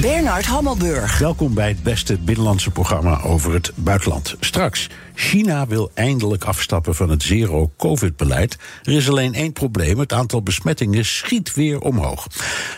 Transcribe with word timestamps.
Bernard 0.00 0.46
Hammelburg. 0.46 1.18
Welkom 1.18 1.54
bij 1.54 1.68
het 1.68 1.82
beste 1.82 2.18
binnenlandse 2.18 2.70
programma 2.70 3.20
over 3.22 3.52
het 3.52 3.72
buitenland. 3.74 4.36
Straks, 4.40 4.88
China 5.20 5.66
wil 5.66 5.90
eindelijk 5.94 6.44
afstappen 6.44 6.94
van 6.94 7.10
het 7.10 7.22
zero-covid-beleid. 7.22 8.56
Er 8.82 8.92
is 8.92 9.08
alleen 9.08 9.34
één 9.34 9.52
probleem: 9.52 9.98
het 9.98 10.12
aantal 10.12 10.42
besmettingen 10.42 11.04
schiet 11.04 11.54
weer 11.54 11.80
omhoog. 11.80 12.26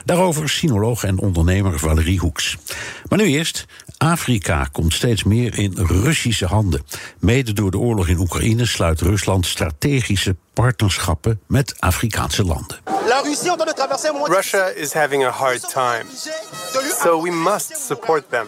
Daarover 0.04 0.48
sinoloog 0.48 1.04
en 1.04 1.18
ondernemer 1.18 1.78
Valerie 1.78 2.18
Hoeks. 2.18 2.56
Maar 3.08 3.18
nu 3.18 3.24
eerst. 3.24 3.66
Afrika 3.96 4.68
komt 4.72 4.94
steeds 4.94 5.24
meer 5.24 5.58
in 5.58 5.72
Russische 5.76 6.46
handen. 6.46 6.84
Mede 7.18 7.52
door 7.52 7.70
de 7.70 7.78
oorlog 7.78 8.08
in 8.08 8.18
Oekraïne 8.18 8.66
sluit 8.66 9.00
Rusland 9.00 9.46
strategische 9.46 10.36
partnerschappen 10.52 11.41
met 11.46 11.74
Afrikaanse 11.78 12.44
landen. 12.44 12.78
Russia 14.24 14.66
is 14.66 14.92
having 14.92 15.24
a 15.24 15.30
hard 15.30 15.68
time, 15.68 16.04
so 17.02 17.22
we 17.22 17.30
must 17.30 17.77
support 17.86 18.30
them. 18.30 18.46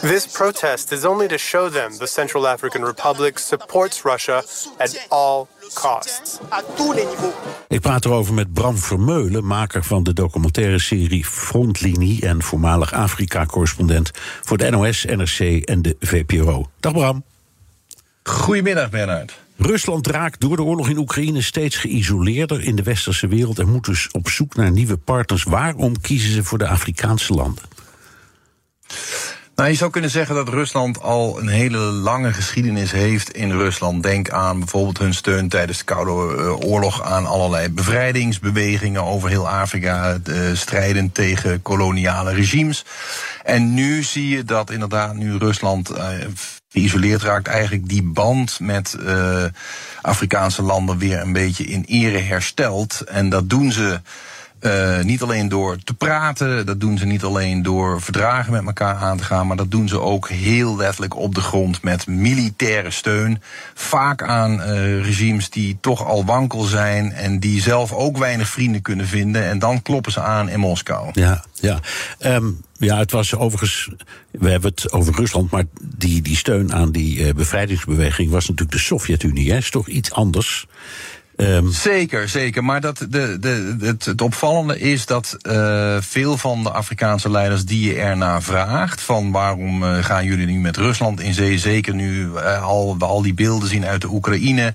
This 0.00 0.26
protest 0.26 0.92
is 0.92 1.04
only 1.04 1.28
to 1.28 1.36
show 1.36 1.70
them 1.70 1.98
the 1.98 2.06
Central 2.06 2.47
African 2.48 2.84
Republic 2.84 3.38
supports 3.38 4.02
Russia 4.02 4.42
at 4.78 5.06
all 5.08 5.46
costs. 5.74 6.38
Ik 7.68 7.80
praat 7.80 8.04
erover 8.04 8.34
met 8.34 8.52
Bram 8.52 8.76
Vermeulen, 8.76 9.44
maker 9.44 9.84
van 9.84 10.02
de 10.02 10.12
documentaire 10.12 10.78
serie 10.78 11.24
Frontlinie 11.24 12.26
en 12.26 12.42
voormalig 12.42 12.92
Afrika-correspondent 12.92 14.10
voor 14.42 14.56
de 14.56 14.70
NOS, 14.70 15.04
NRC 15.04 15.64
en 15.64 15.82
de 15.82 15.96
VPRO. 16.00 16.70
Dag 16.80 16.92
Bram. 16.92 17.24
Goedemiddag 18.22 18.90
Bernard. 18.90 19.38
Rusland 19.56 20.06
raakt 20.06 20.40
door 20.40 20.56
de 20.56 20.62
oorlog 20.62 20.88
in 20.88 20.98
Oekraïne 20.98 21.42
steeds 21.42 21.76
geïsoleerder 21.76 22.62
in 22.64 22.76
de 22.76 22.82
westerse 22.82 23.26
wereld 23.26 23.58
en 23.58 23.68
moet 23.68 23.84
dus 23.84 24.10
op 24.10 24.28
zoek 24.28 24.54
naar 24.54 24.70
nieuwe 24.70 24.96
partners. 24.96 25.42
Waarom 25.42 26.00
kiezen 26.00 26.32
ze 26.32 26.44
voor 26.44 26.58
de 26.58 26.68
Afrikaanse 26.68 27.32
landen? 27.32 27.62
Nou, 29.58 29.70
je 29.70 29.76
zou 29.76 29.90
kunnen 29.90 30.10
zeggen 30.10 30.34
dat 30.34 30.48
Rusland 30.48 31.02
al 31.02 31.40
een 31.40 31.48
hele 31.48 31.78
lange 31.78 32.32
geschiedenis 32.32 32.92
heeft 32.92 33.30
in 33.30 33.50
Rusland. 33.50 34.02
Denk 34.02 34.30
aan 34.30 34.58
bijvoorbeeld 34.58 34.98
hun 34.98 35.14
steun 35.14 35.48
tijdens 35.48 35.78
de 35.78 35.84
Koude 35.84 36.42
eh, 36.42 36.60
Oorlog 36.60 37.02
aan 37.02 37.26
allerlei 37.26 37.68
bevrijdingsbewegingen 37.68 39.04
over 39.04 39.28
heel 39.28 39.48
Afrika, 39.48 40.18
strijden 40.52 41.12
tegen 41.12 41.62
koloniale 41.62 42.32
regimes. 42.32 42.84
En 43.44 43.74
nu 43.74 44.02
zie 44.02 44.28
je 44.28 44.44
dat 44.44 44.70
inderdaad, 44.70 45.14
nu 45.14 45.36
Rusland 45.36 45.90
uh, 45.90 46.08
geïsoleerd 46.68 47.22
raakt, 47.22 47.46
eigenlijk 47.46 47.88
die 47.88 48.02
band 48.02 48.60
met 48.60 48.96
Afrikaanse 50.02 50.62
landen 50.62 50.98
weer 50.98 51.20
een 51.20 51.32
beetje 51.32 51.64
in 51.64 51.84
ere 51.86 52.18
herstelt. 52.18 53.00
En 53.00 53.28
dat 53.28 53.50
doen 53.50 53.72
ze. 53.72 54.00
Uh, 54.60 55.02
niet 55.02 55.22
alleen 55.22 55.48
door 55.48 55.78
te 55.84 55.94
praten, 55.94 56.66
dat 56.66 56.80
doen 56.80 56.98
ze 56.98 57.06
niet 57.06 57.22
alleen 57.22 57.62
door 57.62 58.02
verdragen 58.02 58.52
met 58.52 58.66
elkaar 58.66 58.94
aan 58.94 59.16
te 59.16 59.24
gaan, 59.24 59.46
maar 59.46 59.56
dat 59.56 59.70
doen 59.70 59.88
ze 59.88 60.00
ook 60.00 60.28
heel 60.28 60.76
letterlijk 60.76 61.16
op 61.16 61.34
de 61.34 61.40
grond 61.40 61.82
met 61.82 62.06
militaire 62.06 62.90
steun. 62.90 63.42
Vaak 63.74 64.22
aan 64.22 64.60
uh, 64.60 65.04
regimes 65.04 65.50
die 65.50 65.78
toch 65.80 66.04
al 66.04 66.24
wankel 66.24 66.62
zijn 66.62 67.12
en 67.12 67.38
die 67.38 67.62
zelf 67.62 67.92
ook 67.92 68.18
weinig 68.18 68.48
vrienden 68.48 68.82
kunnen 68.82 69.06
vinden. 69.06 69.44
En 69.44 69.58
dan 69.58 69.82
kloppen 69.82 70.12
ze 70.12 70.20
aan 70.20 70.48
in 70.48 70.60
Moskou. 70.60 71.10
Ja, 71.12 71.44
ja. 71.54 71.78
Um, 72.20 72.60
ja, 72.78 72.98
het 72.98 73.10
was 73.10 73.34
overigens. 73.34 73.90
We 74.30 74.50
hebben 74.50 74.70
het 74.70 74.92
over 74.92 75.14
Rusland, 75.14 75.50
maar 75.50 75.64
die, 75.96 76.22
die 76.22 76.36
steun 76.36 76.72
aan 76.72 76.90
die 76.92 77.18
uh, 77.18 77.32
bevrijdingsbeweging 77.32 78.30
was 78.30 78.48
natuurlijk 78.48 78.78
de 78.78 78.84
Sovjet-Unie. 78.84 79.52
Is 79.52 79.70
toch 79.70 79.88
iets 79.88 80.12
anders? 80.12 80.66
Um... 81.40 81.72
Zeker, 81.72 82.28
zeker. 82.28 82.64
Maar 82.64 82.80
dat 82.80 82.98
de, 83.08 83.38
de, 83.40 83.76
het, 83.80 84.04
het 84.04 84.20
opvallende 84.20 84.78
is 84.78 85.06
dat 85.06 85.36
uh, 85.42 85.96
veel 86.00 86.36
van 86.36 86.62
de 86.62 86.70
Afrikaanse 86.70 87.30
leiders 87.30 87.64
die 87.64 87.88
je 87.88 88.00
ernaar 88.00 88.42
vraagt, 88.42 89.00
van 89.00 89.30
waarom 89.30 89.82
uh, 89.82 90.04
gaan 90.04 90.24
jullie 90.24 90.46
nu 90.46 90.58
met 90.60 90.76
Rusland 90.76 91.20
in 91.20 91.34
zee, 91.34 91.58
zeker 91.58 91.94
nu 91.94 92.26
uh, 92.26 92.62
al, 92.62 92.98
we 92.98 93.04
al 93.04 93.22
die 93.22 93.34
beelden 93.34 93.68
zien 93.68 93.86
uit 93.86 94.00
de 94.00 94.08
Oekraïne 94.08 94.74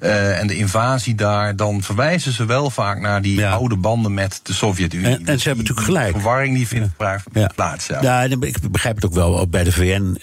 en 0.00 0.46
de 0.46 0.56
invasie 0.56 1.14
daar, 1.14 1.56
dan 1.56 1.82
verwijzen 1.82 2.32
ze 2.32 2.44
wel 2.44 2.70
vaak 2.70 3.00
naar 3.00 3.22
die 3.22 3.38
ja. 3.38 3.50
oude 3.50 3.76
banden 3.76 4.14
met 4.14 4.40
de 4.42 4.52
Sovjet-Unie. 4.52 5.06
En, 5.06 5.26
en, 5.26 5.40
ze 5.40 5.48
hebben 5.48 5.64
natuurlijk 5.64 5.86
gelijk. 5.86 6.12
Verwarring 6.12 6.56
die 6.56 6.66
vindt 6.66 6.88
ja. 7.32 7.50
plaats. 7.54 7.86
Ja. 7.86 8.02
ja, 8.02 8.22
ik 8.22 8.70
begrijp 8.70 8.94
het 8.94 9.04
ook 9.04 9.14
wel. 9.14 9.48
Bij 9.48 9.64
de 9.64 9.72
VN 9.72 10.16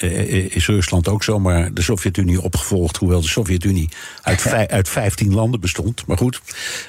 is 0.50 0.68
Rusland 0.68 1.08
ook 1.08 1.24
zomaar 1.24 1.74
de 1.74 1.82
Sovjet-Unie 1.82 2.42
opgevolgd, 2.42 2.98
hoewel 2.98 3.22
de 3.22 3.28
Sovjet-Unie 3.28 3.90
uit, 4.22 4.54
uit 4.68 4.90
15 4.90 5.34
landen 5.34 5.60
bestond. 5.60 5.81
Maar 6.08 6.18
goed, 6.18 6.42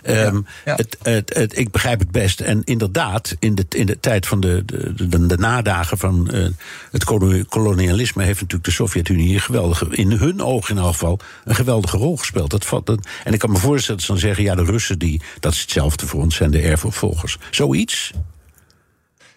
um, 0.04 0.14
ja, 0.14 0.42
ja. 0.64 0.74
Het, 0.76 0.96
het, 1.02 1.34
het, 1.34 1.58
ik 1.58 1.70
begrijp 1.70 1.98
het 1.98 2.10
best. 2.10 2.40
En 2.40 2.62
inderdaad, 2.64 3.36
in 3.38 3.54
de, 3.54 3.64
in 3.68 3.86
de 3.86 4.00
tijd 4.00 4.26
van 4.26 4.40
de, 4.40 4.62
de, 4.66 5.08
de, 5.08 5.26
de 5.26 5.36
nadagen 5.38 5.98
van 5.98 6.28
uh, 6.32 6.46
het 6.90 7.04
kolonialisme 7.48 8.22
heeft 8.22 8.40
natuurlijk 8.40 8.64
de 8.64 8.70
Sovjet-Unie 8.70 9.38
geweldige, 9.38 9.86
in 9.90 10.10
hun 10.10 10.42
ogen 10.42 10.76
in 10.76 10.82
elk 10.82 10.92
geval, 10.92 11.18
een 11.44 11.54
geweldige 11.54 11.96
rol 11.96 12.16
gespeeld. 12.16 12.50
Dat, 12.50 12.84
dat, 12.84 13.08
en 13.24 13.32
ik 13.32 13.38
kan 13.38 13.50
me 13.50 13.58
voorstellen 13.58 13.96
dat 13.96 14.06
ze 14.06 14.12
dan 14.12 14.20
zeggen: 14.20 14.44
ja, 14.44 14.54
de 14.54 14.64
Russen, 14.64 14.98
die, 14.98 15.20
dat 15.40 15.52
is 15.52 15.60
hetzelfde 15.60 16.06
voor 16.06 16.20
ons, 16.20 16.36
zijn 16.36 16.50
de 16.50 16.60
erfopvolgers. 16.60 17.38
Zoiets. 17.50 18.12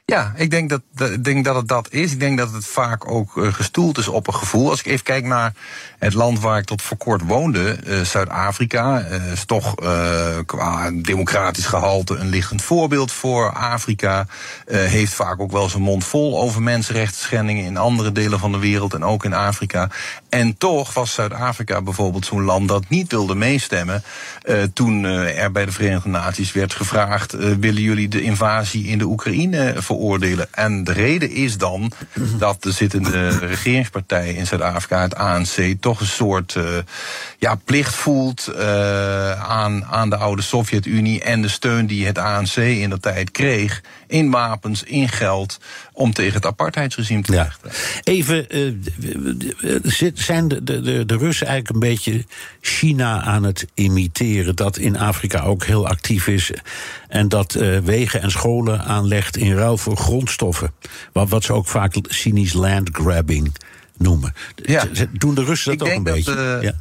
Ja, 0.07 0.33
ik 0.35 0.49
denk 0.49 0.69
dat, 0.69 0.81
ik 1.11 1.23
denk 1.23 1.45
dat 1.45 1.55
het 1.55 1.67
dat 1.67 1.91
is. 1.91 2.11
Ik 2.11 2.19
denk 2.19 2.38
dat 2.38 2.51
het 2.51 2.66
vaak 2.66 3.11
ook 3.11 3.35
uh, 3.35 3.53
gestoeld 3.53 3.97
is 3.97 4.07
op 4.07 4.27
een 4.27 4.33
gevoel. 4.33 4.69
Als 4.69 4.79
ik 4.79 4.85
even 4.85 5.03
kijk 5.03 5.25
naar 5.25 5.53
het 5.99 6.13
land 6.13 6.39
waar 6.39 6.57
ik 6.57 6.66
tot 6.66 6.81
voor 6.81 6.97
kort 6.97 7.21
woonde, 7.21 7.77
uh, 7.88 8.01
Zuid-Afrika, 8.01 9.05
uh, 9.11 9.31
is 9.31 9.45
toch 9.45 9.75
qua 10.45 10.91
democratisch 10.91 11.66
gehalte 11.66 12.16
een 12.16 12.29
lichtend 12.29 12.61
voorbeeld 12.61 13.11
voor 13.11 13.53
Afrika. 13.53 14.27
heeft 14.66 15.13
vaak 15.13 15.39
ook 15.39 15.51
wel 15.51 15.69
zijn 15.69 15.83
mond 15.83 16.05
vol 16.05 16.39
over 16.39 16.61
mensenrechten 16.61 17.22
schendingen 17.22 17.66
in 17.66 17.77
andere 17.77 18.11
delen 18.11 18.39
van 18.39 18.51
de 18.51 18.59
wereld 18.59 18.93
en 18.93 19.03
ook 19.03 19.25
in 19.25 19.33
Afrika. 19.33 19.89
En 20.29 20.57
toch 20.57 20.93
was 20.93 21.13
Zuid-Afrika 21.13 21.81
bijvoorbeeld 21.81 22.25
zo'n 22.25 22.43
land 22.43 22.67
dat 22.67 22.89
niet 22.89 23.11
wilde 23.11 23.35
meestemmen 23.35 24.03
toen 24.73 25.03
er 25.03 25.51
bij 25.51 25.66
de 25.66 25.72
Verenigde 25.72 26.09
Naties 26.09 26.51
werd 26.51 26.73
gevraagd: 26.73 27.31
willen 27.59 27.81
jullie 27.81 28.07
de 28.07 28.22
invasie 28.22 28.87
in 28.87 28.97
de 28.97 29.05
Oekraïne 29.05 29.73
veroordelen. 29.95 30.47
En 30.51 30.83
de 30.83 30.91
reden 30.91 31.31
is 31.31 31.57
dan 31.57 31.91
dat 32.38 32.63
de 32.63 32.72
zittende 32.72 33.28
regeringspartij 33.28 34.33
in 34.33 34.47
Zuid-Afrika, 34.47 35.01
het 35.01 35.16
ANC, 35.16 35.75
toch 35.79 36.00
een 36.00 36.06
soort 36.06 36.56
uh, 36.56 36.63
ja, 37.38 37.56
plicht 37.56 37.95
voelt 37.95 38.51
uh, 38.55 39.50
aan, 39.50 39.85
aan 39.85 40.09
de 40.09 40.16
oude 40.16 40.41
Sovjet-Unie 40.41 41.22
en 41.22 41.41
de 41.41 41.47
steun 41.47 41.85
die 41.85 42.05
het 42.05 42.17
ANC 42.17 42.55
in 42.55 42.89
de 42.89 43.00
tijd 43.00 43.31
kreeg 43.31 43.81
in 44.07 44.31
wapens, 44.31 44.83
in 44.83 45.09
geld, 45.09 45.59
om 45.93 46.13
tegen 46.13 46.33
het 46.33 46.45
apartheidsregime 46.45 47.21
te 47.21 47.33
vechten. 47.33 47.69
Ja. 47.71 48.01
Even, 48.03 48.57
uh, 48.57 50.11
zijn 50.13 50.47
de, 50.47 50.63
de, 50.63 51.05
de 51.05 51.17
Russen 51.17 51.47
eigenlijk 51.47 51.75
een 51.75 51.89
beetje 51.89 52.25
China 52.61 53.21
aan 53.21 53.43
het 53.43 53.67
imiteren, 53.73 54.55
dat 54.55 54.77
in 54.77 54.97
Afrika 54.97 55.41
ook 55.41 55.63
heel 55.63 55.88
actief 55.88 56.27
is 56.27 56.51
en 57.07 57.29
dat 57.29 57.55
uh, 57.55 57.79
wegen 57.79 58.21
en 58.21 58.31
scholen 58.31 58.83
aanlegt 58.83 59.38
in 59.38 59.55
ruil 59.55 59.78
voor 59.78 59.97
grondstoffen, 59.97 60.73
wat, 61.11 61.29
wat 61.29 61.43
ze 61.43 61.53
ook 61.53 61.67
vaak 61.67 61.96
cynisch 62.02 62.53
landgrabbing 62.53 63.55
noemen. 63.97 64.34
Ja. 64.55 64.84
Doen 65.11 65.35
de 65.35 65.43
Russen 65.43 65.78
dat 65.78 65.87
Ik 65.87 65.93
ook 65.93 65.97
een 65.97 66.13
beetje? 66.13 66.35
Dat, 66.35 66.61
ja. 66.61 66.73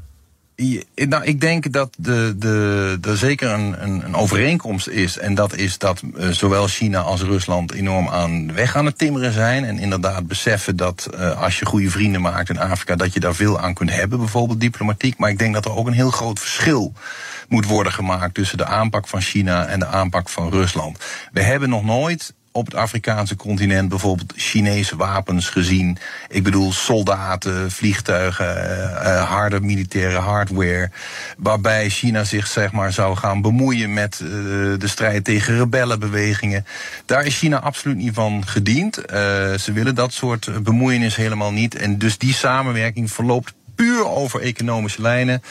Nou, 0.94 1.24
ik 1.24 1.40
denk 1.40 1.72
dat 1.72 1.94
de, 1.98 2.34
de, 2.38 2.98
er 3.02 3.16
zeker 3.16 3.50
een, 3.50 3.82
een, 3.82 4.04
een, 4.04 4.14
overeenkomst 4.14 4.88
is. 4.88 5.18
En 5.18 5.34
dat 5.34 5.56
is 5.56 5.78
dat 5.78 6.02
uh, 6.16 6.28
zowel 6.28 6.66
China 6.66 7.00
als 7.00 7.22
Rusland 7.22 7.72
enorm 7.72 8.08
aan 8.08 8.54
weg 8.54 8.76
aan 8.76 8.86
het 8.86 8.98
timmeren 8.98 9.32
zijn. 9.32 9.64
En 9.64 9.78
inderdaad 9.78 10.26
beseffen 10.26 10.76
dat 10.76 11.08
uh, 11.14 11.42
als 11.42 11.58
je 11.58 11.66
goede 11.66 11.90
vrienden 11.90 12.20
maakt 12.20 12.48
in 12.48 12.58
Afrika, 12.58 12.96
dat 12.96 13.12
je 13.12 13.20
daar 13.20 13.34
veel 13.34 13.60
aan 13.60 13.74
kunt 13.74 13.90
hebben, 13.90 14.18
bijvoorbeeld 14.18 14.60
diplomatiek. 14.60 15.18
Maar 15.18 15.30
ik 15.30 15.38
denk 15.38 15.54
dat 15.54 15.64
er 15.64 15.76
ook 15.76 15.86
een 15.86 15.92
heel 15.92 16.10
groot 16.10 16.38
verschil 16.38 16.92
moet 17.48 17.66
worden 17.66 17.92
gemaakt 17.92 18.34
tussen 18.34 18.58
de 18.58 18.66
aanpak 18.66 19.08
van 19.08 19.20
China 19.20 19.66
en 19.66 19.78
de 19.78 19.86
aanpak 19.86 20.28
van 20.28 20.50
Rusland. 20.50 20.98
We 21.32 21.42
hebben 21.42 21.68
nog 21.68 21.84
nooit 21.84 22.34
op 22.56 22.64
het 22.64 22.74
Afrikaanse 22.74 23.36
continent 23.36 23.88
bijvoorbeeld 23.88 24.32
Chinese 24.36 24.96
wapens 24.96 25.48
gezien. 25.48 25.98
Ik 26.28 26.42
bedoel 26.42 26.72
soldaten, 26.72 27.70
vliegtuigen, 27.70 28.56
uh, 28.56 29.30
harde 29.30 29.60
militaire 29.60 30.18
hardware. 30.18 30.90
Waarbij 31.38 31.88
China 31.88 32.24
zich 32.24 32.46
zeg 32.46 32.72
maar 32.72 32.92
zou 32.92 33.16
gaan 33.16 33.42
bemoeien 33.42 33.92
met 33.92 34.20
uh, 34.22 34.28
de 34.78 34.88
strijd 34.88 35.24
tegen 35.24 35.58
rebellenbewegingen. 35.58 36.66
Daar 37.06 37.26
is 37.26 37.38
China 37.38 37.60
absoluut 37.60 37.96
niet 37.96 38.14
van 38.14 38.46
gediend. 38.46 38.94
Ze 39.58 39.70
willen 39.72 39.94
dat 39.94 40.12
soort 40.12 40.62
bemoeienis 40.62 41.16
helemaal 41.16 41.52
niet. 41.52 41.74
En 41.74 41.98
dus 41.98 42.18
die 42.18 42.34
samenwerking 42.34 43.12
verloopt 43.12 43.54
puur 43.74 44.08
over 44.08 44.40
economische 44.40 45.02
lijnen. 45.02 45.42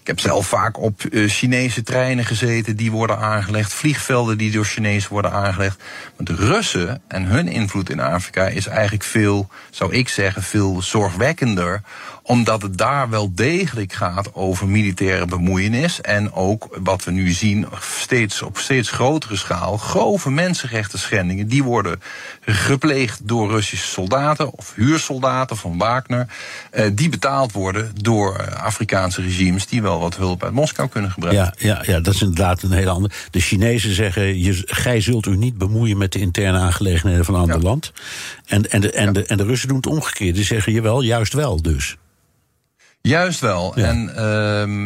Ik 0.00 0.06
heb 0.06 0.20
zelf 0.20 0.46
vaak 0.46 0.80
op 0.80 1.02
uh, 1.10 1.28
Chinese 1.28 1.82
treinen 1.82 2.24
gezeten 2.24 2.76
die 2.76 2.90
worden 2.90 3.18
aangelegd, 3.18 3.72
vliegvelden 3.72 4.38
die 4.38 4.50
door 4.50 4.64
Chinezen 4.64 5.12
worden 5.12 5.32
aangelegd. 5.32 5.82
Maar 6.16 6.26
de 6.26 6.34
Russen 6.34 7.02
en 7.08 7.24
hun 7.24 7.48
invloed 7.48 7.90
in 7.90 8.00
Afrika 8.00 8.46
is 8.46 8.66
eigenlijk 8.66 9.04
veel, 9.04 9.48
zou 9.70 9.92
ik 9.92 10.08
zeggen, 10.08 10.42
veel 10.42 10.82
zorgwekkender 10.82 11.82
omdat 12.22 12.62
het 12.62 12.78
daar 12.78 13.10
wel 13.10 13.34
degelijk 13.34 13.92
gaat 13.92 14.34
over 14.34 14.68
militaire 14.68 15.26
bemoeienis. 15.26 16.00
En 16.00 16.32
ook 16.32 16.78
wat 16.82 17.04
we 17.04 17.10
nu 17.10 17.30
zien, 17.30 17.66
steeds 17.80 18.42
op 18.42 18.58
steeds 18.58 18.90
grotere 18.90 19.36
schaal, 19.36 19.76
grove 19.76 20.30
mensenrechten 20.30 20.98
schendingen. 20.98 21.48
Die 21.48 21.62
worden 21.62 22.00
gepleegd 22.40 23.28
door 23.28 23.50
Russische 23.50 23.86
soldaten 23.86 24.52
of 24.52 24.74
huursoldaten 24.74 25.56
van 25.56 25.78
Wagner. 25.78 26.26
Eh, 26.70 26.86
die 26.92 27.08
betaald 27.08 27.52
worden 27.52 27.90
door 27.94 28.36
eh, 28.36 28.64
Afrikaanse 28.64 29.22
regimes 29.22 29.66
die 29.66 29.82
wel 29.82 30.00
wat 30.00 30.16
hulp 30.16 30.44
uit 30.44 30.52
Moskou 30.52 30.88
kunnen 30.88 31.10
gebruiken. 31.10 31.52
Ja, 31.58 31.74
ja, 31.74 31.82
ja 31.92 32.00
dat 32.00 32.14
is 32.14 32.20
inderdaad 32.20 32.62
een 32.62 32.72
heel 32.72 32.88
ander. 32.88 33.12
De 33.30 33.40
Chinezen 33.40 33.94
zeggen: 33.94 34.40
je, 34.42 34.62
gij 34.66 35.00
zult 35.00 35.26
u 35.26 35.36
niet 35.36 35.58
bemoeien 35.58 35.98
met 35.98 36.12
de 36.12 36.18
interne 36.18 36.58
aangelegenheden 36.58 37.24
van 37.24 37.34
een 37.34 37.40
ander 37.40 37.60
land. 37.60 37.92
En, 38.46 38.70
en, 38.70 38.80
de, 38.80 38.92
en, 38.92 39.12
de, 39.12 39.24
en 39.24 39.36
de 39.36 39.44
Russen 39.44 39.68
doen 39.68 39.76
het 39.76 39.86
omgekeerd. 39.86 40.34
Die 40.34 40.44
zeggen 40.44 40.72
je 40.72 40.80
wel, 40.80 41.02
juist 41.02 41.32
wel 41.32 41.62
dus. 41.62 41.96
Juist 43.02 43.40
wel. 43.40 43.72
Ja. 43.74 43.86
En 43.86 44.08
uh, 44.08 44.14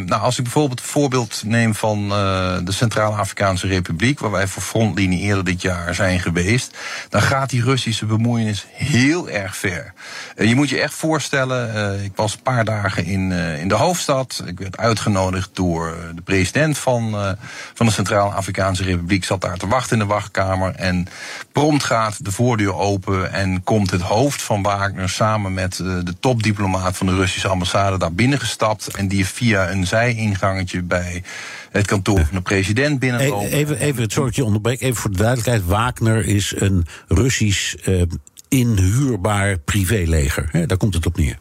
nou, 0.06 0.22
als 0.22 0.36
ik 0.38 0.42
bijvoorbeeld 0.42 0.80
het 0.80 0.88
voorbeeld 0.88 1.42
neem 1.44 1.74
van 1.74 2.04
uh, 2.04 2.56
de 2.64 2.72
Centraal-Afrikaanse 2.72 3.66
Republiek, 3.66 4.18
waar 4.18 4.30
wij 4.30 4.46
voor 4.46 4.62
frontlinie 4.62 5.20
eerder 5.20 5.44
dit 5.44 5.62
jaar 5.62 5.94
zijn 5.94 6.20
geweest, 6.20 6.76
dan 7.08 7.22
gaat 7.22 7.50
die 7.50 7.62
Russische 7.62 8.06
bemoeienis 8.06 8.66
heel 8.72 9.28
erg 9.28 9.56
ver. 9.56 9.92
Uh, 10.36 10.48
je 10.48 10.54
moet 10.54 10.68
je 10.68 10.80
echt 10.80 10.94
voorstellen, 10.94 11.74
uh, 11.74 12.04
ik 12.04 12.12
was 12.14 12.32
een 12.32 12.42
paar 12.42 12.64
dagen 12.64 13.04
in, 13.04 13.32
in 13.32 13.68
de 13.68 13.74
hoofdstad. 13.74 14.42
Ik 14.46 14.58
werd 14.58 14.76
uitgenodigd 14.76 15.50
door 15.52 15.96
de 16.14 16.22
president 16.22 16.78
van, 16.78 17.36
van 17.74 17.86
de 17.86 17.92
Centraal-Afrikaanse 17.92 18.84
Republiek, 18.84 19.24
zat 19.24 19.40
daar 19.40 19.56
te 19.56 19.66
wachten 19.66 19.92
in 19.92 20.06
de 20.06 20.12
wachtkamer. 20.12 20.74
En 20.74 21.06
prompt 21.52 21.84
gaat 21.84 22.24
de 22.24 22.32
voordeur 22.32 22.74
open 22.74 23.32
en 23.32 23.62
komt 23.64 23.90
het 23.90 24.00
hoofd 24.00 24.42
van 24.42 24.62
Wagner 24.62 25.08
samen 25.08 25.54
met 25.54 25.76
de 25.76 26.14
topdiplomaat 26.20 26.96
van 26.96 27.06
de 27.06 27.14
Russische 27.14 27.48
ambassade 27.48 27.98
binnengestapt 28.10 28.96
en 28.96 29.08
die 29.08 29.26
via 29.26 29.70
een 29.70 29.86
zijingangetje 29.86 30.82
bij 30.82 31.22
het 31.70 31.86
kantoor 31.86 32.18
van 32.18 32.36
de 32.36 32.42
president 32.42 32.98
binnenkomen. 32.98 33.50
Even, 33.50 33.78
even 33.78 34.02
het 34.02 34.12
soortje 34.12 34.44
onderbreek, 34.44 34.80
even 34.80 34.96
voor 34.96 35.10
de 35.10 35.16
duidelijkheid. 35.16 35.64
Wagner 35.64 36.26
is 36.26 36.54
een 36.56 36.86
Russisch 37.08 37.74
uh, 37.88 38.02
inhuurbaar 38.48 39.58
privéleger. 39.58 40.66
Daar 40.66 40.76
komt 40.76 40.94
het 40.94 41.06
op 41.06 41.16
neer. 41.16 41.38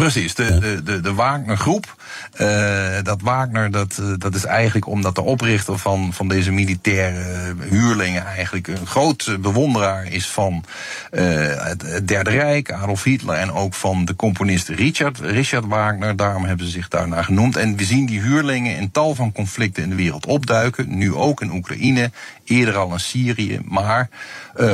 Precies, 0.00 0.34
de, 0.34 0.58
de, 0.58 0.82
de, 0.82 1.00
de 1.00 1.14
Wagner 1.14 1.56
groep. 1.56 1.98
Uh, 2.40 3.02
dat 3.02 3.20
Wagner, 3.22 3.70
dat, 3.70 3.98
uh, 4.00 4.12
dat 4.18 4.34
is 4.34 4.44
eigenlijk 4.44 4.86
omdat 4.86 5.14
de 5.14 5.20
oprichter 5.20 5.78
van, 5.78 6.12
van 6.12 6.28
deze 6.28 6.52
militaire 6.52 7.54
huurlingen 7.68 8.26
eigenlijk 8.26 8.68
een 8.68 8.86
groot 8.86 9.36
bewonderaar 9.40 10.06
is 10.06 10.26
van 10.26 10.64
uh, 11.12 11.22
het, 11.64 12.08
Derde 12.08 12.30
Rijk, 12.30 12.72
Adolf 12.72 13.02
Hitler 13.02 13.36
en 13.36 13.52
ook 13.52 13.74
van 13.74 14.04
de 14.04 14.16
componist 14.16 14.68
Richard, 14.68 15.18
Richard 15.18 15.66
Wagner. 15.66 16.16
Daarom 16.16 16.44
hebben 16.44 16.66
ze 16.66 16.72
zich 16.72 16.88
daarnaar 16.88 17.24
genoemd. 17.24 17.56
En 17.56 17.76
we 17.76 17.84
zien 17.84 18.06
die 18.06 18.20
huurlingen 18.20 18.76
in 18.76 18.90
tal 18.90 19.14
van 19.14 19.32
conflicten 19.32 19.82
in 19.82 19.90
de 19.90 19.96
wereld 19.96 20.26
opduiken. 20.26 20.98
Nu 20.98 21.14
ook 21.14 21.40
in 21.40 21.52
Oekraïne, 21.52 22.10
eerder 22.44 22.76
al 22.76 22.92
in 22.92 23.00
Syrië, 23.00 23.60
maar 23.64 24.08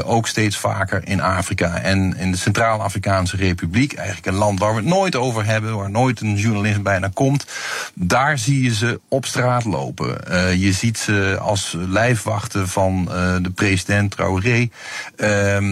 ook 0.05 0.28
steeds 0.28 0.56
vaker 0.56 1.08
in 1.08 1.20
Afrika. 1.20 1.78
En 1.78 2.17
in 2.17 2.31
de 2.31 2.37
Centraal-Afrikaanse 2.37 3.37
Republiek, 3.37 3.94
eigenlijk 3.94 4.26
een 4.26 4.34
land 4.34 4.58
waar 4.58 4.75
we 4.75 4.81
het 4.81 4.88
nooit 4.88 5.16
over 5.17 5.45
hebben, 5.45 5.77
waar 5.77 5.91
nooit 5.91 6.21
een 6.21 6.37
journalist 6.37 6.83
bijna 6.83 7.11
komt. 7.15 7.47
Daar 7.95 8.39
zie 8.39 8.63
je 8.63 8.75
ze 8.75 9.01
op 9.09 9.27
straat 9.27 9.65
lopen. 9.65 10.19
Uh, 10.31 10.55
je 10.55 10.73
ziet 10.73 10.99
ze 10.99 11.39
als 11.41 11.75
lijfwachten 11.89 12.69
van 12.69 13.09
uh, 13.09 13.37
de 13.43 13.51
president 13.51 14.11
Traoré. 14.11 14.59
Uh, 14.59 14.69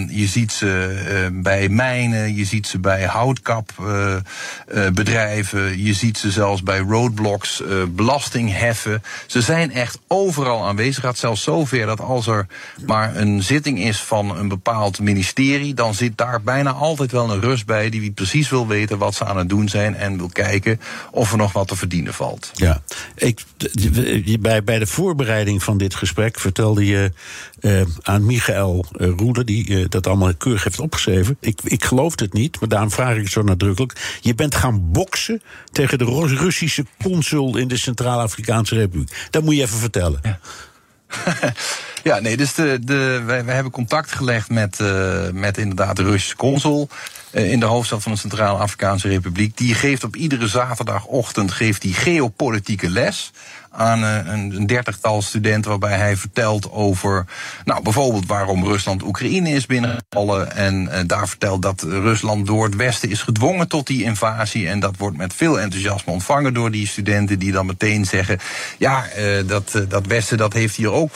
je 0.08 0.26
ziet 0.26 0.52
ze 0.52 1.02
uh, 1.08 1.26
bij 1.42 1.68
mijnen, 1.68 2.34
je 2.34 2.44
ziet 2.44 2.66
ze 2.66 2.78
bij 2.78 3.04
houtkapbedrijven. 3.04 5.82
je 5.82 5.92
ziet 5.92 6.18
ze 6.18 6.30
zelfs 6.30 6.62
bij 6.62 6.78
roadblocks 6.78 7.62
belasting 7.88 8.58
heffen. 8.58 9.02
Ze 9.26 9.40
zijn 9.40 9.72
echt 9.72 9.98
overal 10.06 10.66
aanwezig. 10.66 10.96
Het 10.96 11.04
gaat 11.04 11.18
zelfs 11.18 11.42
zover 11.42 11.86
dat 11.86 12.00
als 12.00 12.26
er 12.26 12.46
maar 12.86 13.16
een 13.16 13.42
zitting 13.42 13.80
is 13.80 14.02
van 14.02 14.36
een 14.36 14.48
bepaald 14.48 15.00
ministerie, 15.00 15.74
dan 15.74 15.94
zit 15.94 16.18
daar 16.18 16.42
bijna 16.42 16.70
altijd 16.70 17.12
wel 17.12 17.30
een 17.30 17.40
rust 17.40 17.66
bij 17.66 17.90
die 17.90 18.12
precies 18.12 18.48
wil 18.48 18.66
weten 18.66 18.98
wat 18.98 19.14
ze 19.14 19.23
aan 19.24 19.36
het 19.36 19.48
doen 19.48 19.68
zijn 19.68 19.94
en 19.96 20.16
wil 20.16 20.28
kijken 20.28 20.80
of 21.10 21.30
er 21.30 21.38
nog 21.38 21.52
wat 21.52 21.68
te 21.68 21.76
verdienen 21.76 22.14
valt. 22.14 22.50
Ja, 22.54 22.82
ik, 23.14 23.40
bij, 24.40 24.64
bij 24.64 24.78
de 24.78 24.86
voorbereiding 24.86 25.62
van 25.62 25.78
dit 25.78 25.94
gesprek 25.94 26.40
vertelde 26.40 26.86
je 26.86 27.12
uh, 27.60 27.80
aan 28.02 28.26
Michael 28.26 28.84
uh, 28.96 29.12
Roede, 29.16 29.44
die 29.44 29.68
uh, 29.68 29.84
dat 29.88 30.06
allemaal 30.06 30.34
keurig 30.34 30.64
heeft 30.64 30.80
opgeschreven. 30.80 31.36
Ik, 31.40 31.60
ik 31.64 31.84
geloofde 31.84 32.24
het 32.24 32.32
niet, 32.32 32.60
maar 32.60 32.68
daarom 32.68 32.90
vraag 32.90 33.16
ik 33.16 33.22
het 33.22 33.32
zo 33.32 33.42
nadrukkelijk. 33.42 34.18
Je 34.20 34.34
bent 34.34 34.54
gaan 34.54 34.90
boksen 34.90 35.42
tegen 35.72 35.98
de 35.98 36.04
Russische 36.04 36.84
consul 37.02 37.56
in 37.56 37.68
de 37.68 37.76
Centraal-Afrikaanse 37.76 38.74
Republiek. 38.74 39.28
Dat 39.30 39.42
moet 39.42 39.56
je 39.56 39.62
even 39.62 39.78
vertellen. 39.78 40.20
Ja. 40.22 40.38
ja, 42.02 42.18
nee, 42.20 42.36
dus 42.36 42.54
de, 42.54 42.78
de, 42.80 43.22
wij, 43.26 43.44
wij 43.44 43.54
hebben 43.54 43.72
contact 43.72 44.12
gelegd 44.12 44.50
met, 44.50 44.78
uh, 44.80 45.28
met 45.32 45.58
inderdaad 45.58 45.96
de 45.96 46.02
Russische 46.02 46.36
consul 46.36 46.88
uh, 47.32 47.50
in 47.50 47.60
de 47.60 47.66
hoofdstad 47.66 48.02
van 48.02 48.12
de 48.12 48.18
Centraal-Afrikaanse 48.18 49.08
Republiek. 49.08 49.56
Die 49.56 49.74
geeft 49.74 50.04
op 50.04 50.16
iedere 50.16 50.48
zaterdagochtend 50.48 51.52
geeft 51.52 51.82
die 51.82 51.94
geopolitieke 51.94 52.90
les 52.90 53.32
aan 53.76 54.02
een 54.02 54.66
dertigtal 54.66 55.22
studenten 55.22 55.70
waarbij 55.70 55.96
hij 55.96 56.16
vertelt 56.16 56.72
over, 56.72 57.26
nou 57.64 57.82
bijvoorbeeld 57.82 58.26
waarom 58.26 58.64
Rusland 58.64 59.02
Oekraïne 59.02 59.50
is 59.50 59.66
binnengevallen. 59.66 60.56
En 60.56 60.88
uh, 60.92 60.98
daar 61.06 61.28
vertelt 61.28 61.62
dat 61.62 61.82
Rusland 61.82 62.46
door 62.46 62.64
het 62.64 62.76
Westen 62.76 63.10
is 63.10 63.22
gedwongen 63.22 63.68
tot 63.68 63.86
die 63.86 64.02
invasie. 64.02 64.68
En 64.68 64.80
dat 64.80 64.96
wordt 64.96 65.16
met 65.16 65.34
veel 65.34 65.60
enthousiasme 65.60 66.12
ontvangen 66.12 66.54
door 66.54 66.70
die 66.70 66.86
studenten 66.86 67.38
die 67.38 67.52
dan 67.52 67.66
meteen 67.66 68.04
zeggen, 68.04 68.38
ja 68.78 69.04
uh, 69.18 69.48
dat, 69.48 69.84
dat 69.88 70.06
Westen 70.06 70.38
dat 70.38 70.52
heeft 70.52 70.76
hier 70.76 70.92
ook 70.92 71.12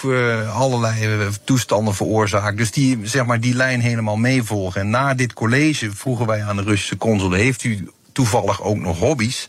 allerlei 0.52 1.28
toestanden 1.44 1.94
veroorzaakt, 1.94 2.56
dus 2.56 2.70
die 2.70 2.98
zeg 3.02 3.26
maar 3.26 3.40
die 3.40 3.54
lijn 3.54 3.80
helemaal 3.80 4.16
meevolgen. 4.16 4.80
En 4.80 4.90
na 4.90 5.14
dit 5.14 5.32
college 5.32 5.90
vroegen 5.94 6.26
wij 6.26 6.44
aan 6.44 6.56
de 6.56 6.62
Russische 6.62 6.96
consul, 6.96 7.32
heeft 7.32 7.64
u 7.64 7.90
toevallig 8.18 8.62
ook 8.62 8.76
nog 8.78 8.98
hobby's. 8.98 9.48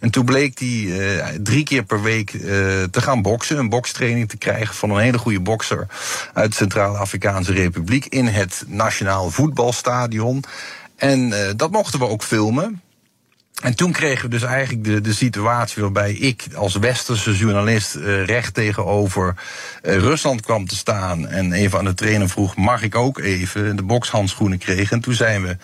En 0.00 0.10
toen 0.10 0.24
bleek 0.24 0.58
hij 0.58 0.68
uh, 0.68 1.26
drie 1.40 1.64
keer 1.64 1.82
per 1.82 2.02
week 2.02 2.32
uh, 2.32 2.42
te 2.90 3.00
gaan 3.00 3.22
boksen. 3.22 3.58
Een 3.58 3.68
bokstraining 3.68 4.28
te 4.28 4.36
krijgen 4.36 4.74
van 4.74 4.90
een 4.90 5.02
hele 5.02 5.18
goede 5.18 5.40
bokser 5.40 5.86
uit 6.32 6.50
de 6.50 6.56
Centraal-Afrikaanse 6.56 7.52
Republiek 7.52 8.06
in 8.06 8.26
het 8.26 8.64
Nationaal 8.66 9.30
Voetbalstadion. 9.30 10.44
En 10.96 11.28
uh, 11.28 11.36
dat 11.56 11.70
mochten 11.70 11.98
we 11.98 12.06
ook 12.08 12.22
filmen. 12.22 12.82
En 13.60 13.74
toen 13.74 13.92
kregen 13.92 14.24
we 14.24 14.28
dus 14.28 14.42
eigenlijk 14.42 14.84
de, 14.84 15.00
de 15.00 15.14
situatie 15.14 15.82
waarbij 15.82 16.12
ik 16.12 16.46
als 16.54 16.76
westerse 16.76 17.36
journalist 17.36 17.96
uh, 17.96 18.24
recht 18.24 18.54
tegenover 18.54 19.34
uh, 19.82 19.96
Rusland 19.96 20.40
kwam 20.40 20.66
te 20.66 20.76
staan. 20.76 21.28
En 21.28 21.52
even 21.52 21.78
aan 21.78 21.84
de 21.84 21.94
trainer 21.94 22.28
vroeg: 22.28 22.56
mag 22.56 22.82
ik 22.82 22.94
ook 22.94 23.18
even 23.18 23.76
de 23.76 23.82
bokshandschoenen 23.82 24.58
kreeg? 24.58 24.92
En 24.92 25.00
toen 25.00 25.14
zijn 25.14 25.42
we 25.42 25.56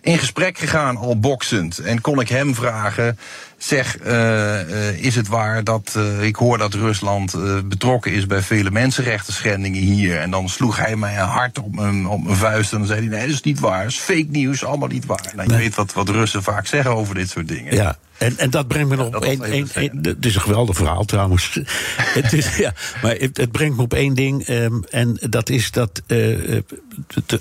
in 0.00 0.18
gesprek 0.18 0.58
gegaan, 0.58 0.96
al 0.96 1.18
boksend. 1.18 1.78
En 1.78 2.00
kon 2.00 2.20
ik 2.20 2.28
hem 2.28 2.54
vragen: 2.54 3.18
zeg, 3.58 3.98
uh, 4.06 4.68
uh, 4.68 5.04
is 5.04 5.14
het 5.14 5.28
waar 5.28 5.64
dat 5.64 5.94
uh, 5.96 6.22
ik 6.22 6.36
hoor 6.36 6.58
dat 6.58 6.74
Rusland 6.74 7.34
betrokken 7.68 8.12
is 8.12 8.26
bij 8.26 8.42
vele 8.42 8.70
mensenrechten 8.70 9.32
schendingen 9.32 9.82
hier? 9.82 10.18
En 10.18 10.30
dan 10.30 10.48
sloeg 10.48 10.76
hij 10.76 10.96
mij 10.96 11.18
een 11.18 11.28
hart 11.28 11.58
op 11.58 11.74
mijn, 11.74 12.06
op 12.06 12.24
mijn 12.24 12.36
vuist 12.36 12.72
en 12.72 12.78
dan 12.78 12.86
zei 12.86 13.00
hij: 13.00 13.08
nee, 13.08 13.26
dat 13.26 13.34
is 13.34 13.42
niet 13.42 13.60
waar, 13.60 13.82
dat 13.82 13.92
is 13.92 13.98
fake 13.98 14.26
nieuws, 14.28 14.64
allemaal 14.64 14.88
niet 14.88 15.06
waar. 15.06 15.32
Nou, 15.34 15.48
je 15.48 15.54
nee. 15.54 15.62
weet 15.62 15.74
wat, 15.74 15.92
wat 15.92 16.08
Russen 16.08 16.42
vaak 16.42 16.66
zeggen 16.66 16.94
over 16.94 17.14
dit 17.14 17.30
soort 17.30 17.48
dingen. 17.48 17.74
Ja. 17.74 17.96
En, 18.18 18.38
en 18.38 18.50
dat 18.50 18.68
brengt 18.68 18.88
me 18.88 18.96
nog 18.96 19.06
op 19.06 19.24
één. 19.24 19.68
Het 20.02 20.26
is 20.26 20.34
een 20.34 20.40
geweldig 20.40 20.76
verhaal 20.76 21.04
trouwens. 21.04 21.60
het 22.18 22.32
is, 22.32 22.56
ja, 22.56 22.74
maar 23.02 23.16
het, 23.16 23.36
het, 23.36 23.52
brengt 23.52 23.76
me 23.76 23.82
op 23.82 23.94
één 23.94 24.14
ding. 24.14 24.48
Um, 24.48 24.84
en 24.90 25.16
dat 25.30 25.50
is 25.50 25.70
dat. 25.70 26.02
Uh, 26.06 26.58
de, 27.26 27.40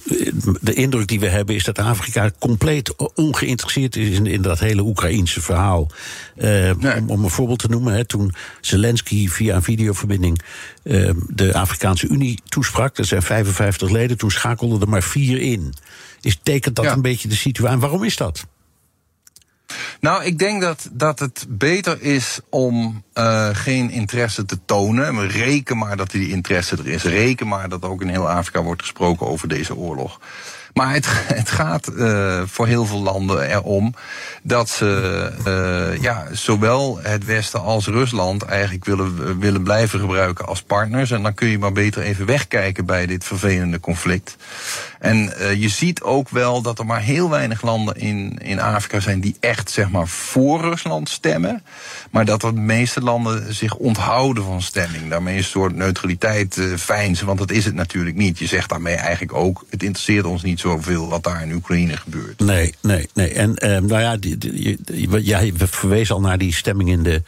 de, 0.61 0.73
indruk 0.73 1.07
die 1.07 1.19
we 1.19 1.27
hebben 1.27 1.55
is 1.55 1.63
dat 1.63 1.79
Afrika 1.79 2.31
compleet 2.39 2.95
ongeïnteresseerd 3.15 3.95
is 3.95 4.17
in, 4.17 4.25
in 4.25 4.41
dat 4.41 4.59
hele 4.59 4.81
Oekraïense 4.81 5.41
verhaal. 5.41 5.91
Uh, 6.37 6.71
om, 6.97 7.09
om, 7.09 7.23
een 7.23 7.29
voorbeeld 7.29 7.59
te 7.59 7.67
noemen, 7.67 7.93
hè, 7.93 8.05
toen 8.05 8.33
Zelensky 8.61 9.29
via 9.29 9.55
een 9.55 9.63
videoverbinding 9.63 10.41
uh, 10.83 11.09
de 11.27 11.53
Afrikaanse 11.53 12.07
Unie 12.07 12.39
toesprak, 12.45 12.97
er 12.97 13.05
zijn 13.05 13.21
55 13.21 13.89
leden, 13.89 14.17
toen 14.17 14.31
schakelden 14.31 14.81
er 14.81 14.89
maar 14.89 15.03
vier 15.03 15.39
in. 15.39 15.73
Is, 16.21 16.39
tekent 16.43 16.75
dat 16.75 16.85
een 16.85 17.01
beetje 17.01 17.27
de 17.27 17.35
situatie? 17.35 17.75
En 17.75 17.81
waarom 17.81 18.03
is 18.03 18.17
dat? 18.17 18.45
Nou, 20.03 20.23
ik 20.23 20.39
denk 20.39 20.61
dat, 20.61 20.89
dat 20.91 21.19
het 21.19 21.45
beter 21.49 22.01
is 22.01 22.39
om 22.49 23.03
uh, 23.13 23.49
geen 23.53 23.89
interesse 23.89 24.45
te 24.45 24.59
tonen. 24.65 25.27
Reken 25.27 25.77
maar 25.77 25.97
dat 25.97 26.11
die 26.11 26.29
interesse 26.29 26.75
er 26.75 26.87
is. 26.87 27.03
Reken 27.03 27.47
maar 27.47 27.69
dat 27.69 27.83
ook 27.83 28.01
in 28.01 28.07
heel 28.07 28.29
Afrika 28.29 28.63
wordt 28.63 28.81
gesproken 28.81 29.27
over 29.27 29.47
deze 29.47 29.75
oorlog. 29.75 30.19
Maar 30.73 30.93
het, 30.93 31.07
het 31.41 31.49
gaat 31.49 31.91
uh, 31.95 32.41
voor 32.45 32.67
heel 32.67 32.85
veel 32.85 33.01
landen 33.01 33.49
erom 33.49 33.93
dat 34.41 34.69
ze 34.69 35.31
uh, 35.47 36.01
ja, 36.01 36.27
zowel 36.31 36.99
het 37.01 37.25
Westen 37.25 37.61
als 37.61 37.87
Rusland 37.87 38.43
eigenlijk 38.43 38.85
willen, 38.85 39.39
willen 39.39 39.63
blijven 39.63 39.99
gebruiken 39.99 40.45
als 40.45 40.61
partners. 40.61 41.11
En 41.11 41.23
dan 41.23 41.33
kun 41.33 41.47
je 41.47 41.59
maar 41.59 41.71
beter 41.71 42.01
even 42.01 42.25
wegkijken 42.25 42.85
bij 42.85 43.05
dit 43.05 43.23
vervelende 43.23 43.79
conflict. 43.79 44.35
En 45.03 45.33
uh, 45.39 45.53
je 45.53 45.69
ziet 45.69 46.01
ook 46.01 46.29
wel 46.29 46.61
dat 46.61 46.79
er 46.79 46.85
maar 46.85 47.01
heel 47.01 47.29
weinig 47.29 47.61
landen 47.61 47.95
in, 47.95 48.37
in 48.41 48.59
Afrika 48.59 48.99
zijn 48.99 49.19
die 49.19 49.35
echt 49.39 49.71
zeg 49.71 49.89
maar 49.89 50.07
voor 50.07 50.61
Rusland 50.61 51.09
stemmen. 51.09 51.63
Maar 52.11 52.25
dat 52.25 52.41
de 52.41 52.53
meeste 52.53 53.01
landen 53.01 53.53
zich 53.53 53.75
onthouden 53.75 54.43
van 54.43 54.61
stemming. 54.61 55.09
Daarmee 55.09 55.37
een 55.37 55.43
soort 55.43 55.75
neutraliteit 55.75 56.57
uh, 56.57 56.77
fijnsen, 56.77 57.25
want 57.25 57.39
dat 57.39 57.51
is 57.51 57.65
het 57.65 57.73
natuurlijk 57.73 58.15
niet. 58.15 58.39
Je 58.39 58.47
zegt 58.47 58.69
daarmee 58.69 58.95
eigenlijk 58.95 59.33
ook, 59.33 59.65
het 59.69 59.83
interesseert 59.83 60.25
ons 60.25 60.43
niet 60.43 60.59
zoveel 60.59 61.09
wat 61.09 61.23
daar 61.23 61.41
in 61.41 61.53
Oekraïne 61.53 61.97
gebeurt. 61.97 62.39
Nee, 62.39 62.73
nee, 62.81 63.09
nee. 63.13 63.33
En 63.33 63.49
uh, 63.49 63.69
nou 63.69 64.01
ja, 64.01 64.17
die, 64.17 64.37
die, 64.37 64.77
jij 65.21 65.53
verwees 65.55 66.11
al 66.11 66.21
naar 66.21 66.37
die 66.37 66.53
stemming 66.53 66.89
in 66.89 67.03
de 67.03 67.23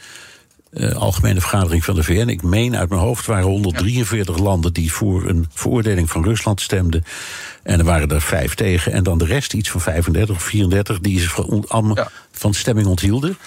uh, 0.76 0.92
algemene 0.92 1.40
vergadering 1.40 1.84
van 1.84 1.94
de 1.94 2.02
VN. 2.02 2.28
Ik 2.28 2.42
meen 2.42 2.76
uit 2.76 2.88
mijn 2.88 3.00
hoofd 3.00 3.26
waren 3.26 3.46
143 3.46 4.38
landen 4.38 4.72
die 4.72 4.92
voor 4.92 5.28
een 5.28 5.46
veroordeling 5.52 6.10
van 6.10 6.24
Rusland 6.24 6.60
stemden. 6.60 7.04
En 7.62 7.78
er 7.78 7.84
waren 7.84 8.08
er 8.08 8.22
vijf 8.22 8.54
tegen. 8.54 8.92
En 8.92 9.02
dan 9.02 9.18
de 9.18 9.24
rest, 9.24 9.54
iets 9.54 9.70
van 9.70 9.80
35 9.80 10.36
of 10.36 10.42
34, 10.42 11.00
die 11.00 11.20
zich 11.20 11.32
van, 11.32 11.98
van 12.32 12.54
stemming 12.54 12.86
onthielden. 12.86 13.38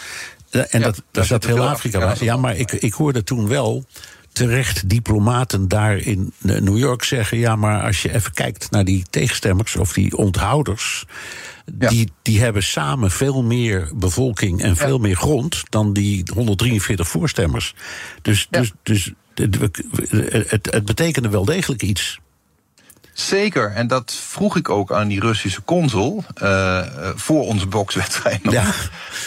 Uh, 0.52 0.62
en 0.70 0.80
ja, 0.80 0.86
dat, 0.86 1.02
daar 1.12 1.26
zat 1.26 1.46
heel 1.46 1.68
Afrika 1.68 2.00
bij. 2.00 2.16
Ja, 2.20 2.38
maar 2.38 2.58
ik, 2.58 2.72
ik 2.72 2.94
hoorde 2.94 3.24
toen 3.24 3.48
wel 3.48 3.86
terecht 4.32 4.90
diplomaten 4.90 5.68
daar 5.68 5.98
in 5.98 6.34
New 6.38 6.78
York 6.78 7.04
zeggen: 7.04 7.38
ja, 7.38 7.56
maar 7.56 7.84
als 7.84 8.02
je 8.02 8.14
even 8.14 8.34
kijkt 8.34 8.72
naar 8.72 8.86
die 8.86 9.06
tegenstemmers 9.10 9.76
of 9.76 9.94
die 9.94 10.18
onthouders. 10.18 11.06
Die, 11.74 12.12
die 12.22 12.42
hebben 12.42 12.64
samen 12.64 13.12
veel 13.12 13.44
meer 13.44 13.92
bevolking 13.96 14.62
en 14.62 14.76
veel 14.76 14.98
meer 14.98 15.16
grond 15.16 15.64
dan 15.70 15.94
die 15.94 16.32
143 16.34 17.08
voorstemmers. 17.08 17.76
Dus, 18.22 18.48
dus, 18.50 18.72
dus 18.84 19.14
het, 19.34 20.68
het 20.72 20.86
betekende 20.86 21.30
wel 21.30 21.46
degelijk 21.46 21.82
iets. 21.82 22.20
Zeker, 23.20 23.72
en 23.72 23.88
dat 23.88 24.14
vroeg 24.28 24.56
ik 24.56 24.70
ook 24.70 24.92
aan 24.94 25.08
die 25.08 25.20
Russische 25.20 25.64
consul 25.64 26.24
uh, 26.44 26.82
voor 27.16 27.46
onze 27.46 27.68
bokswedstrijd. 27.68 28.40
Ja. 28.52 28.66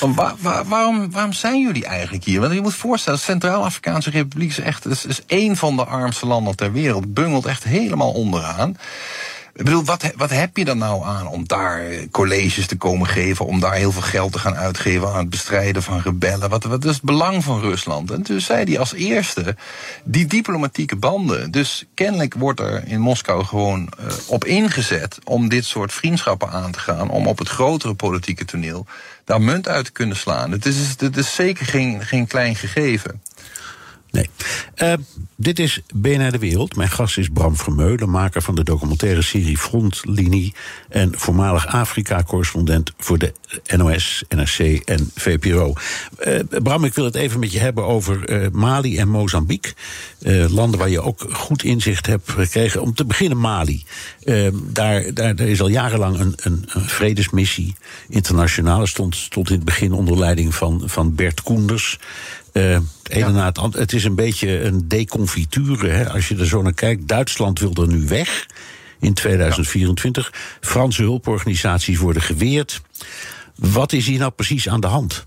Waar, 0.00 0.34
waar, 0.38 0.64
waarom, 0.64 1.10
waarom 1.10 1.32
zijn 1.32 1.62
jullie 1.62 1.84
eigenlijk 1.84 2.24
hier? 2.24 2.40
Want 2.40 2.52
je 2.52 2.60
moet 2.60 2.74
voorstellen, 2.74 3.18
de 3.18 3.24
Centraal-Afrikaanse 3.24 4.10
Republiek 4.10 4.50
is 4.50 4.58
echt 4.58 4.86
is, 4.86 5.04
is 5.04 5.26
één 5.26 5.56
van 5.56 5.76
de 5.76 5.84
armste 5.84 6.26
landen 6.26 6.56
ter 6.56 6.72
wereld. 6.72 7.14
Bungelt 7.14 7.46
echt 7.46 7.64
helemaal 7.64 8.12
onderaan. 8.12 8.76
Ik 9.54 9.64
bedoel, 9.64 9.84
wat, 9.84 10.12
wat 10.16 10.30
heb 10.30 10.56
je 10.56 10.64
dan 10.64 10.78
nou 10.78 11.04
aan 11.04 11.26
om 11.26 11.46
daar 11.46 11.82
colleges 12.10 12.66
te 12.66 12.76
komen 12.76 13.06
geven, 13.06 13.46
om 13.46 13.60
daar 13.60 13.74
heel 13.74 13.92
veel 13.92 14.02
geld 14.02 14.32
te 14.32 14.38
gaan 14.38 14.56
uitgeven 14.56 15.08
aan 15.08 15.16
het 15.18 15.30
bestrijden 15.30 15.82
van 15.82 16.00
rebellen? 16.00 16.48
Wat, 16.48 16.64
wat 16.64 16.84
is 16.84 16.94
het 16.94 17.02
belang 17.02 17.44
van 17.44 17.60
Rusland? 17.60 18.10
En 18.10 18.22
toen 18.22 18.40
zei 18.40 18.64
hij 18.64 18.78
als 18.78 18.92
eerste 18.92 19.56
die 20.04 20.26
diplomatieke 20.26 20.96
banden. 20.96 21.50
Dus 21.50 21.84
kennelijk 21.94 22.34
wordt 22.34 22.60
er 22.60 22.86
in 22.86 23.00
Moskou 23.00 23.44
gewoon 23.44 23.92
uh, 24.00 24.12
op 24.26 24.44
ingezet 24.44 25.18
om 25.24 25.48
dit 25.48 25.64
soort 25.64 25.92
vriendschappen 25.92 26.50
aan 26.50 26.72
te 26.72 26.78
gaan, 26.78 27.10
om 27.10 27.26
op 27.26 27.38
het 27.38 27.48
grotere 27.48 27.94
politieke 27.94 28.44
toneel 28.44 28.86
daar 29.24 29.40
munt 29.40 29.68
uit 29.68 29.84
te 29.84 29.92
kunnen 29.92 30.16
slaan. 30.16 30.50
Het 30.50 30.66
is, 30.66 30.76
het 30.98 31.16
is 31.16 31.34
zeker 31.34 31.66
geen, 31.66 32.04
geen 32.04 32.26
klein 32.26 32.56
gegeven. 32.56 33.22
Nee. 34.12 34.30
Uh, 34.76 34.92
dit 35.36 35.58
is 35.58 35.80
BNR 35.94 36.30
De 36.30 36.38
Wereld. 36.38 36.76
Mijn 36.76 36.90
gast 36.90 37.18
is 37.18 37.28
Bram 37.28 37.56
Vermeulen, 37.56 38.10
maker 38.10 38.42
van 38.42 38.54
de 38.54 38.64
documentaire 38.64 39.22
serie 39.22 39.58
Frontlinie... 39.58 40.54
en 40.88 41.12
voormalig 41.16 41.66
Afrika-correspondent 41.66 42.92
voor 42.98 43.18
de 43.18 43.32
NOS, 43.76 44.24
NRC 44.28 44.58
en 44.84 45.10
VPRO. 45.14 45.72
Eh, 46.18 46.40
Bram, 46.62 46.84
ik 46.84 46.94
wil 46.94 47.04
het 47.04 47.14
even 47.14 47.40
met 47.40 47.52
je 47.52 47.58
hebben 47.58 47.84
over 47.84 48.42
uh, 48.42 48.48
Mali 48.50 48.98
en 48.98 49.08
Mozambique. 49.08 49.72
landen 50.48 50.78
waar 50.78 50.90
je 50.90 51.00
ook 51.00 51.26
goed 51.30 51.64
inzicht 51.64 52.06
hebt 52.06 52.30
gekregen. 52.30 52.82
Om 52.82 52.94
te 52.94 53.04
beginnen 53.04 53.38
Mali. 53.38 53.84
Daar, 54.52 55.14
daar, 55.14 55.40
is 55.40 55.60
al 55.60 55.68
jarenlang 55.68 56.18
een, 56.18 56.34
een, 56.36 56.64
vredesmissie 56.68 57.74
internationaal. 58.08 58.86
Stond, 58.86 59.16
stond 59.16 59.48
in 59.48 59.54
het 59.54 59.64
begin 59.64 59.92
onder 59.92 60.18
leiding 60.18 60.54
van, 60.54 60.82
van 60.84 61.14
Bert 61.14 61.42
Koenders... 61.42 61.98
Uh, 62.52 62.78
het, 63.02 63.56
het, 63.56 63.74
het 63.74 63.92
is 63.92 64.04
een 64.04 64.14
beetje 64.14 64.60
een 64.60 64.88
deconfiture. 64.88 65.88
Hè, 65.88 66.10
als 66.10 66.28
je 66.28 66.36
er 66.36 66.46
zo 66.46 66.62
naar 66.62 66.72
kijkt. 66.72 67.08
Duitsland 67.08 67.58
wil 67.58 67.74
er 67.74 67.88
nu 67.88 68.06
weg 68.06 68.46
in 69.00 69.14
2024. 69.14 70.32
Franse 70.60 71.02
hulporganisaties 71.02 71.98
worden 71.98 72.22
geweerd. 72.22 72.80
Wat 73.54 73.92
is 73.92 74.06
hier 74.06 74.18
nou 74.18 74.30
precies 74.30 74.68
aan 74.68 74.80
de 74.80 74.86
hand? 74.86 75.26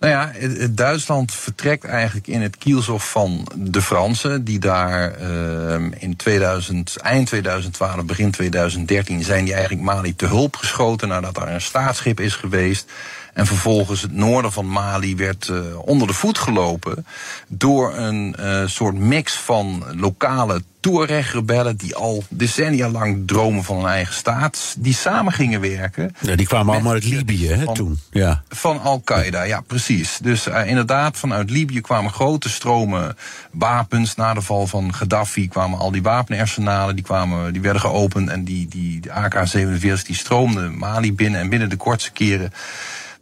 Nou 0.00 0.12
ja, 0.12 0.32
Duitsland 0.70 1.32
vertrekt 1.32 1.84
eigenlijk 1.84 2.26
in 2.26 2.42
het 2.42 2.56
kielzof 2.56 3.10
van 3.10 3.48
de 3.54 3.82
Fransen, 3.82 4.44
die 4.44 4.58
daar 4.58 5.20
uh, 5.20 5.86
in 5.98 6.16
2000, 6.16 6.96
eind 6.96 7.26
2012, 7.26 8.04
begin 8.04 8.30
2013 8.30 9.24
zijn 9.24 9.44
die 9.44 9.52
eigenlijk 9.52 9.82
Mali 9.82 10.16
te 10.16 10.26
hulp 10.26 10.56
geschoten 10.56 11.08
nadat 11.08 11.34
daar 11.34 11.52
een 11.54 11.60
staatsschip 11.60 12.20
is 12.20 12.34
geweest. 12.34 12.90
En 13.38 13.46
vervolgens 13.46 14.02
het 14.02 14.12
noorden 14.12 14.52
van 14.52 14.68
Mali 14.68 15.16
werd 15.16 15.48
uh, 15.48 15.78
onder 15.78 16.06
de 16.06 16.12
voet 16.12 16.38
gelopen 16.38 17.06
door 17.48 17.96
een 17.96 18.36
uh, 18.40 18.66
soort 18.66 18.94
mix 18.94 19.34
van 19.34 19.84
lokale 19.96 20.62
Tuareg-rebellen 20.80 21.76
die 21.76 21.94
al 21.94 22.24
decennia 22.28 22.88
lang 22.88 23.22
dromen 23.26 23.64
van 23.64 23.78
een 23.78 23.86
eigen 23.86 24.14
staat, 24.14 24.74
die 24.78 24.94
samen 24.94 25.32
gingen 25.32 25.60
werken. 25.60 26.14
Ja, 26.20 26.36
die 26.36 26.46
kwamen 26.46 26.74
allemaal 26.74 26.92
uit 26.92 27.04
Libië 27.04 27.48
hè, 27.48 27.74
toen. 27.74 27.98
Ja. 28.10 28.42
Van 28.48 28.80
Al-Qaeda, 28.80 29.42
ja 29.42 29.60
precies. 29.60 30.18
Dus 30.22 30.46
uh, 30.46 30.66
inderdaad, 30.66 31.16
vanuit 31.16 31.50
Libië 31.50 31.80
kwamen 31.80 32.12
grote 32.12 32.48
stromen 32.48 33.16
wapens. 33.50 34.14
Na 34.14 34.34
de 34.34 34.42
val 34.42 34.66
van 34.66 34.94
Gaddafi 34.94 35.48
kwamen 35.48 35.78
al 35.78 35.90
die 35.90 36.02
wapenarsenalen, 36.02 36.94
die, 36.94 37.04
kwamen, 37.04 37.52
die 37.52 37.62
werden 37.62 37.80
geopend 37.80 38.28
en 38.28 38.44
die, 38.44 38.68
die, 38.68 39.00
die 39.00 39.10
AK-47 39.10 40.02
die 40.06 40.16
stroomden 40.16 40.78
Mali 40.78 41.14
binnen 41.14 41.40
en 41.40 41.48
binnen 41.48 41.68
de 41.68 41.76
kortste 41.76 42.10
keren 42.10 42.52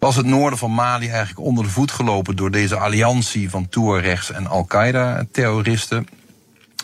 was 0.06 0.16
het 0.16 0.26
noorden 0.26 0.58
van 0.58 0.75
Mali 0.75 1.08
eigenlijk 1.08 1.40
onder 1.40 1.64
de 1.64 1.70
voet 1.70 1.90
gelopen 1.90 2.36
door 2.36 2.50
deze 2.50 2.76
alliantie 2.76 3.50
van 3.50 3.68
Tuaregs 3.68 4.30
en 4.30 4.46
Al-Qaeda-terroristen. 4.46 6.06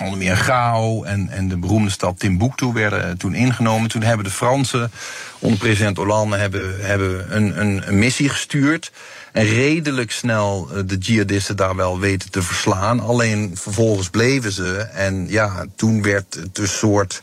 Onder 0.01 0.19
meer 0.19 0.37
Gao 0.37 1.03
en, 1.03 1.29
en 1.29 1.49
de 1.49 1.57
beroemde 1.57 1.91
stad 1.91 2.19
Timbuktu 2.19 2.73
werden 2.73 3.19
toen 3.19 3.35
ingenomen. 3.35 3.89
Toen 3.89 4.03
hebben 4.03 4.25
de 4.25 4.31
Fransen 4.31 4.91
onder 5.39 5.59
president 5.59 5.97
Hollande 5.97 6.37
hebben, 6.37 6.87
hebben 6.87 7.37
een, 7.37 7.89
een 7.89 7.99
missie 7.99 8.29
gestuurd. 8.29 8.93
En 9.33 9.45
redelijk 9.45 10.11
snel 10.11 10.69
eh, 10.71 10.83
de 10.87 10.97
jihadisten 10.97 11.57
daar 11.57 11.77
wel 11.77 11.99
weten 11.99 12.31
te 12.31 12.43
verslaan. 12.43 13.01
Alleen 13.01 13.51
vervolgens 13.55 14.11
bleven 14.11 14.53
ze. 14.53 14.77
En 14.79 15.27
ja, 15.29 15.65
toen 15.77 16.03
werd 16.03 16.35
het 16.35 16.59
een 16.59 16.69
soort 16.69 17.23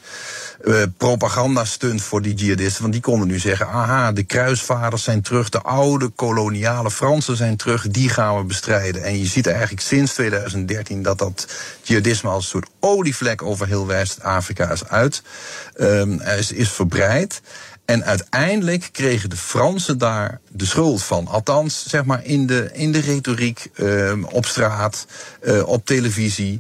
uh, 0.64 0.84
propagandastunt 0.98 2.02
voor 2.02 2.22
die 2.22 2.34
jihadisten. 2.34 2.82
Want 2.82 2.94
die 2.94 3.02
konden 3.02 3.28
nu 3.28 3.40
zeggen: 3.40 3.68
aha, 3.68 4.12
de 4.12 4.24
kruisvaders 4.24 5.04
zijn 5.04 5.22
terug, 5.22 5.50
de 5.50 5.62
oude 5.62 6.08
koloniale 6.08 6.92
Fransen 6.92 7.36
zijn 7.36 7.58
terug, 7.58 7.88
die 7.88 8.10
gaan 8.10 8.38
we 8.38 8.44
bestrijden. 8.44 9.04
En 9.04 9.20
je 9.20 9.26
ziet 9.26 9.48
eigenlijk 9.48 9.82
sinds 9.82 10.14
2013 10.14 11.04
dat 11.04 11.18
dat 11.18 11.48
jihadisme 11.82 12.30
als 12.30 12.44
een 12.44 12.50
soort 12.50 12.70
olievlek 12.80 13.42
over 13.42 13.68
heel 13.68 13.88
West-Afrika 13.88 14.72
is 14.72 14.88
uit, 14.88 15.22
um, 15.78 16.22
is, 16.22 16.52
is 16.52 16.72
verbreid. 16.72 17.42
En 17.90 18.04
uiteindelijk 18.06 18.90
kregen 18.92 19.30
de 19.30 19.36
Fransen 19.36 19.98
daar 19.98 20.40
de 20.52 20.66
schuld 20.66 21.04
van. 21.04 21.28
Althans, 21.28 21.84
zeg 21.88 22.06
maar 22.06 22.26
in 22.26 22.48
de, 22.48 22.70
in 22.74 22.92
de 22.92 23.00
retoriek, 23.00 23.70
uh, 23.76 24.14
op 24.32 24.46
straat, 24.46 25.06
uh, 25.44 25.68
op 25.68 25.86
televisie. 25.86 26.60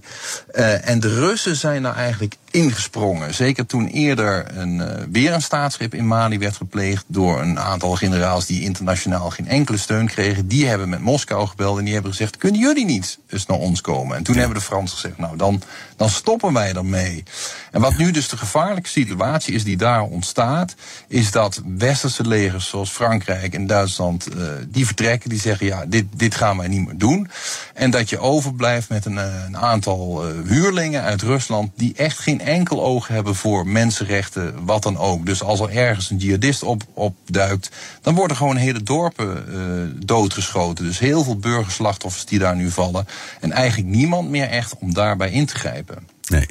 Uh, 0.53 0.89
en 0.89 0.99
de 0.99 1.19
Russen 1.19 1.55
zijn 1.55 1.83
daar 1.83 1.95
eigenlijk 1.95 2.35
ingesprongen. 2.51 3.33
Zeker 3.33 3.65
toen 3.65 3.87
eerder 3.87 4.57
een, 4.57 4.75
uh, 4.77 4.87
weer 5.11 5.33
een 5.33 5.41
staatsgreep 5.41 5.93
in 5.93 6.07
Mali 6.07 6.39
werd 6.39 6.55
gepleegd 6.55 7.03
door 7.07 7.41
een 7.41 7.59
aantal 7.59 7.95
generaals 7.95 8.45
die 8.45 8.61
internationaal 8.61 9.29
geen 9.29 9.47
enkele 9.47 9.77
steun 9.77 10.07
kregen. 10.07 10.47
Die 10.47 10.67
hebben 10.67 10.89
met 10.89 11.01
Moskou 11.01 11.47
gebeld 11.47 11.77
en 11.77 11.83
die 11.83 11.93
hebben 11.93 12.11
gezegd: 12.11 12.37
kunnen 12.37 12.61
jullie 12.61 12.85
niet 12.85 13.19
eens 13.27 13.45
naar 13.45 13.57
ons 13.57 13.81
komen? 13.81 14.17
En 14.17 14.23
toen 14.23 14.35
hebben 14.35 14.57
de 14.57 14.63
Fransen 14.63 14.97
gezegd: 14.97 15.17
nou 15.17 15.37
dan, 15.37 15.61
dan 15.95 16.09
stoppen 16.09 16.53
wij 16.53 16.73
ermee. 16.73 17.23
En 17.71 17.81
wat 17.81 17.97
nu 17.97 18.11
dus 18.11 18.29
de 18.29 18.37
gevaarlijke 18.37 18.89
situatie 18.89 19.53
is 19.53 19.63
die 19.63 19.77
daar 19.77 20.01
ontstaat, 20.01 20.75
is 21.07 21.31
dat 21.31 21.61
westerse 21.77 22.27
legers 22.27 22.67
zoals 22.69 22.89
Frankrijk 22.89 23.53
en 23.53 23.67
Duitsland, 23.67 24.35
uh, 24.35 24.43
die 24.67 24.85
vertrekken, 24.85 25.29
die 25.29 25.39
zeggen: 25.39 25.65
ja, 25.65 25.85
dit, 25.85 26.05
dit 26.15 26.35
gaan 26.35 26.57
wij 26.57 26.67
niet 26.67 26.85
meer 26.85 26.97
doen. 26.97 27.29
En 27.73 27.91
dat 27.91 28.09
je 28.09 28.19
overblijft 28.19 28.89
met 28.89 29.05
een, 29.05 29.17
een 29.17 29.57
aantal 29.57 30.27
uh, 30.27 30.47
huurlingen 30.47 31.01
uit 31.01 31.21
Rusland 31.21 31.71
die 31.75 31.93
echt 31.95 32.19
geen 32.19 32.41
enkel 32.41 32.83
oog 32.83 33.07
hebben 33.07 33.35
voor 33.35 33.67
mensenrechten, 33.67 34.65
wat 34.65 34.83
dan 34.83 34.97
ook. 34.97 35.25
Dus 35.25 35.43
als 35.43 35.59
er 35.59 35.69
ergens 35.69 36.09
een 36.09 36.17
jihadist 36.17 36.63
op, 36.63 36.83
opduikt, 36.93 37.69
dan 38.01 38.15
worden 38.15 38.37
gewoon 38.37 38.55
hele 38.55 38.83
dorpen 38.83 40.05
doodgeschoten. 40.05 40.85
Dus 40.85 40.99
heel 40.99 41.23
veel 41.23 41.37
burgerslachtoffers 41.37 42.25
die 42.25 42.39
daar 42.39 42.55
nu 42.55 42.71
vallen. 42.71 43.07
En 43.39 43.51
eigenlijk 43.51 43.89
niemand 43.89 44.29
meer 44.29 44.49
echt 44.49 44.75
om 44.79 44.93
daarbij 44.93 45.31
in 45.31 45.45
te 45.45 45.55
grijpen. 45.55 46.18
Nee. 46.29 46.45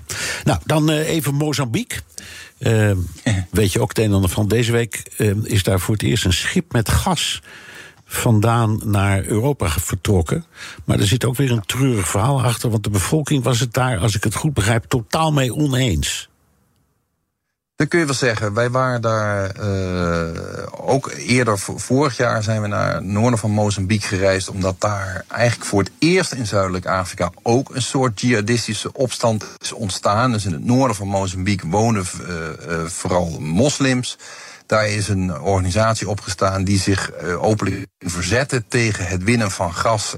Nou, 0.44 0.60
dan 0.64 0.90
uh, 0.90 1.08
even 1.08 1.34
Mozambique. 1.34 2.00
Uh, 2.58 2.90
weet 3.50 3.72
je 3.72 3.80
ook 3.80 3.88
het 3.88 3.98
een 3.98 4.04
en 4.04 4.12
ander 4.12 4.30
van. 4.30 4.48
Deze 4.48 4.72
week 4.72 5.02
is 5.42 5.62
daar 5.62 5.80
voor 5.80 5.94
het 5.94 6.02
eerst 6.02 6.24
een 6.24 6.32
schip 6.32 6.72
met 6.72 6.88
gas 6.88 7.40
vandaan 8.08 8.80
naar 8.84 9.24
Europa 9.24 9.68
vertrokken. 9.68 10.44
Maar 10.84 10.98
er 10.98 11.06
zit 11.06 11.24
ook 11.24 11.36
weer 11.36 11.50
een 11.50 11.66
treurig 11.66 12.08
verhaal 12.08 12.42
achter, 12.42 12.70
want 12.70 12.84
de 12.84 12.90
bevolking 12.90 13.42
was 13.42 13.60
het 13.60 13.72
daar, 13.72 13.98
als 13.98 14.14
ik 14.14 14.24
het 14.24 14.34
goed 14.34 14.54
begrijp, 14.54 14.84
totaal 14.84 15.32
mee 15.32 15.54
oneens. 15.54 16.28
Dat 17.78 17.88
kun 17.88 17.98
je 17.98 18.04
wel 18.04 18.14
zeggen. 18.14 18.54
Wij 18.54 18.70
waren 18.70 19.00
daar 19.00 19.56
uh, 19.60 20.28
ook 20.70 21.10
eerder, 21.10 21.58
vorig 21.58 22.16
jaar 22.16 22.42
zijn 22.42 22.62
we 22.62 22.68
naar 22.68 22.94
het 22.94 23.04
noorden 23.04 23.38
van 23.38 23.50
Mozambique 23.50 24.08
gereisd, 24.08 24.48
omdat 24.48 24.80
daar 24.80 25.24
eigenlijk 25.28 25.70
voor 25.70 25.80
het 25.80 25.90
eerst 25.98 26.32
in 26.32 26.46
Zuidelijk 26.46 26.86
Afrika 26.86 27.30
ook 27.42 27.74
een 27.74 27.82
soort 27.82 28.20
jihadistische 28.20 28.92
opstand 28.92 29.44
is 29.58 29.72
ontstaan. 29.72 30.32
Dus 30.32 30.44
in 30.44 30.52
het 30.52 30.64
noorden 30.64 30.96
van 30.96 31.08
Mozambique 31.08 31.70
wonen 31.70 32.04
uh, 32.20 32.84
vooral 32.84 33.40
moslims. 33.40 34.18
Daar 34.66 34.88
is 34.88 35.08
een 35.08 35.40
organisatie 35.40 36.08
opgestaan 36.08 36.64
die 36.64 36.78
zich 36.78 37.12
openlijk 37.40 37.86
verzette 37.98 38.64
tegen 38.68 39.06
het 39.06 39.24
winnen 39.24 39.50
van 39.50 39.74
gas. 39.74 40.14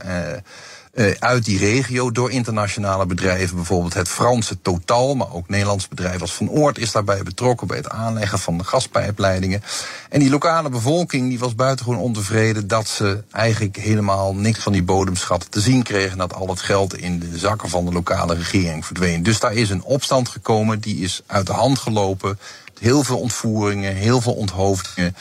Uh, 0.94 1.10
uit 1.18 1.44
die 1.44 1.58
regio 1.58 2.10
door 2.10 2.30
internationale 2.30 3.06
bedrijven. 3.06 3.56
Bijvoorbeeld 3.56 3.94
het 3.94 4.08
Franse 4.08 4.60
Total, 4.62 5.14
maar 5.14 5.32
ook 5.32 5.48
Nederlands 5.48 5.88
bedrijf 5.88 6.20
als 6.20 6.34
Van 6.34 6.50
Oort 6.50 6.78
is 6.78 6.92
daarbij 6.92 7.22
betrokken 7.22 7.66
bij 7.66 7.76
het 7.76 7.88
aanleggen 7.88 8.38
van 8.38 8.58
de 8.58 8.64
gaspijpleidingen. 8.64 9.62
En 10.08 10.20
die 10.20 10.30
lokale 10.30 10.68
bevolking 10.68 11.28
die 11.28 11.38
was 11.38 11.54
buitengewoon 11.54 12.00
ontevreden 12.00 12.68
dat 12.68 12.88
ze 12.88 13.22
eigenlijk 13.30 13.76
helemaal 13.76 14.34
niks 14.34 14.58
van 14.58 14.72
die 14.72 14.82
bodemschatten 14.82 15.50
te 15.50 15.60
zien 15.60 15.82
kregen. 15.82 16.18
Dat 16.18 16.34
al 16.34 16.48
het 16.48 16.60
geld 16.60 16.96
in 16.96 17.18
de 17.18 17.38
zakken 17.38 17.68
van 17.68 17.84
de 17.84 17.92
lokale 17.92 18.34
regering 18.34 18.86
verdween. 18.86 19.22
Dus 19.22 19.40
daar 19.40 19.54
is 19.54 19.70
een 19.70 19.82
opstand 19.82 20.28
gekomen, 20.28 20.80
die 20.80 20.96
is 20.96 21.22
uit 21.26 21.46
de 21.46 21.52
hand 21.52 21.78
gelopen 21.78 22.38
heel 22.80 23.02
veel 23.04 23.18
ontvoeringen, 23.18 23.94
heel 23.94 24.20
veel 24.20 24.34
onthoofdingen. 24.34 25.16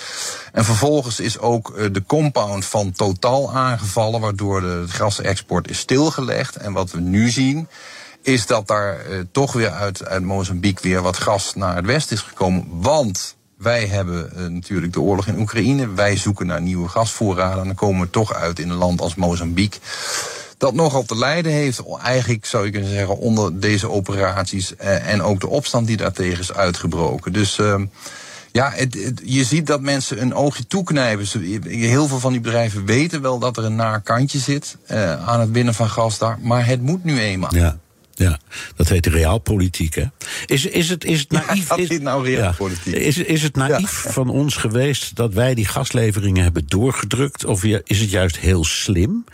En 0.52 0.66
vervolgens 0.66 1.20
is 1.20 1.40
ook 1.40 1.94
de 1.94 2.04
compound 2.08 2.66
van 2.66 2.92
Total 2.92 3.54
aangevallen, 3.54 4.22
waardoor 4.22 4.62
de 4.62 4.84
gasexport 4.88 5.70
is 5.70 5.80
stilgelegd. 5.80 6.56
En 6.56 6.74
wat 6.74 6.92
we 6.92 7.00
nu 7.00 7.30
zien, 7.30 7.68
is 8.22 8.46
dat 8.46 8.68
daar 8.68 9.10
uh, 9.10 9.20
toch 9.32 9.54
weer 9.54 9.70
uit, 9.70 10.06
uit 10.06 10.24
Mozambique 10.24 10.90
weer 10.90 11.02
wat 11.02 11.18
gas 11.18 11.56
naar 11.56 11.76
het 11.76 11.86
westen 11.86 12.16
is 12.16 12.22
gekomen. 12.22 12.66
Want 12.70 13.36
wij 13.58 13.88
hebben 13.88 14.32
uh, 14.36 14.46
natuurlijk 14.46 14.94
de 14.94 15.02
oorlog 15.02 15.28
in 15.28 15.40
Oekraïne. 15.40 15.94
Wij 15.94 16.18
zoeken 16.18 16.46
naar 16.46 16.62
nieuwe 16.62 16.88
gasvoorraden. 16.88 17.60
En 17.60 17.66
dan 17.66 17.76
komen 17.76 18.02
we 18.02 18.10
toch 18.10 18.34
uit 18.34 18.60
in 18.60 18.70
een 18.70 18.78
land 18.78 19.02
als 19.02 19.16
Mozambique 19.16 19.80
dat 20.60 20.74
nogal 20.74 21.04
te 21.04 21.18
lijden 21.18 21.52
heeft, 21.52 21.84
eigenlijk 22.04 22.46
zou 22.46 22.66
je 22.66 22.72
kunnen 22.72 22.90
zeggen, 22.90 23.18
onder 23.18 23.60
deze 23.60 23.90
operaties. 23.90 24.74
Uh, 24.82 25.12
en 25.12 25.22
ook 25.22 25.40
de 25.40 25.48
opstand 25.48 25.88
die 25.88 25.98
daartegen 25.98 26.40
is 26.40 26.54
uitgebroken. 26.54 27.34
Dus 27.34 27.58
uh, 27.58 27.82
ja, 28.52 28.72
het, 28.76 28.94
het, 29.04 29.22
je 29.24 29.44
ziet 29.44 29.68
dat 29.68 29.82
mensen 29.82 30.22
een 30.22 30.34
oogje 30.34 30.68
toeknijpen. 30.68 31.28
Heel 31.64 32.08
veel 32.08 32.20
van 32.20 32.32
die 32.32 32.42
bedrijven 32.42 32.86
weten 32.86 33.22
wel 33.22 33.40
dat 33.40 33.58
er 33.58 33.64
een 33.64 33.76
naar 33.76 34.02
kantje 34.02 34.40
zit 34.40 34.78
uh, 34.92 35.28
aan 35.28 35.40
het 35.40 35.52
winnen 35.52 35.74
van 35.74 35.90
gas 35.90 36.18
daar. 36.18 36.38
Maar 36.42 36.66
het 36.66 36.82
moet 36.82 37.04
nu 37.04 37.20
eenmaal. 37.20 37.56
Ja. 37.56 37.78
Ja, 38.14 38.40
dat 38.76 38.88
heet 38.88 39.06
realpolitiek, 39.06 39.96
hè? 39.96 40.06
Is, 40.46 40.66
is, 40.66 40.90
het, 40.90 41.06
is 41.06 41.20
het 41.20 41.32
naïef? 41.32 41.70
Ja, 41.70 41.76
dat 41.76 41.90
is 41.90 42.00
nou 42.00 42.26
realpolitiek. 42.26 42.94
Ja. 42.94 43.00
Is, 43.00 43.18
is 43.18 43.42
het 43.42 43.56
naïef 43.56 44.04
ja. 44.04 44.12
van 44.12 44.30
ons 44.30 44.56
geweest 44.56 45.16
dat 45.16 45.34
wij 45.34 45.54
die 45.54 45.66
gasleveringen 45.66 46.44
hebben 46.44 46.64
doorgedrukt? 46.68 47.46
Of 47.46 47.64
is 47.64 48.00
het 48.00 48.10
juist 48.10 48.38
heel 48.38 48.64
slim 48.64 49.26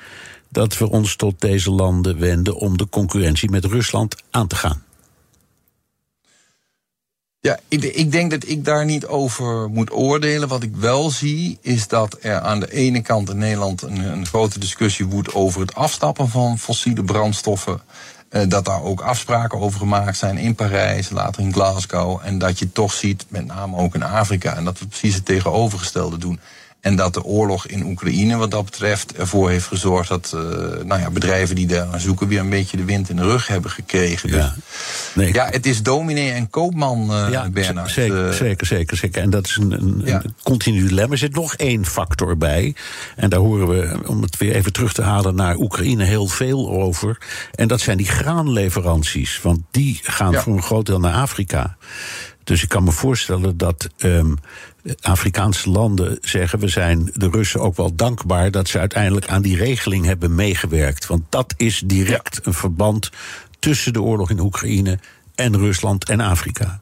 dat 0.50 0.78
we 0.78 0.90
ons 0.90 1.16
tot 1.16 1.42
deze 1.42 1.72
landen 1.72 2.20
wenden 2.20 2.56
om 2.56 2.78
de 2.78 2.90
concurrentie 2.90 3.50
met 3.50 3.66
Rusland 3.66 4.16
aan 4.30 4.48
te 4.48 4.56
gaan? 4.56 4.84
Ja, 7.46 7.60
ik, 7.68 7.84
ik, 7.84 8.12
denk 8.12 8.32
dat 8.32 8.48
ik 8.48 8.66
daar 8.66 8.86
niet 8.86 9.06
over 9.06 9.70
moet 9.70 9.92
oordelen. 9.92 10.48
Wat 10.48 10.64
ik 10.64 10.76
wel 10.76 11.10
zie, 11.10 11.58
is 11.62 11.88
dat 11.88 12.18
er 12.22 12.40
aan 12.40 12.60
de 12.60 12.72
ene 12.72 13.02
kant 13.02 13.30
in 13.30 13.38
Nederland 13.38 13.82
een, 13.82 13.98
een 13.98 14.26
grote 14.26 14.60
discussie 14.60 15.06
woedt 15.06 15.34
over 15.34 15.62
het 15.62 15.76
afstappen 15.76 16.30
van 16.30 16.60
fossiele 16.60 17.04
brandstoffen. 17.04 17.82
Uh, 18.30 18.42
dat 18.48 18.66
daar 18.66 18.84
ook 18.84 19.02
afspraken 19.02 19.60
over 19.60 19.80
gemaakt 19.80 20.18
zijn 20.18 20.38
in 20.38 20.56
Parijs, 20.56 21.10
later 21.10 21.42
in 21.42 21.54
Glasgow. 21.54 22.20
En 22.24 22.38
dat 22.38 22.60
je 22.60 22.72
toch 22.72 22.94
ziet, 22.94 23.26
met 23.28 23.46
name 23.46 23.78
ook 23.78 23.96
in 23.96 24.04
Afrika, 24.04 24.56
en 24.56 24.64
dat 24.64 24.80
we 24.80 24.88
precies 24.88 25.16
het 25.16 25.26
tegenovergestelde 25.26 26.18
doen. 26.18 26.40
En 26.86 26.96
dat 26.96 27.14
de 27.14 27.24
oorlog 27.24 27.68
in 27.68 27.86
Oekraïne 27.86 28.38
wat 28.38 28.52
dat 28.52 28.66
betreft 28.66 29.14
ervoor 29.14 29.50
heeft 29.50 29.68
gezorgd 29.68 30.10
dat 30.10 30.32
uh, 30.36 30.42
nou 30.84 31.02
ja, 31.02 31.10
bedrijven 31.10 31.56
die 31.56 31.68
daar 31.68 32.00
zoeken 32.02 32.28
weer 32.28 32.40
een 32.40 32.50
beetje 32.50 32.78
de 32.78 32.86
wind 32.86 33.10
in 33.10 33.16
de 33.16 33.22
rug 33.22 33.48
hebben 33.48 33.72
gekregen. 33.72 34.30
Ja, 34.30 34.54
dus, 34.56 34.64
nee. 35.14 35.34
ja 35.34 35.48
het 35.50 35.66
is 35.66 35.84
dominee 35.84 36.32
en 36.32 36.50
koopman, 36.50 37.12
uh, 37.12 37.28
ja, 37.32 37.50
Bernard. 37.50 37.92
Zeker, 37.92 38.34
zeker, 38.34 38.66
zeker, 38.66 38.98
zeker. 38.98 39.22
En 39.22 39.30
dat 39.30 39.46
is 39.46 39.56
een, 39.56 39.72
een, 39.72 40.02
ja. 40.06 40.24
een 40.24 40.34
continu 40.44 40.88
dilemma. 40.88 41.12
Er 41.12 41.18
zit 41.18 41.36
nog 41.36 41.56
één 41.56 41.86
factor 41.86 42.38
bij. 42.38 42.76
En 43.16 43.30
daar 43.30 43.40
horen 43.40 43.68
we, 43.68 44.08
om 44.08 44.22
het 44.22 44.38
weer 44.38 44.56
even 44.56 44.74
terug 44.74 44.94
te 44.94 45.02
halen 45.02 45.36
naar 45.36 45.56
Oekraïne, 45.56 46.04
heel 46.04 46.28
veel 46.28 46.70
over. 46.70 47.18
En 47.56 47.68
dat 47.68 47.82
zijn 47.82 47.98
die 47.98 48.08
graanleveranties. 48.08 49.40
Want 49.42 49.60
die 49.72 50.00
gaan 50.04 50.32
ja. 50.32 50.42
voor 50.42 50.56
een 50.56 50.64
groot 50.64 50.86
deel 50.86 51.00
naar 51.00 51.14
Afrika. 51.14 51.78
Dus 52.44 52.64
ik 52.64 52.70
kan 52.70 52.84
me 52.84 52.92
voorstellen 52.92 53.58
dat 53.58 53.90
um, 53.98 54.38
Afrikaanse 55.02 55.70
landen 55.70 56.18
zeggen: 56.22 56.60
we 56.60 56.68
zijn 56.68 57.12
de 57.14 57.30
Russen 57.30 57.60
ook 57.60 57.76
wel 57.76 57.96
dankbaar 57.96 58.52
dat 58.52 58.68
ze 58.68 58.80
uiteindelijk 58.80 59.28
aan 59.28 59.42
die 59.42 59.58
regeling 59.58 60.06
hebben 60.06 60.36
meegewerkt. 60.36 61.06
Want 61.06 61.24
dat 61.30 61.54
is 61.58 61.84
direct 61.86 62.40
een 62.44 62.54
verband 62.54 63.12
tussen 63.60 63.94
de 63.94 64.02
oorlog 64.02 64.30
in 64.30 64.40
Oekraïne 64.40 65.00
en 65.36 65.58
Rusland 65.58 66.10
en 66.10 66.20
Afrika. 66.20 66.82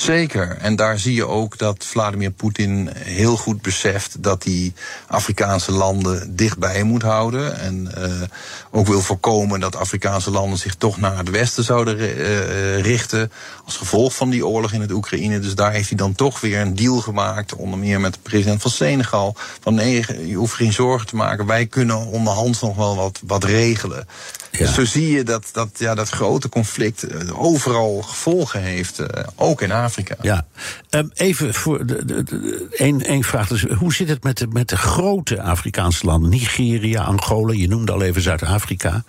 Zeker. 0.00 0.56
En 0.60 0.76
daar 0.76 0.98
zie 0.98 1.14
je 1.14 1.26
ook 1.26 1.58
dat 1.58 1.84
Vladimir 1.84 2.30
Poetin 2.30 2.90
heel 2.94 3.36
goed 3.36 3.62
beseft 3.62 4.22
dat 4.22 4.44
hij 4.44 4.72
Afrikaanse 5.06 5.72
landen 5.72 6.36
dichtbij 6.36 6.82
moet 6.82 7.02
houden. 7.02 7.58
En 7.58 7.92
uh, 7.98 8.22
ook 8.70 8.86
wil 8.86 9.00
voorkomen 9.00 9.60
dat 9.60 9.76
Afrikaanse 9.76 10.30
landen 10.30 10.58
zich 10.58 10.74
toch 10.74 10.98
naar 10.98 11.18
het 11.18 11.30
westen 11.30 11.64
zouden 11.64 11.98
uh, 11.98 12.80
richten. 12.80 13.32
Als 13.64 13.76
gevolg 13.76 14.14
van 14.14 14.30
die 14.30 14.46
oorlog 14.46 14.72
in 14.72 14.80
het 14.80 14.92
Oekraïne. 14.92 15.38
Dus 15.38 15.54
daar 15.54 15.72
heeft 15.72 15.88
hij 15.88 15.98
dan 15.98 16.14
toch 16.14 16.40
weer 16.40 16.60
een 16.60 16.76
deal 16.76 17.00
gemaakt. 17.00 17.54
Onder 17.54 17.78
meer 17.78 18.00
met 18.00 18.14
de 18.14 18.20
president 18.22 18.62
van 18.62 18.70
Senegal. 18.70 19.36
Van 19.60 19.74
nee, 19.74 20.04
je 20.26 20.34
hoeft 20.34 20.54
geen 20.54 20.72
zorgen 20.72 21.06
te 21.06 21.16
maken. 21.16 21.46
Wij 21.46 21.66
kunnen 21.66 22.06
onderhands 22.06 22.60
nog 22.60 22.76
wel 22.76 22.96
wat, 22.96 23.20
wat 23.26 23.44
regelen. 23.44 24.08
Ja. 24.50 24.58
Dus 24.58 24.74
zo 24.74 24.84
zie 24.84 25.10
je 25.10 25.22
dat 25.22 25.48
dat, 25.52 25.68
ja, 25.74 25.94
dat 25.94 26.08
grote 26.08 26.48
conflict 26.48 27.30
overal 27.32 28.02
gevolgen 28.02 28.62
heeft. 28.62 28.98
Ook 29.36 29.62
in 29.62 29.72
Afrika. 29.72 29.88
Ja, 30.22 30.46
um, 30.90 31.10
even 31.14 31.54
voor 31.54 31.86
de, 31.86 33.18
vraag. 33.20 33.48
Dus, 33.48 33.62
hoe 33.62 33.94
zit 33.94 34.08
het 34.08 34.22
met 34.22 34.38
de, 34.38 34.46
met 34.46 34.68
de 34.68 34.76
grote 34.76 35.42
Afrikaanse 35.42 36.06
landen? 36.06 36.30
Nigeria, 36.30 37.02
Angola, 37.02 37.52
je 37.52 37.68
noemde 37.68 37.92
al 37.92 38.02
even 38.02 38.22
Zuid-Afrika. 38.22 39.04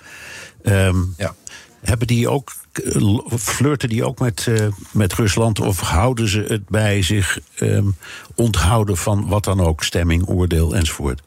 Um, 0.63 1.13
ja. 1.17 1.35
Hebben 1.81 2.07
die 2.07 2.29
ook, 2.29 2.51
flirten 3.39 3.89
die 3.89 4.05
ook 4.05 4.19
met, 4.19 4.45
uh, 4.49 4.67
met 4.91 5.13
Rusland? 5.13 5.59
Of 5.59 5.79
houden 5.79 6.27
ze 6.27 6.45
het 6.47 6.69
bij 6.69 7.01
zich 7.01 7.39
um, 7.59 7.95
onthouden 8.35 8.97
van 8.97 9.27
wat 9.27 9.43
dan 9.43 9.59
ook, 9.59 9.83
stemming, 9.83 10.27
oordeel 10.27 10.75
enzovoort? 10.75 11.21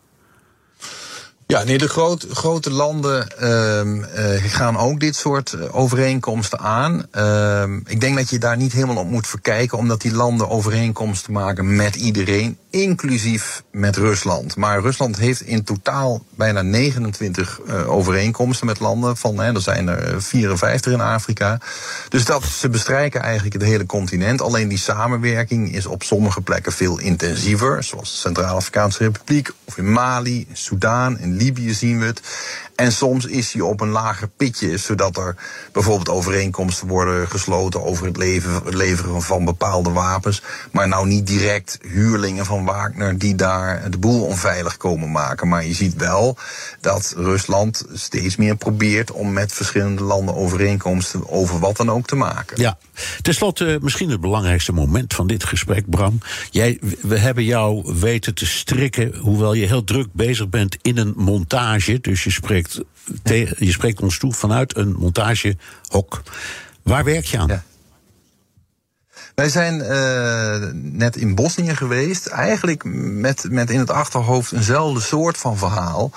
Ja, 1.46 1.64
nee, 1.64 1.78
de 1.78 1.88
groot, 1.88 2.26
grote 2.30 2.70
landen 2.70 3.26
uh, 3.42 4.50
gaan 4.52 4.76
ook 4.76 5.00
dit 5.00 5.16
soort 5.16 5.52
eh, 5.52 5.76
overeenkomsten 5.76 6.58
aan. 6.58 7.06
Uh, 7.12 7.62
ik 7.86 8.00
denk 8.00 8.16
dat 8.16 8.30
je 8.30 8.38
daar 8.38 8.56
niet 8.56 8.72
helemaal 8.72 8.96
op 8.96 9.10
moet 9.10 9.26
verkijken, 9.26 9.78
omdat 9.78 10.00
die 10.00 10.14
landen 10.14 10.48
overeenkomsten 10.48 11.32
maken 11.32 11.76
met 11.76 11.94
iedereen, 11.94 12.58
inclusief 12.70 13.62
met 13.70 13.96
Rusland. 13.96 14.56
Maar 14.56 14.80
Rusland 14.80 15.16
heeft 15.16 15.40
in 15.40 15.64
totaal 15.64 16.24
bijna 16.34 16.62
29 16.62 17.60
uh, 17.66 17.90
overeenkomsten 17.90 18.66
met 18.66 18.80
landen. 18.80 19.16
Van, 19.16 19.38
hè, 19.38 19.54
er 19.54 19.60
zijn 19.60 19.88
er 19.88 20.22
54 20.22 20.92
in 20.92 21.00
Afrika. 21.00 21.58
Dus 22.08 22.24
dat, 22.24 22.44
ze 22.44 22.68
bestrijken 22.68 23.20
eigenlijk 23.20 23.54
het 23.54 23.62
hele 23.62 23.86
continent. 23.86 24.42
Alleen 24.42 24.68
die 24.68 24.78
samenwerking 24.78 25.74
is 25.74 25.86
op 25.86 26.02
sommige 26.02 26.40
plekken 26.40 26.72
veel 26.72 26.98
intensiever. 26.98 27.82
Zoals 27.82 28.10
de 28.10 28.16
Centraal-Afrikaanse 28.16 28.98
Republiek, 28.98 29.50
of 29.64 29.78
in 29.78 29.92
Mali, 29.92 30.46
in 30.48 30.56
Soudaan, 30.56 31.18
Libië 31.36 31.74
zien 31.74 31.98
we 31.98 32.06
het. 32.06 32.20
En 32.74 32.92
soms 32.92 33.26
is 33.26 33.52
hij 33.52 33.62
op 33.62 33.80
een 33.80 33.88
lager 33.88 34.28
pitje, 34.28 34.76
zodat 34.76 35.16
er 35.16 35.36
bijvoorbeeld 35.72 36.08
overeenkomsten 36.08 36.88
worden 36.88 37.28
gesloten 37.28 37.84
over 37.84 38.06
het 38.06 38.16
leveren 38.74 39.22
van 39.22 39.44
bepaalde 39.44 39.90
wapens. 39.90 40.42
Maar 40.72 40.88
nou 40.88 41.06
niet 41.06 41.26
direct 41.26 41.78
huurlingen 41.82 42.46
van 42.46 42.64
Wagner 42.64 43.18
die 43.18 43.34
daar 43.34 43.90
de 43.90 43.98
boel 43.98 44.24
onveilig 44.24 44.76
komen 44.76 45.10
maken. 45.10 45.48
Maar 45.48 45.66
je 45.66 45.74
ziet 45.74 45.96
wel 45.96 46.36
dat 46.80 47.14
Rusland 47.16 47.84
steeds 47.92 48.36
meer 48.36 48.56
probeert 48.56 49.10
om 49.10 49.32
met 49.32 49.52
verschillende 49.52 50.02
landen 50.02 50.34
overeenkomsten 50.34 51.30
over 51.30 51.58
wat 51.58 51.76
dan 51.76 51.90
ook 51.90 52.06
te 52.06 52.16
maken. 52.16 52.60
Ja, 52.60 52.78
ten 53.22 53.34
slotte 53.34 53.78
misschien 53.82 54.10
het 54.10 54.20
belangrijkste 54.20 54.72
moment 54.72 55.14
van 55.14 55.26
dit 55.26 55.44
gesprek, 55.44 55.90
Bram. 55.90 56.18
Jij, 56.50 56.78
we 57.00 57.18
hebben 57.18 57.44
jou 57.44 57.94
weten 57.98 58.34
te 58.34 58.46
strikken, 58.46 59.16
hoewel 59.16 59.54
je 59.54 59.66
heel 59.66 59.84
druk 59.84 60.08
bezig 60.12 60.48
bent 60.48 60.76
in 60.82 60.98
een 60.98 61.12
montage. 61.16 62.00
Dus 62.00 62.24
je 62.24 62.30
spreekt 62.30 62.63
je 63.58 63.72
spreekt 63.72 64.02
ons 64.02 64.18
toe 64.18 64.32
vanuit 64.32 64.76
een 64.76 64.92
montagehok. 64.92 66.22
Waar 66.82 67.04
werk 67.04 67.24
je 67.24 67.38
aan? 67.38 67.48
Ja. 67.48 67.64
Wij 69.34 69.48
zijn 69.48 69.78
uh, 69.78 70.68
net 70.72 71.16
in 71.16 71.34
Bosnië 71.34 71.74
geweest. 71.74 72.26
Eigenlijk 72.26 72.82
met, 72.84 73.46
met 73.50 73.70
in 73.70 73.78
het 73.78 73.90
achterhoofd 73.90 74.52
eenzelfde 74.52 75.00
soort 75.00 75.36
van 75.36 75.58
verhaal. 75.58 76.10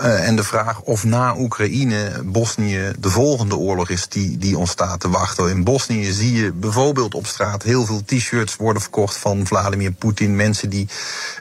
Uh, 0.00 0.28
en 0.28 0.36
de 0.36 0.44
vraag 0.44 0.80
of 0.80 1.04
na 1.04 1.36
Oekraïne 1.36 2.22
Bosnië 2.24 2.92
de 2.98 3.10
volgende 3.10 3.56
oorlog 3.56 3.88
is 3.88 4.08
die, 4.08 4.38
die 4.38 4.58
ons 4.58 4.70
staat 4.70 5.00
te 5.00 5.10
wachten. 5.10 5.50
In 5.50 5.64
Bosnië 5.64 6.12
zie 6.12 6.32
je 6.32 6.52
bijvoorbeeld 6.52 7.14
op 7.14 7.26
straat 7.26 7.62
heel 7.62 7.84
veel 7.84 8.02
t-shirts 8.04 8.56
worden 8.56 8.82
verkocht 8.82 9.16
van 9.16 9.46
Vladimir 9.46 9.92
Poetin. 9.92 10.36
Mensen 10.36 10.70
die 10.70 10.88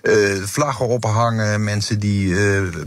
uh, 0.02 0.44
vlaggen 0.44 0.88
ophangen, 0.88 1.64
mensen 1.64 2.00
die 2.00 2.36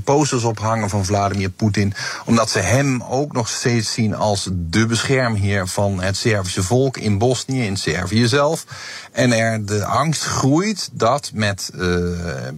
posters 0.05 0.45
ophangen 0.45 0.89
van 0.89 1.05
Vladimir 1.05 1.51
Poetin. 1.51 1.95
Omdat 2.25 2.51
ze 2.51 2.59
hem 2.59 3.03
ook 3.03 3.33
nog 3.33 3.49
steeds 3.49 3.93
zien 3.93 4.15
als 4.15 4.49
de 4.53 4.87
beschermheer 4.87 5.69
van 5.69 6.03
het 6.03 6.17
Servische 6.17 6.63
volk 6.63 6.97
in 6.97 7.19
Bosnië, 7.19 7.65
in 7.65 7.77
Servië 7.77 8.31
zelf. 8.33 8.65
En 9.13 9.33
er 9.33 9.67
de 9.67 9.85
angst 9.85 10.25
groeit 10.25 10.89
dat 10.93 11.31
met 11.35 11.71
uh, 11.75 12.09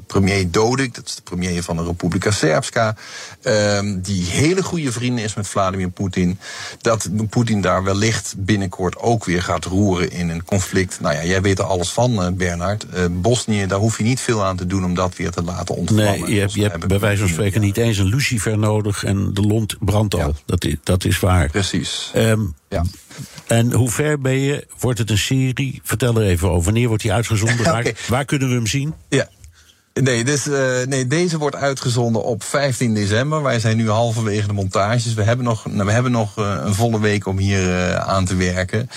premier 0.07 0.51
Dodik, 0.51 0.95
dat 0.95 1.07
is 1.07 1.15
de 1.15 1.23
premier 1.23 1.63
van 1.63 1.77
de 1.77 1.85
Republika 1.85 2.31
Srpska, 2.31 2.97
uh, 3.43 3.81
die 3.97 4.25
hele 4.25 4.63
goede 4.63 4.93
vrienden 4.93 5.25
is 5.25 5.35
met 5.35 5.49
Vladimir 5.49 5.91
Poetin, 5.91 6.39
dat 6.81 7.09
Poetin 7.31 7.61
daar 7.61 7.85
wellicht 7.85 8.35
binnenkort 8.37 8.99
ook 8.99 9.25
weer 9.25 9.43
gaat 9.43 9.65
roeren 9.65 10.11
in 10.11 10.29
een 10.29 10.45
conflict. 10.45 11.01
Nou 11.01 11.15
ja, 11.15 11.25
jij 11.25 11.43
weet 11.43 11.59
er 11.59 11.65
alles 11.65 11.91
van, 11.91 12.23
uh, 12.23 12.29
Bernard. 12.33 12.87
Uh, 12.95 13.05
Bosnië, 13.11 13.67
daar 13.67 13.79
hoef 13.79 13.99
je 13.99 14.05
niet 14.05 14.21
veel 14.21 14.45
aan 14.45 14.57
te 14.57 14.67
doen 14.67 14.85
om 14.85 14.95
dat 14.95 15.17
weer 15.17 15.31
te 15.31 15.43
laten 15.43 15.75
ontvlammen. 15.75 16.21
Nee, 16.21 16.35
je 16.35 16.41
hebt, 16.41 16.53
je 16.53 16.63
hebt 16.63 16.87
bij 16.87 16.99
wijze 16.99 17.21
van 17.21 17.29
spreken 17.29 17.61
niet 17.61 17.77
eens 17.77 17.99
een 17.99 18.07
lucifer 18.07 18.59
nodig 18.59 19.05
en 19.05 19.35
de 19.35 19.43
lont 19.43 19.77
brandt 19.81 20.15
al. 20.15 20.21
Ja. 20.21 20.33
Dat, 20.47 20.65
is, 20.65 20.77
dat 20.83 21.05
is 21.05 21.21
waar. 21.21 21.51
Precies. 21.51 22.13
Um, 22.17 22.55
ja. 22.75 22.85
En 23.47 23.73
hoe 23.73 23.91
ver 23.91 24.21
ben 24.21 24.39
je? 24.39 24.67
Wordt 24.79 24.99
het 24.99 25.11
een 25.11 25.19
serie? 25.19 25.81
Vertel 25.83 26.17
er 26.17 26.27
even 26.27 26.51
over. 26.51 26.65
Wanneer 26.65 26.89
wordt 26.89 27.03
die 27.03 27.13
uitgezonden? 27.13 27.61
okay. 27.61 27.83
waar, 27.83 27.93
waar, 28.09 28.25
kunnen 28.25 28.49
we 28.49 28.55
hem 28.55 28.67
zien? 28.67 28.95
Ja. 29.09 29.29
Nee, 30.03 30.25
dus, 30.25 30.47
uh, 30.47 30.83
nee, 30.87 31.07
deze 31.07 31.39
wordt 31.39 31.57
uitgezonden 31.57 32.25
op 32.25 32.43
15 32.43 32.95
december. 32.95 33.43
Wij 33.43 33.61
zijn 33.61 33.77
nu 33.77 33.89
halverwege 33.89 34.47
de 34.47 34.53
montages. 34.53 35.15
We 35.15 35.23
hebben 35.23 35.45
nog, 35.45 35.63
we 35.63 35.91
hebben 35.91 36.13
nog 36.13 36.39
uh, 36.39 36.57
een 36.65 36.75
volle 36.75 37.01
week 37.01 37.27
om 37.27 37.39
hier 37.39 37.69
uh, 37.69 37.95
aan 37.95 38.25
te 38.25 38.37
werken. 38.37 38.91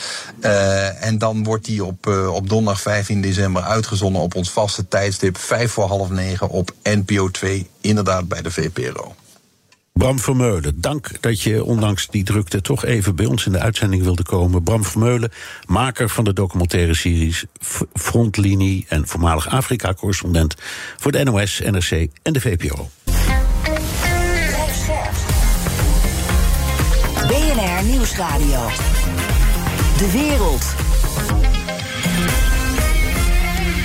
en 1.00 1.18
dan 1.18 1.44
wordt 1.44 1.66
die 1.66 1.86
op, 1.86 2.08
op 2.08 2.50
donderdag 2.50 2.82
15 2.82 3.22
december 3.22 3.62
uitgezonden 3.62 4.22
op 4.22 4.36
ons 4.36 4.50
vaste 4.50 4.88
tijdstip, 4.88 5.38
5 5.38 5.72
voor 5.72 5.88
half 5.88 6.10
9 6.10 6.50
op 6.50 6.72
NPO 6.84 7.32
2, 7.32 7.70
inderdaad 7.82 8.28
bij 8.28 8.42
de 8.42 8.52
VPRO. 8.52 9.16
Bram 9.98 10.20
Vermeulen, 10.20 10.82
dank 10.82 11.22
dat 11.22 11.42
je 11.42 11.64
ondanks 11.64 12.08
die 12.08 12.24
drukte 12.24 12.62
toch 12.62 12.86
even 12.86 13.16
bij 13.16 13.26
ons 13.26 13.46
in 13.46 13.52
de 13.52 13.60
uitzending 13.60 14.04
wilde 14.04 14.24
komen. 14.24 14.64
Bram 14.64 14.84
Vermeulen, 14.84 15.32
maker 15.66 16.10
van 16.10 16.24
de 16.24 16.34
documentaire 16.34 16.94
series 16.94 17.46
Frontlinie 17.94 18.86
en 18.88 19.08
voormalig 19.08 19.48
Afrika-correspondent 19.50 20.56
voor 20.98 21.12
de 21.12 21.24
NOS, 21.24 21.60
NRC 21.60 22.08
en 22.22 22.34
de 22.34 22.42
VPRO. 22.42 22.90
BNR 27.28 27.84
Nieuwsradio. 27.84 28.70
De 29.98 30.12
wereld. 30.12 30.64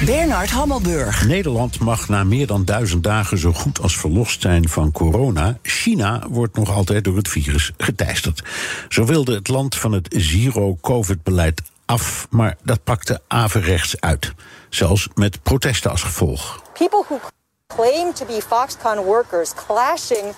Bernard 0.05 0.51
Hammelburg. 0.51 1.27
Nederland 1.27 1.81
mag 1.81 2.09
na 2.09 2.25
meer 2.25 2.47
dan 2.47 2.65
duizend 2.65 3.05
dagen 3.05 3.39
zo 3.39 3.53
goed 3.53 3.81
als 3.81 3.97
verlost 3.97 4.41
zijn 4.41 4.69
van 4.69 4.93
corona. 4.93 5.59
China 5.63 6.23
wordt 6.29 6.57
nog 6.57 6.71
altijd 6.71 7.05
door 7.05 7.17
het 7.17 7.29
virus 7.29 7.73
geteisterd. 7.77 8.43
Zo 8.89 9.05
wilde 9.05 9.35
het 9.35 9.49
land 9.49 9.77
van 9.77 9.93
het 9.93 10.15
zero-covid-beleid 10.19 11.63
af, 11.87 12.27
maar 12.31 12.57
dat 12.63 12.85
pakte 12.85 13.21
averechts 13.29 14.01
uit. 14.01 14.33
Zelfs 14.69 15.09
met 15.15 15.43
protesten 15.43 15.91
als 15.91 16.03
gevolg. 16.03 16.63
People 16.73 17.05
who 17.09 17.21
claim 17.67 18.13
to 18.15 18.27
be 18.27 18.41
Foxconn 18.49 19.05
workers 19.05 19.53
clashing 19.67 20.35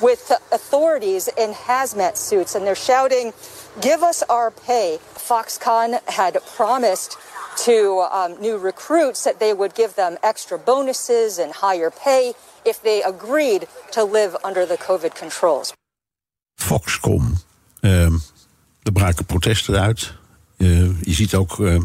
with 0.00 0.40
authorities 0.50 1.28
in 1.34 1.52
hazmat 1.66 2.18
suits 2.18 2.54
and 2.54 2.64
they're 2.64 2.74
shouting, 2.74 3.32
"Give 3.80 4.06
us 4.08 4.26
our 4.26 4.52
pay." 4.66 4.98
Foxconn 5.16 5.98
had 6.04 6.40
promised 6.56 7.18
to 7.64 8.06
um, 8.12 8.36
new 8.40 8.58
recruits 8.62 9.22
that 9.22 9.38
they 9.38 9.54
would 9.54 9.74
give 9.74 9.94
them 9.94 10.16
extra 10.20 10.58
bonuses 10.58 11.38
and 11.38 11.52
higher 11.52 11.90
pay 12.04 12.32
if 12.64 12.80
they 12.80 13.02
agreed 13.02 13.66
to 13.90 14.04
live 14.04 14.36
under 14.44 14.66
the 14.66 14.76
COVID 14.76 15.14
controls. 15.18 15.72
Foxconn. 16.54 17.38
Uh, 17.80 18.12
er 18.82 18.92
braken 18.92 19.24
protesten 19.24 19.80
uit. 19.80 20.12
Uh, 20.56 21.02
je 21.02 21.12
ziet 21.14 21.34
ook 21.34 21.58
uh, 21.58 21.80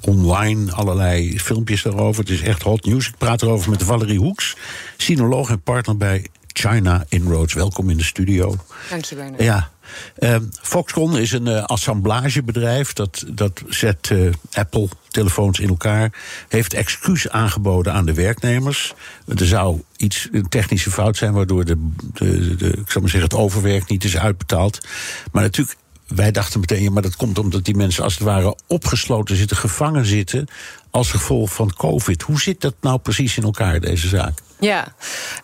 online 0.00 0.72
allerlei 0.72 1.40
filmpjes 1.40 1.82
daarover. 1.82 2.20
Het 2.20 2.32
is 2.32 2.42
echt 2.42 2.62
hot 2.62 2.84
news. 2.84 3.08
Ik 3.08 3.18
praat 3.18 3.42
erover 3.42 3.70
met 3.70 3.82
Valerie 3.82 4.18
Hoeks, 4.18 4.56
sinoloog 4.96 5.50
en 5.50 5.62
partner 5.62 5.96
bij 5.96 6.26
China 6.60 7.04
Inroads. 7.08 7.54
Welkom 7.54 7.90
in 7.90 7.96
de 7.96 8.04
studio. 8.04 8.56
Dank 8.90 9.04
je, 9.04 9.14
Bernard. 9.14 9.42
Ja, 9.42 9.70
uh, 10.18 10.36
Foxconn 10.62 11.16
is 11.16 11.32
een 11.32 11.46
uh, 11.46 11.64
assemblagebedrijf. 11.64 12.92
Dat, 12.92 13.24
dat 13.28 13.62
zet 13.68 14.10
uh, 14.12 14.32
Apple-telefoons 14.52 15.60
in 15.60 15.68
elkaar. 15.68 16.12
Heeft 16.48 16.74
excuus 16.74 17.28
aangeboden 17.28 17.92
aan 17.92 18.06
de 18.06 18.14
werknemers. 18.14 18.94
Er 19.26 19.46
zou 19.46 19.82
iets, 19.96 20.28
een 20.32 20.48
technische 20.48 20.90
fout 20.90 21.16
zijn... 21.16 21.32
waardoor 21.32 21.64
de, 21.64 21.90
de, 22.12 22.56
de, 22.56 22.68
ik 22.68 22.90
zou 22.90 23.00
maar 23.00 23.10
zeggen, 23.10 23.30
het 23.30 23.34
overwerk 23.34 23.88
niet 23.88 24.04
is 24.04 24.16
uitbetaald. 24.16 24.86
Maar 25.32 25.42
natuurlijk 25.42 25.76
wij 26.14 26.30
dachten 26.30 26.60
meteen, 26.60 26.82
ja, 26.82 26.90
maar 26.90 27.02
dat 27.02 27.16
komt 27.16 27.38
omdat 27.38 27.64
die 27.64 27.76
mensen 27.76 28.04
als 28.04 28.14
het 28.14 28.22
ware 28.22 28.56
opgesloten 28.66 29.36
zitten, 29.36 29.56
gevangen 29.56 30.04
zitten, 30.04 30.48
als 30.90 31.10
gevolg 31.10 31.52
van 31.52 31.74
COVID. 31.76 32.22
Hoe 32.22 32.40
zit 32.40 32.60
dat 32.60 32.74
nou 32.80 32.98
precies 32.98 33.36
in 33.36 33.42
elkaar, 33.42 33.80
deze 33.80 34.08
zaak? 34.08 34.38
Ja, 34.60 34.94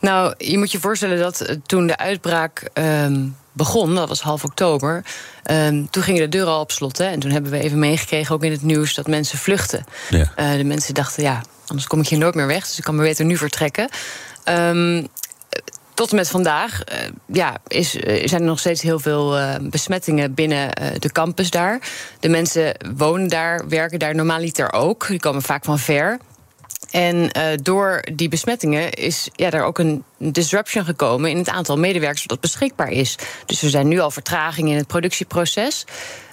nou, 0.00 0.34
je 0.38 0.58
moet 0.58 0.72
je 0.72 0.80
voorstellen 0.80 1.18
dat 1.18 1.58
toen 1.66 1.86
de 1.86 1.96
uitbraak 1.96 2.70
um, 2.74 3.36
begon, 3.52 3.94
dat 3.94 4.08
was 4.08 4.20
half 4.20 4.44
oktober, 4.44 5.04
um, 5.50 5.90
toen 5.90 6.02
gingen 6.02 6.20
de 6.20 6.28
deuren 6.28 6.52
al 6.52 6.60
op 6.60 6.70
slot. 6.70 6.98
Hè, 6.98 7.04
en 7.04 7.20
toen 7.20 7.30
hebben 7.30 7.50
we 7.50 7.58
even 7.58 7.78
meegekregen, 7.78 8.34
ook 8.34 8.44
in 8.44 8.52
het 8.52 8.62
nieuws, 8.62 8.94
dat 8.94 9.06
mensen 9.06 9.38
vluchten. 9.38 9.84
Ja. 10.10 10.32
Uh, 10.36 10.52
de 10.52 10.64
mensen 10.64 10.94
dachten, 10.94 11.22
ja, 11.22 11.42
anders 11.66 11.86
kom 11.86 12.00
ik 12.00 12.08
hier 12.08 12.18
nooit 12.18 12.34
meer 12.34 12.46
weg, 12.46 12.66
dus 12.66 12.78
ik 12.78 12.84
kan 12.84 12.94
maar 12.94 13.04
beter 13.04 13.24
nu 13.24 13.36
vertrekken. 13.36 13.88
Um, 14.44 15.08
tot 15.96 16.10
en 16.10 16.16
met 16.16 16.28
vandaag 16.28 16.80
uh, 16.92 16.98
ja, 17.26 17.56
is, 17.66 17.90
zijn 18.24 18.40
er 18.40 18.46
nog 18.46 18.58
steeds 18.58 18.82
heel 18.82 18.98
veel 18.98 19.38
uh, 19.38 19.54
besmettingen 19.60 20.34
binnen 20.34 20.70
de 20.98 21.12
campus 21.12 21.50
daar. 21.50 21.80
De 22.20 22.28
mensen 22.28 22.76
wonen 22.96 23.28
daar, 23.28 23.68
werken 23.68 23.98
daar 23.98 24.14
normaliter 24.14 24.72
ook. 24.72 25.06
Die 25.08 25.20
komen 25.20 25.42
vaak 25.42 25.64
van 25.64 25.78
ver. 25.78 26.18
En 26.90 27.30
door 27.62 28.04
die 28.14 28.28
besmettingen 28.28 28.92
is 28.92 29.28
ja, 29.32 29.50
er 29.50 29.64
ook 29.64 29.78
een 29.78 30.04
disruption 30.18 30.84
gekomen 30.84 31.30
in 31.30 31.36
het 31.36 31.48
aantal 31.48 31.78
medewerkers 31.78 32.24
dat 32.24 32.40
beschikbaar 32.40 32.90
is. 32.90 33.18
Dus 33.46 33.62
er 33.62 33.70
zijn 33.70 33.88
nu 33.88 33.98
al 33.98 34.10
vertragingen 34.10 34.70
in 34.70 34.76
het 34.76 34.86
productieproces. 34.86 35.84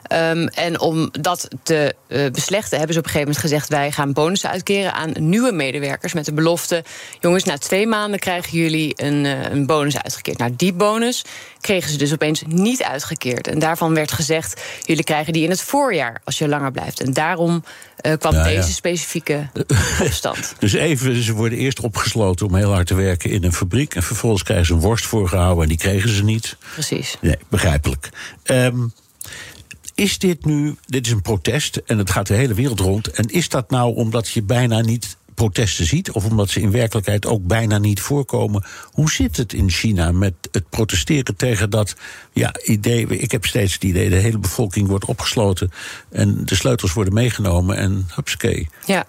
Ehm, 0.03 0.47
en 0.47 0.79
om 0.79 1.09
dat 1.11 1.47
te 1.63 1.95
uh, 2.07 2.31
beslechten 2.31 2.77
hebben 2.77 2.93
ze 2.93 2.99
op 2.99 3.05
een 3.05 3.11
gegeven 3.11 3.33
moment 3.33 3.37
gezegd... 3.37 3.69
wij 3.69 3.91
gaan 3.91 4.13
bonussen 4.13 4.49
uitkeren 4.49 4.93
aan 4.93 5.11
nieuwe 5.19 5.51
medewerkers... 5.51 6.13
met 6.13 6.25
de 6.25 6.33
belofte, 6.33 6.83
jongens, 7.19 7.43
na 7.43 7.57
twee 7.57 7.87
maanden 7.87 8.19
krijgen 8.19 8.57
jullie 8.57 8.93
een, 8.95 9.25
uh, 9.25 9.49
een 9.49 9.65
bonus 9.65 10.01
uitgekeerd. 10.01 10.37
Nou, 10.37 10.53
die 10.55 10.73
bonus 10.73 11.25
kregen 11.61 11.91
ze 11.91 11.97
dus 11.97 12.13
opeens 12.13 12.43
niet 12.47 12.83
uitgekeerd. 12.83 13.47
En 13.47 13.59
daarvan 13.59 13.93
werd 13.93 14.11
gezegd, 14.11 14.61
jullie 14.81 15.03
krijgen 15.03 15.33
die 15.33 15.43
in 15.43 15.49
het 15.49 15.61
voorjaar... 15.61 16.21
als 16.23 16.37
je 16.37 16.47
langer 16.47 16.71
blijft. 16.71 17.01
En 17.01 17.13
daarom 17.13 17.63
uh, 18.05 18.13
kwam 18.19 18.33
ja, 18.33 18.43
deze 18.43 18.67
ja. 18.67 18.73
specifieke 18.73 19.49
opstand. 20.07 20.55
Dus 20.59 20.73
even, 20.73 21.23
ze 21.23 21.33
worden 21.33 21.57
eerst 21.57 21.79
opgesloten 21.79 22.45
om 22.45 22.55
heel 22.55 22.71
hard 22.71 22.87
te 22.87 22.95
werken 22.95 23.29
in 23.29 23.43
een 23.43 23.53
fabriek... 23.53 23.95
en 23.95 24.03
vervolgens 24.03 24.43
krijgen 24.43 24.65
ze 24.65 24.73
een 24.73 24.79
worst 24.79 25.05
voorgehouden 25.05 25.63
en 25.63 25.69
die 25.69 25.77
kregen 25.77 26.09
ze 26.09 26.23
niet. 26.23 26.57
Precies. 26.73 27.17
Nee, 27.21 27.37
begrijpelijk. 27.49 28.09
Um, 28.45 28.93
is 29.95 30.17
dit 30.17 30.45
nu, 30.45 30.75
dit 30.85 31.05
is 31.05 31.11
een 31.11 31.21
protest 31.21 31.81
en 31.85 31.97
het 31.97 32.09
gaat 32.09 32.27
de 32.27 32.33
hele 32.33 32.53
wereld 32.53 32.79
rond. 32.79 33.07
En 33.07 33.29
is 33.29 33.49
dat 33.49 33.69
nou 33.69 33.95
omdat 33.95 34.29
je 34.29 34.43
bijna 34.43 34.81
niet 34.81 35.17
protesten 35.33 35.85
ziet, 35.85 36.11
of 36.11 36.25
omdat 36.25 36.49
ze 36.49 36.61
in 36.61 36.71
werkelijkheid 36.71 37.25
ook 37.25 37.47
bijna 37.47 37.77
niet 37.77 38.01
voorkomen. 38.01 38.65
Hoe 38.91 39.11
zit 39.11 39.37
het 39.37 39.53
in 39.53 39.69
China 39.69 40.11
met 40.11 40.33
het 40.51 40.69
protesteren 40.69 41.35
tegen 41.35 41.69
dat 41.69 41.95
ja, 42.31 42.55
idee? 42.63 43.07
Ik 43.07 43.31
heb 43.31 43.45
steeds 43.45 43.73
het 43.73 43.83
idee, 43.83 44.09
de 44.09 44.15
hele 44.15 44.37
bevolking 44.37 44.87
wordt 44.87 45.05
opgesloten 45.05 45.71
en 46.09 46.45
de 46.45 46.55
sleutels 46.55 46.93
worden 46.93 47.13
meegenomen 47.13 47.77
en 47.77 48.07
hupsakee. 48.15 48.69
Ja. 48.85 49.05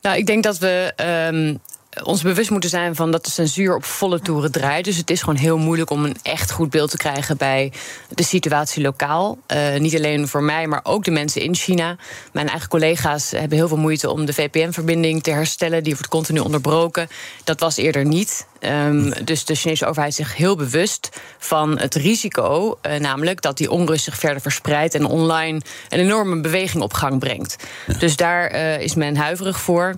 Nou, 0.00 0.16
ik 0.16 0.26
denk 0.26 0.42
dat 0.42 0.58
we 0.58 0.92
um, 1.32 1.60
ons 2.02 2.22
bewust 2.22 2.50
moeten 2.50 2.70
zijn 2.70 2.94
van 2.94 3.10
dat 3.10 3.24
de 3.24 3.30
censuur 3.30 3.74
op 3.74 3.84
volle 3.84 4.20
toeren 4.20 4.52
draait. 4.52 4.84
Dus 4.84 4.96
het 4.96 5.10
is 5.10 5.20
gewoon 5.20 5.38
heel 5.38 5.58
moeilijk 5.58 5.90
om 5.90 6.04
een 6.04 6.16
echt 6.22 6.50
goed 6.50 6.70
beeld 6.70 6.90
te 6.90 6.96
krijgen 6.96 7.36
bij 7.36 7.72
de 8.08 8.22
situatie 8.22 8.82
lokaal. 8.82 9.38
Uh, 9.54 9.76
niet 9.76 9.96
alleen 9.96 10.28
voor 10.28 10.42
mij, 10.42 10.66
maar 10.66 10.80
ook 10.82 11.04
de 11.04 11.10
mensen 11.10 11.40
in 11.40 11.54
China. 11.54 11.96
Mijn 12.32 12.48
eigen 12.48 12.68
collega's 12.68 13.30
hebben 13.30 13.58
heel 13.58 13.68
veel 13.68 13.76
moeite 13.76 14.10
om 14.10 14.24
de 14.24 14.32
VPN-verbinding 14.32 15.22
te 15.22 15.30
herstellen. 15.30 15.82
Die 15.82 15.92
wordt 15.92 16.08
continu 16.08 16.38
onderbroken. 16.38 17.08
Dat 17.44 17.60
was 17.60 17.76
eerder 17.76 18.04
niet. 18.04 18.46
Um, 18.60 19.12
dus 19.24 19.44
de 19.44 19.54
Chinese 19.54 19.86
overheid 19.86 20.10
is 20.10 20.16
zich 20.16 20.36
heel 20.36 20.56
bewust 20.56 21.08
van 21.38 21.78
het 21.78 21.94
risico, 21.94 22.78
uh, 22.82 22.96
namelijk 22.96 23.42
dat 23.42 23.56
die 23.56 23.70
onrust 23.70 24.04
zich 24.04 24.18
verder 24.18 24.40
verspreidt 24.40 24.94
en 24.94 25.04
online 25.04 25.60
een 25.88 25.98
enorme 25.98 26.40
beweging 26.40 26.82
op 26.82 26.92
gang 26.92 27.18
brengt. 27.18 27.56
Dus 27.98 28.16
daar 28.16 28.54
uh, 28.54 28.80
is 28.80 28.94
men 28.94 29.16
huiverig 29.16 29.60
voor. 29.60 29.96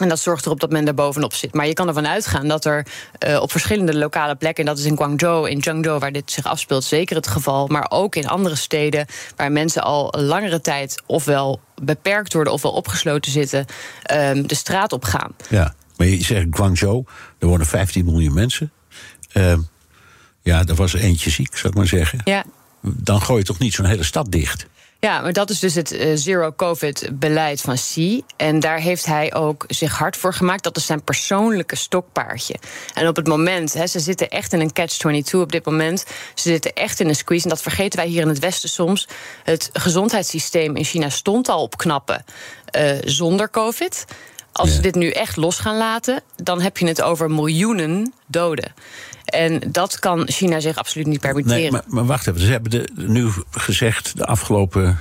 En 0.00 0.08
dat 0.08 0.18
zorgt 0.18 0.46
erop 0.46 0.60
dat 0.60 0.70
men 0.70 0.86
er 0.86 0.94
bovenop 0.94 1.34
zit. 1.34 1.54
Maar 1.54 1.66
je 1.66 1.72
kan 1.72 1.88
ervan 1.88 2.06
uitgaan 2.06 2.48
dat 2.48 2.64
er 2.64 2.86
uh, 3.28 3.40
op 3.40 3.50
verschillende 3.50 3.98
lokale 3.98 4.34
plekken, 4.34 4.64
en 4.64 4.70
dat 4.70 4.78
is 4.78 4.84
in 4.84 4.96
Guangzhou, 4.96 5.50
in 5.50 5.62
Zhengzhou, 5.62 5.98
waar 5.98 6.12
dit 6.12 6.30
zich 6.30 6.44
afspeelt, 6.44 6.84
zeker 6.84 7.16
het 7.16 7.26
geval. 7.26 7.66
Maar 7.66 7.86
ook 7.88 8.16
in 8.16 8.28
andere 8.28 8.54
steden 8.54 9.06
waar 9.36 9.52
mensen 9.52 9.82
al 9.82 10.14
langere 10.18 10.60
tijd 10.60 11.02
ofwel 11.06 11.60
beperkt 11.82 12.32
worden 12.32 12.52
ofwel 12.52 12.72
opgesloten 12.72 13.32
zitten, 13.32 13.66
um, 14.12 14.46
de 14.46 14.54
straat 14.54 14.92
op 14.92 15.04
gaan. 15.04 15.32
Ja, 15.48 15.74
maar 15.96 16.06
je 16.06 16.24
zegt 16.24 16.46
Guangzhou, 16.50 17.04
er 17.38 17.46
wonen 17.46 17.66
15 17.66 18.04
miljoen 18.04 18.34
mensen. 18.34 18.72
Uh, 19.34 19.58
ja, 20.42 20.64
er 20.64 20.74
was 20.74 20.94
eentje 20.94 21.30
ziek, 21.30 21.56
zou 21.56 21.68
ik 21.68 21.78
maar 21.78 21.86
zeggen. 21.86 22.20
Ja. 22.24 22.44
Dan 22.80 23.22
gooi 23.22 23.38
je 23.38 23.44
toch 23.44 23.58
niet 23.58 23.74
zo'n 23.74 23.84
hele 23.84 24.04
stad 24.04 24.32
dicht? 24.32 24.66
Ja, 25.00 25.20
maar 25.20 25.32
dat 25.32 25.50
is 25.50 25.58
dus 25.58 25.74
het 25.74 25.92
uh, 25.92 26.12
zero-covid-beleid 26.14 27.60
van 27.60 27.74
Xi. 27.74 28.22
En 28.36 28.60
daar 28.60 28.78
heeft 28.78 29.06
hij 29.06 29.34
ook 29.34 29.64
zich 29.68 29.98
hard 29.98 30.16
voor 30.16 30.34
gemaakt. 30.34 30.62
Dat 30.62 30.76
is 30.76 30.86
zijn 30.86 31.02
persoonlijke 31.02 31.76
stokpaardje. 31.76 32.54
En 32.94 33.08
op 33.08 33.16
het 33.16 33.26
moment, 33.26 33.70
ze 33.70 34.00
zitten 34.00 34.28
echt 34.28 34.52
in 34.52 34.60
een 34.60 34.72
catch-22 34.72 35.40
op 35.40 35.52
dit 35.52 35.64
moment. 35.64 36.04
Ze 36.34 36.48
zitten 36.48 36.72
echt 36.72 37.00
in 37.00 37.08
een 37.08 37.14
squeeze. 37.14 37.44
En 37.44 37.50
dat 37.50 37.62
vergeten 37.62 37.98
wij 37.98 38.08
hier 38.08 38.22
in 38.22 38.28
het 38.28 38.38
Westen 38.38 38.68
soms. 38.68 39.08
Het 39.44 39.70
gezondheidssysteem 39.72 40.76
in 40.76 40.84
China 40.84 41.08
stond 41.08 41.48
al 41.48 41.62
op 41.62 41.76
knappen 41.76 42.24
uh, 42.76 42.90
zonder 43.04 43.50
covid. 43.50 44.04
Als 44.52 44.68
ja. 44.68 44.74
ze 44.74 44.80
dit 44.80 44.94
nu 44.94 45.10
echt 45.10 45.36
los 45.36 45.58
gaan 45.58 45.76
laten, 45.76 46.22
dan 46.36 46.60
heb 46.60 46.76
je 46.78 46.86
het 46.86 47.02
over 47.02 47.30
miljoenen 47.30 48.12
doden. 48.26 48.74
En 49.28 49.62
dat 49.72 49.98
kan 49.98 50.28
China 50.28 50.60
zich 50.60 50.76
absoluut 50.76 51.06
niet 51.06 51.20
permitteren. 51.20 51.60
Nee, 51.60 51.70
maar, 51.70 51.82
maar 51.86 52.06
wacht 52.06 52.26
even, 52.26 52.40
ze 52.40 52.50
hebben 52.50 52.70
de, 52.70 52.88
nu 52.94 53.30
gezegd 53.50 54.16
de 54.16 54.26
afgelopen 54.26 54.98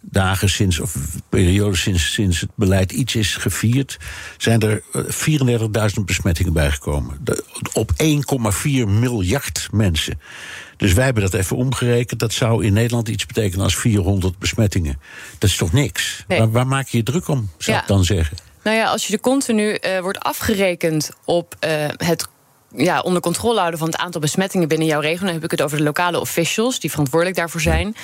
dagen 0.00 0.48
sinds, 0.48 0.80
of 0.80 0.96
periode 1.28 1.76
sinds, 1.76 2.12
sinds 2.12 2.40
het 2.40 2.50
beleid 2.54 2.92
iets 2.92 3.14
is 3.14 3.36
gevierd, 3.36 3.96
zijn 4.36 4.60
er 4.60 4.82
34.000 5.98 6.04
besmettingen 6.04 6.52
bijgekomen. 6.52 7.18
De, 7.20 7.44
op 7.72 7.92
1,4 7.92 8.68
miljard 8.86 9.68
mensen. 9.72 10.20
Dus 10.76 10.92
wij 10.92 11.04
hebben 11.04 11.22
dat 11.22 11.34
even 11.34 11.56
omgerekend. 11.56 12.20
Dat 12.20 12.32
zou 12.32 12.64
in 12.64 12.72
Nederland 12.72 13.08
iets 13.08 13.26
betekenen 13.26 13.64
als 13.64 13.76
400 13.76 14.38
besmettingen. 14.38 15.00
Dat 15.38 15.50
is 15.50 15.56
toch 15.56 15.72
niks? 15.72 16.24
Nee. 16.28 16.38
Waar, 16.38 16.50
waar, 16.50 16.66
maak 16.66 16.88
je 16.88 16.96
je 16.96 17.02
druk 17.02 17.28
om, 17.28 17.50
zou 17.58 17.76
ja. 17.76 17.82
ik 17.82 17.88
dan 17.88 18.04
zeggen? 18.04 18.36
Nou 18.62 18.76
ja, 18.76 18.86
als 18.86 19.06
je 19.06 19.12
er 19.12 19.20
continu 19.20 19.78
uh, 19.80 20.00
wordt 20.00 20.20
afgerekend 20.20 21.10
op 21.24 21.56
uh, 21.64 21.70
het 21.96 22.28
ja, 22.76 23.00
onder 23.00 23.22
controle 23.22 23.58
houden 23.58 23.78
van 23.78 23.88
het 23.88 23.98
aantal 24.00 24.20
besmettingen 24.20 24.68
binnen 24.68 24.86
jouw 24.86 25.00
regio. 25.00 25.24
Dan 25.24 25.34
heb 25.34 25.44
ik 25.44 25.50
het 25.50 25.62
over 25.62 25.76
de 25.76 25.82
lokale 25.82 26.20
officials 26.20 26.80
die 26.80 26.90
verantwoordelijk 26.90 27.38
daarvoor 27.38 27.60
zijn. 27.60 27.96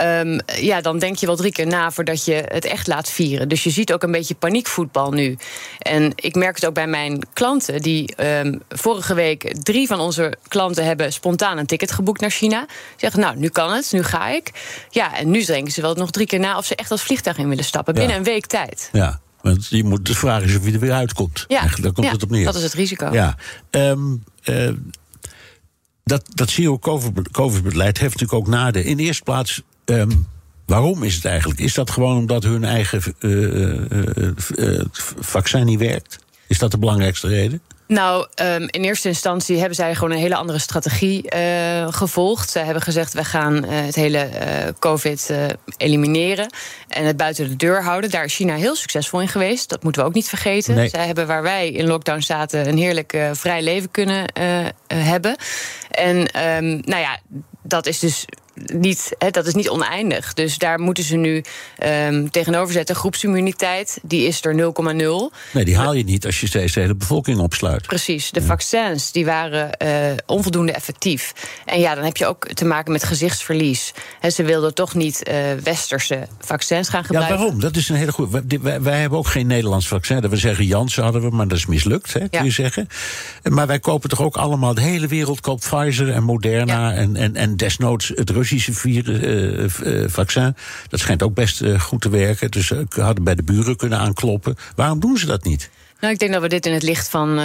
Um, 0.00 0.40
ja, 0.46 0.80
dan 0.80 0.98
denk 0.98 1.16
je 1.16 1.26
wel 1.26 1.36
drie 1.36 1.52
keer 1.52 1.66
na 1.66 1.90
voordat 1.90 2.24
je 2.24 2.44
het 2.46 2.64
echt 2.64 2.86
laat 2.86 3.10
vieren. 3.10 3.48
Dus 3.48 3.64
je 3.64 3.70
ziet 3.70 3.92
ook 3.92 4.02
een 4.02 4.10
beetje 4.10 4.34
paniekvoetbal 4.34 5.10
nu. 5.12 5.36
En 5.78 6.12
ik 6.14 6.34
merk 6.34 6.54
het 6.54 6.66
ook 6.66 6.74
bij 6.74 6.86
mijn 6.86 7.26
klanten. 7.32 7.82
Die 7.82 8.14
um, 8.24 8.62
vorige 8.68 9.14
week, 9.14 9.54
drie 9.62 9.86
van 9.86 10.00
onze 10.00 10.34
klanten 10.48 10.84
hebben 10.84 11.12
spontaan 11.12 11.58
een 11.58 11.66
ticket 11.66 11.92
geboekt 11.92 12.20
naar 12.20 12.30
China. 12.30 12.66
Zeggen, 12.96 13.20
nou, 13.20 13.36
nu 13.36 13.48
kan 13.48 13.72
het, 13.72 13.92
nu 13.92 14.02
ga 14.02 14.28
ik. 14.28 14.50
Ja, 14.90 15.16
en 15.16 15.30
nu 15.30 15.44
denken 15.44 15.72
ze 15.72 15.80
wel 15.80 15.94
nog 15.94 16.10
drie 16.10 16.26
keer 16.26 16.40
na 16.40 16.56
of 16.56 16.66
ze 16.66 16.74
echt 16.74 16.90
als 16.90 17.02
vliegtuig 17.02 17.38
in 17.38 17.48
willen 17.48 17.64
stappen. 17.64 17.94
Binnen 17.94 18.16
een 18.16 18.24
week 18.24 18.46
tijd. 18.46 18.88
Ja. 18.92 19.20
Want 19.42 19.66
je 19.66 19.84
moet 19.84 20.06
de 20.06 20.14
vraag 20.14 20.42
is 20.42 20.56
of 20.56 20.66
je 20.66 20.72
er 20.72 20.78
weer 20.78 20.92
uitkomt. 20.92 21.44
Ja, 21.48 21.60
daar 21.60 21.92
komt 21.92 22.06
ja, 22.06 22.12
het 22.12 22.22
op 22.22 22.30
neer. 22.30 22.44
Dat 22.44 22.54
is 22.54 22.62
het 22.62 22.72
risico. 22.72 23.12
Ja. 23.12 23.36
Um, 23.70 24.24
uh, 24.44 24.70
dat, 26.04 26.24
dat 26.28 26.50
zero-covid-beleid 26.50 27.98
heeft 27.98 28.12
natuurlijk 28.20 28.32
ook 28.32 28.54
nadelen. 28.54 28.86
In 28.86 28.96
de 28.96 29.02
eerste 29.02 29.22
plaats, 29.22 29.62
um, 29.84 30.26
waarom 30.66 31.02
is 31.02 31.14
het 31.14 31.24
eigenlijk? 31.24 31.60
Is 31.60 31.74
dat 31.74 31.90
gewoon 31.90 32.16
omdat 32.16 32.42
hun 32.42 32.64
eigen 32.64 33.02
uh, 33.18 33.90
uh, 34.56 34.84
vaccin 35.18 35.64
niet 35.64 35.78
werkt? 35.78 36.18
Is 36.46 36.58
dat 36.58 36.70
de 36.70 36.78
belangrijkste 36.78 37.28
reden? 37.28 37.60
Nou, 37.90 38.26
um, 38.42 38.66
in 38.70 38.82
eerste 38.84 39.08
instantie 39.08 39.58
hebben 39.58 39.74
zij 39.74 39.94
gewoon 39.94 40.10
een 40.10 40.18
hele 40.18 40.36
andere 40.36 40.58
strategie 40.58 41.34
uh, 41.34 41.92
gevolgd. 41.92 42.50
Zij 42.50 42.64
hebben 42.64 42.82
gezegd: 42.82 43.12
we 43.12 43.24
gaan 43.24 43.64
uh, 43.64 43.70
het 43.70 43.94
hele 43.94 44.28
uh, 44.32 44.68
COVID 44.78 45.32
elimineren 45.76 46.52
en 46.88 47.04
het 47.04 47.16
buiten 47.16 47.48
de 47.48 47.56
deur 47.56 47.82
houden. 47.82 48.10
Daar 48.10 48.24
is 48.24 48.34
China 48.34 48.54
heel 48.54 48.76
succesvol 48.76 49.20
in 49.20 49.28
geweest. 49.28 49.68
Dat 49.68 49.82
moeten 49.82 50.02
we 50.02 50.08
ook 50.08 50.14
niet 50.14 50.28
vergeten. 50.28 50.74
Nee. 50.74 50.88
Zij 50.88 51.06
hebben 51.06 51.26
waar 51.26 51.42
wij 51.42 51.70
in 51.70 51.86
lockdown 51.86 52.20
zaten 52.20 52.68
een 52.68 52.78
heerlijk 52.78 53.18
vrij 53.32 53.62
leven 53.62 53.90
kunnen 53.90 54.24
hebben. 54.86 55.36
En 55.90 56.16
um, 56.16 56.80
nou 56.84 57.00
ja, 57.00 57.18
dat 57.62 57.86
is 57.86 57.98
dus 57.98 58.24
niet, 58.54 59.16
dat 59.30 59.46
is 59.46 59.54
niet 59.54 59.68
oneindig. 59.68 60.34
Dus 60.34 60.58
daar 60.58 60.80
moeten 60.80 61.04
ze 61.04 61.16
nu 61.16 61.42
um, 62.08 62.30
tegenover 62.30 62.72
zetten. 62.72 62.96
Groepsimmuniteit, 62.96 63.98
die 64.02 64.26
is 64.26 64.44
er 64.44 64.54
0,0. 64.54 65.36
Nee, 65.52 65.64
die 65.64 65.76
haal 65.76 65.94
je 65.94 66.04
niet 66.04 66.26
als 66.26 66.40
je 66.40 66.46
steeds 66.46 66.72
de 66.72 66.80
hele 66.80 66.94
bevolking 66.94 67.38
opsluit. 67.38 67.86
Precies. 67.86 68.30
De 68.30 68.40
ja. 68.40 68.46
vaccins 68.46 69.12
die 69.12 69.24
waren 69.24 69.70
uh, 69.82 69.90
onvoldoende 70.26 70.72
effectief. 70.72 71.32
En 71.64 71.80
ja, 71.80 71.94
dan 71.94 72.04
heb 72.04 72.16
je 72.16 72.26
ook 72.26 72.46
te 72.46 72.64
maken 72.64 72.92
met 72.92 73.04
gezichtsverlies. 73.04 73.92
He, 74.20 74.30
ze 74.30 74.42
wilden 74.42 74.74
toch 74.74 74.94
niet 74.94 75.28
uh, 75.28 75.34
westerse 75.62 76.26
vaccins 76.40 76.88
gaan 76.88 77.04
gebruiken. 77.04 77.34
Ja, 77.34 77.40
waarom? 77.40 77.60
Dat 77.60 77.76
is 77.76 77.88
een 77.88 77.96
hele 77.96 78.12
goede. 78.12 78.42
Wij, 78.60 78.82
wij, 78.82 79.00
hebben 79.00 79.18
ook 79.18 79.26
geen 79.26 79.46
Nederlands 79.46 79.88
vaccin. 79.88 80.20
Dat 80.20 80.30
we 80.30 80.36
zeggen 80.36 80.64
Janssen 80.64 81.02
hadden 81.02 81.22
we, 81.22 81.30
maar 81.30 81.48
dat 81.48 81.58
is 81.58 81.66
mislukt, 81.66 82.12
hè, 82.12 82.18
kun 82.18 82.28
ja. 82.30 82.42
je 82.42 82.50
zeggen. 82.50 82.88
Maar 83.42 83.66
wij 83.66 83.78
kopen 83.78 84.08
toch 84.08 84.22
ook 84.22 84.36
allemaal, 84.36 84.74
de 84.74 84.80
hele 84.80 85.06
wereld 85.06 85.40
koopt 85.40 85.68
Pfizer 85.68 86.10
en 86.10 86.22
Moderna 86.22 86.92
en, 86.92 87.16
en, 87.16 87.36
en 87.36 87.56
desnoods 87.56 88.12
het 88.14 88.30
Russische 88.40 88.72
virus, 88.72 89.78
uh, 89.82 90.04
vaccin. 90.08 90.56
Dat 90.88 91.00
schijnt 91.00 91.22
ook 91.22 91.34
best 91.34 91.60
uh, 91.60 91.80
goed 91.80 92.00
te 92.00 92.08
werken. 92.08 92.50
Dus 92.50 92.72
hadden 92.88 93.24
bij 93.24 93.34
de 93.34 93.42
buren 93.42 93.76
kunnen 93.76 93.98
aankloppen. 93.98 94.56
Waarom 94.76 95.00
doen 95.00 95.16
ze 95.16 95.26
dat 95.26 95.44
niet? 95.44 95.70
Nou, 96.00 96.12
ik 96.12 96.18
denk 96.18 96.32
dat 96.32 96.42
we 96.42 96.48
dit 96.48 96.66
in 96.66 96.72
het 96.72 96.82
licht 96.82 97.08
van, 97.08 97.40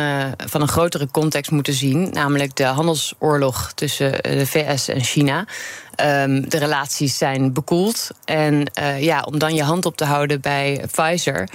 van 0.45 0.61
een 0.61 0.67
grotere 0.67 1.07
context 1.11 1.51
moeten 1.51 1.73
zien. 1.73 2.09
Namelijk 2.11 2.55
de 2.55 2.63
handelsoorlog 2.63 3.71
tussen 3.73 4.11
de 4.11 4.45
VS 4.45 4.87
en 4.87 5.03
China. 5.03 5.45
Um, 6.03 6.49
de 6.49 6.57
relaties 6.57 7.17
zijn 7.17 7.53
bekoeld. 7.53 8.09
En 8.25 8.71
uh, 8.79 9.01
ja, 9.01 9.21
om 9.21 9.39
dan 9.39 9.55
je 9.55 9.63
hand 9.63 9.85
op 9.85 9.97
te 9.97 10.05
houden 10.05 10.41
bij 10.41 10.85
Pfizer. 10.91 11.49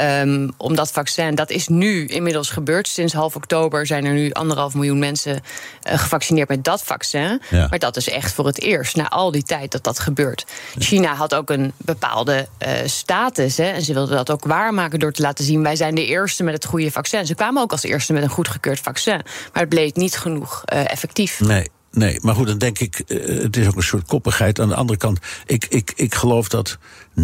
Um, 0.00 0.52
om 0.56 0.74
dat 0.74 0.90
vaccin, 0.90 1.34
dat 1.34 1.50
is 1.50 1.68
nu 1.68 2.06
inmiddels 2.06 2.50
gebeurd. 2.50 2.88
Sinds 2.88 3.12
half 3.12 3.36
oktober 3.36 3.86
zijn 3.86 4.04
er 4.04 4.12
nu 4.12 4.30
anderhalf 4.30 4.74
miljoen 4.74 4.98
mensen 4.98 5.32
uh, 5.32 5.98
gevaccineerd 5.98 6.48
met 6.48 6.64
dat 6.64 6.84
vaccin. 6.84 7.42
Ja. 7.50 7.66
Maar 7.70 7.78
dat 7.78 7.96
is 7.96 8.08
echt 8.08 8.32
voor 8.32 8.46
het 8.46 8.60
eerst, 8.60 8.96
na 8.96 9.08
al 9.08 9.30
die 9.30 9.42
tijd 9.42 9.72
dat 9.72 9.84
dat 9.84 9.98
gebeurt. 9.98 10.46
China 10.78 11.14
had 11.14 11.34
ook 11.34 11.50
een 11.50 11.72
bepaalde 11.76 12.48
uh, 12.58 12.68
status. 12.84 13.56
Hè, 13.56 13.68
en 13.68 13.82
ze 13.82 13.92
wilden 13.92 14.16
dat 14.16 14.30
ook 14.30 14.44
waarmaken 14.44 14.98
door 14.98 15.12
te 15.12 15.22
laten 15.22 15.44
zien: 15.44 15.62
wij 15.62 15.76
zijn 15.76 15.94
de 15.94 16.06
eerste 16.06 16.42
met 16.42 16.54
het 16.54 16.64
goede 16.64 16.90
vaccin. 16.90 17.26
Ze 17.26 17.34
kwamen 17.34 17.62
ook 17.62 17.72
als 17.72 17.82
eerste 17.82 18.12
met 18.12 18.22
een 18.22 18.28
goedgekeurd 18.28 18.80
vaccin. 18.80 19.20
Maar 19.52 19.62
het 19.62 19.68
bleek 19.68 19.96
niet 19.96 20.16
genoeg 20.16 20.64
effectief. 20.64 21.40
Nee. 21.40 21.70
Nee, 21.94 22.18
maar 22.22 22.34
goed, 22.34 22.46
dan 22.46 22.58
denk 22.58 22.78
ik, 22.78 23.02
uh, 23.06 23.42
het 23.42 23.56
is 23.56 23.66
ook 23.66 23.76
een 23.76 23.82
soort 23.82 24.06
koppigheid. 24.06 24.60
Aan 24.60 24.68
de 24.68 24.74
andere 24.74 24.98
kant, 24.98 25.18
ik, 25.46 25.66
ik, 25.68 25.92
ik 25.96 26.14
geloof 26.14 26.48
dat 26.48 26.78
90% 27.20 27.22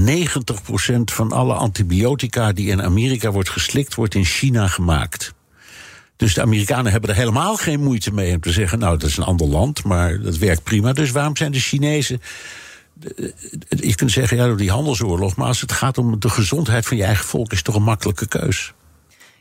van 1.04 1.33
alle 1.33 1.54
antibiotica 1.54 2.52
die 2.52 2.70
in 2.70 2.83
Amerika 2.83 3.30
wordt 3.30 3.50
geslikt, 3.50 3.94
wordt 3.94 4.14
in 4.14 4.24
China 4.24 4.68
gemaakt. 4.68 5.35
Dus 6.16 6.35
de 6.35 6.42
Amerikanen 6.42 6.92
hebben 6.92 7.11
er 7.11 7.16
helemaal 7.16 7.56
geen 7.56 7.83
moeite 7.83 8.12
mee 8.12 8.35
om 8.35 8.40
te 8.40 8.52
zeggen: 8.52 8.78
Nou, 8.78 8.98
dat 8.98 9.09
is 9.09 9.16
een 9.16 9.24
ander 9.24 9.46
land, 9.46 9.85
maar 9.85 10.20
dat 10.20 10.37
werkt 10.37 10.62
prima. 10.62 10.92
Dus 10.92 11.11
waarom 11.11 11.37
zijn 11.37 11.52
de 11.52 11.61
Chinezen. 11.61 12.20
Je 13.68 13.94
kunt 13.94 14.11
zeggen, 14.11 14.37
ja, 14.37 14.46
door 14.46 14.56
die 14.56 14.70
handelsoorlog. 14.70 15.37
Maar 15.37 15.46
als 15.46 15.61
het 15.61 15.72
gaat 15.72 15.98
om 15.98 16.20
de 16.20 16.28
gezondheid 16.28 16.87
van 16.87 16.96
je 16.96 17.04
eigen 17.04 17.24
volk, 17.24 17.50
is 17.50 17.56
het 17.56 17.66
toch 17.66 17.74
een 17.74 17.83
makkelijke 17.83 18.28
keus. 18.28 18.72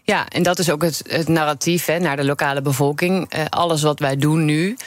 Ja, 0.04 0.28
en 0.28 0.44
dat 0.44 0.60
is 0.60 0.70
ook 0.70 0.82
het, 0.82 1.04
het 1.08 1.28
narratief 1.28 1.86
hè, 1.86 2.00
naar 2.00 2.16
de 2.16 2.26
lokale 2.26 2.62
bevolking. 2.62 3.34
Uh, 3.36 3.46
alles 3.50 3.82
wat 3.82 4.00
wij 4.00 4.18
doen 4.18 4.46
nu, 4.46 4.78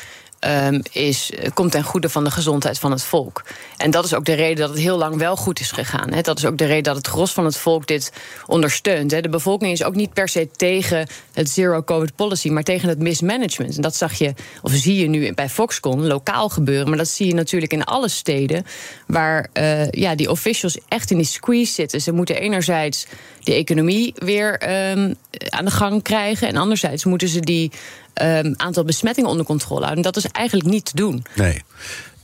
um, 0.48 0.82
is, 0.92 1.30
eh, 1.30 1.50
komt 1.54 1.72
ten 1.72 1.82
goede 1.82 2.08
van 2.08 2.24
de 2.24 2.30
gezondheid 2.30 2.78
van 2.78 2.90
het 2.90 3.02
volk. 3.02 3.44
En 3.76 3.90
dat 3.90 4.04
is 4.04 4.14
ook 4.14 4.24
de 4.24 4.32
reden 4.32 4.56
dat 4.56 4.68
het 4.68 4.78
heel 4.78 4.98
lang 4.98 5.16
wel 5.16 5.36
goed 5.36 5.60
is 5.60 5.70
gegaan. 5.70 6.12
Hè. 6.12 6.20
Dat 6.20 6.38
is 6.38 6.44
ook 6.44 6.58
de 6.58 6.64
reden 6.64 6.82
dat 6.82 6.96
het 6.96 7.06
gros 7.06 7.32
van 7.32 7.44
het 7.44 7.56
volk 7.56 7.86
dit 7.86 8.12
ondersteunt. 8.46 9.10
Hè. 9.10 9.20
De 9.20 9.28
bevolking 9.28 9.72
is 9.72 9.84
ook 9.84 9.94
niet 9.94 10.12
per 10.12 10.28
se 10.28 10.48
tegen 10.56 11.06
het 11.32 11.50
zero-covid 11.50 12.16
policy, 12.16 12.48
maar 12.48 12.62
tegen 12.62 12.88
het 12.88 12.98
mismanagement. 12.98 13.76
En 13.76 13.82
dat 13.82 13.96
zag 13.96 14.14
je, 14.14 14.34
of 14.62 14.72
zie 14.72 14.96
je 14.96 15.08
nu 15.08 15.34
bij 15.34 15.48
Foxconn 15.48 16.06
lokaal 16.06 16.48
gebeuren. 16.48 16.88
Maar 16.88 16.98
dat 16.98 17.08
zie 17.08 17.26
je 17.26 17.34
natuurlijk 17.34 17.72
in 17.72 17.84
alle 17.84 18.08
steden 18.08 18.64
waar 19.06 19.48
uh, 19.54 19.90
ja, 19.90 20.14
die 20.14 20.30
officials 20.30 20.78
echt 20.88 21.10
in 21.10 21.16
die 21.16 21.26
squeeze 21.26 21.72
zitten. 21.72 22.00
Ze 22.00 22.12
moeten 22.12 22.36
enerzijds 22.36 23.06
de 23.40 23.54
economie 23.54 24.14
weer 24.16 24.52
um, 24.90 25.16
aan 25.48 25.64
de 25.64 25.70
gang 25.70 26.02
krijgen. 26.02 26.48
En 26.48 26.56
anderzijds 26.56 27.04
moeten 27.04 27.28
ze 27.28 27.40
die 27.40 27.70
um, 28.14 28.54
aantal 28.56 28.84
besmettingen 28.84 29.30
onder 29.30 29.46
controle 29.46 29.84
houden. 29.84 30.04
En 30.04 30.12
dat 30.12 30.24
is 30.24 30.30
eigenlijk 30.30 30.68
niet 30.68 30.84
te 30.84 30.96
doen. 30.96 31.24
Nee. 31.34 31.62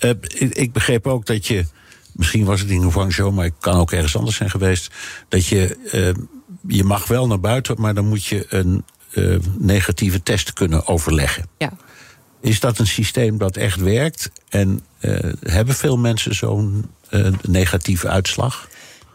Uh, 0.00 0.10
ik, 0.10 0.54
ik, 0.54 0.72
begreep 0.72 1.06
ook 1.06 1.26
dat 1.26 1.46
je. 1.46 1.64
Misschien 2.12 2.44
was 2.44 2.60
het 2.60 2.70
in 2.70 2.92
Guangzhou, 2.92 3.32
maar 3.32 3.44
het 3.44 3.54
kan 3.60 3.76
ook 3.76 3.92
ergens 3.92 4.16
anders 4.16 4.36
zijn 4.36 4.50
geweest. 4.50 4.94
Dat 5.28 5.46
je. 5.46 5.76
Uh, 5.92 6.24
je 6.66 6.84
mag 6.84 7.06
wel 7.06 7.26
naar 7.26 7.40
buiten, 7.40 7.80
maar 7.80 7.94
dan 7.94 8.06
moet 8.06 8.24
je 8.24 8.46
een 8.48 8.84
uh, 9.12 9.38
negatieve 9.58 10.22
test 10.22 10.52
kunnen 10.52 10.86
overleggen. 10.86 11.48
Ja. 11.58 11.72
Is 12.40 12.60
dat 12.60 12.78
een 12.78 12.86
systeem 12.86 13.38
dat 13.38 13.56
echt 13.56 13.80
werkt? 13.80 14.30
En 14.48 14.84
hebben 15.40 15.74
veel 15.74 15.96
mensen 15.96 16.34
zo'n 16.34 16.90
negatieve 17.42 18.08
uitslag? 18.08 18.68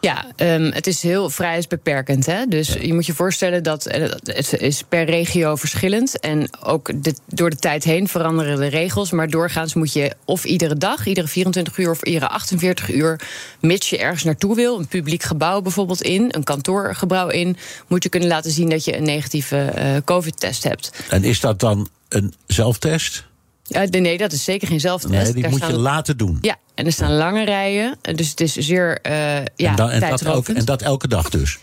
Ja, 0.04 0.26
um, 0.38 0.72
het 0.72 0.88
is 0.88 1.02
heel 1.02 1.30
vrijheidsbeperkend. 1.30 2.26
Hè? 2.26 2.46
Dus 2.46 2.74
je 2.74 2.94
moet 2.94 3.06
je 3.06 3.14
voorstellen 3.14 3.64
dat 3.64 3.86
eh, 3.86 4.10
het 4.24 4.54
is 4.60 4.84
per 4.90 5.06
regio 5.06 5.56
verschillend. 5.56 6.20
En 6.20 6.50
ook 6.64 7.04
de, 7.04 7.14
door 7.28 7.50
de 7.50 7.56
tijd 7.56 7.84
heen 7.84 8.08
veranderen 8.08 8.60
de 8.60 8.68
regels. 8.68 9.12
Maar 9.12 9.30
doorgaans 9.30 9.74
moet 9.74 9.94
je 9.94 10.16
of 10.26 10.46
iedere 10.46 10.78
dag, 10.78 11.06
iedere 11.06 11.28
24 11.28 11.78
uur 11.78 11.90
of 11.90 12.02
iedere 12.02 12.28
48 12.28 12.94
uur, 12.94 13.20
mits 13.60 13.90
je 13.90 13.98
ergens 13.98 14.24
naartoe 14.24 14.56
wil, 14.56 14.80
een 14.80 14.88
publiek 14.88 15.24
gebouw 15.24 15.62
bijvoorbeeld 15.62 16.02
in, 16.02 16.28
een 16.30 16.44
kantoorgebouw 16.44 17.28
in, 17.28 17.58
moet 17.88 18.04
je 18.04 18.10
kunnen 18.10 18.30
laten 18.30 18.52
zien 18.52 18.70
dat 18.70 18.86
je 18.86 18.98
een 18.98 19.04
negatieve 19.04 19.74
uh, 19.78 19.98
COVID-test 20.06 20.64
hebt. 20.64 20.92
En 21.10 21.24
is 21.24 21.40
dat 21.40 21.60
dan 21.60 21.88
een 22.10 22.34
zelftest? 22.48 23.26
Ja, 23.74 24.00
nee, 24.00 24.18
dat 24.18 24.32
is 24.32 24.44
zeker 24.44 24.68
geen 24.68 24.80
zelftest. 24.80 25.14
Nee, 25.14 25.34
die 25.34 25.50
moet 25.50 25.66
je 25.66 25.78
laten 25.78 26.18
doen. 26.18 26.38
Ja, 26.42 26.56
en 26.76 26.86
er 26.86 26.92
staan 26.92 27.14
lange 27.14 27.46
rijen. 27.46 27.98
Dus 28.02 28.30
het 28.30 28.42
is 28.42 28.54
zeer 28.54 29.00
uh, 29.08 29.14
ja, 29.56 29.70
en, 29.70 29.76
dan, 29.76 29.90
en, 29.90 30.00
dat 30.00 30.22
elke, 30.22 30.54
en 30.54 30.66
dat 30.66 30.82
elke 30.82 31.08
dag 31.08 31.30
dus? 31.30 31.60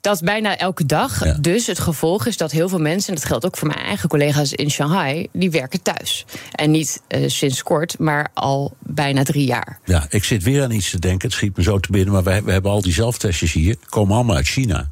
Dat 0.00 0.20
bijna 0.20 0.56
elke 0.56 0.86
dag. 0.86 1.38
Dus 1.40 1.66
het 1.66 1.78
gevolg 1.78 2.26
is 2.26 2.36
dat 2.36 2.50
heel 2.50 2.68
veel 2.68 2.78
mensen, 2.78 3.08
en 3.08 3.14
dat 3.14 3.24
geldt 3.24 3.44
ook 3.44 3.56
voor 3.56 3.68
mijn 3.68 3.80
eigen 3.80 4.08
collega's 4.08 4.52
in 4.52 4.70
Shanghai, 4.70 5.26
die 5.32 5.50
werken 5.50 5.82
thuis. 5.82 6.24
En 6.52 6.70
niet 6.70 7.02
uh, 7.08 7.28
sinds 7.28 7.62
kort, 7.62 7.98
maar 7.98 8.28
al 8.34 8.76
bijna 8.78 9.22
drie 9.22 9.46
jaar. 9.46 9.80
Ja, 9.84 10.06
ik 10.08 10.24
zit 10.24 10.42
weer 10.42 10.62
aan 10.62 10.70
iets 10.70 10.90
te 10.90 10.98
denken. 10.98 11.28
Het 11.28 11.36
schiet 11.36 11.56
me 11.56 11.62
zo 11.62 11.78
te 11.78 11.90
binnen, 11.90 12.12
maar 12.12 12.22
we, 12.22 12.42
we 12.44 12.52
hebben 12.52 12.70
al 12.70 12.82
die 12.82 12.92
zelftestjes 12.92 13.52
hier. 13.52 13.76
komen 13.88 14.14
allemaal 14.14 14.36
uit 14.36 14.46
China. 14.46 14.88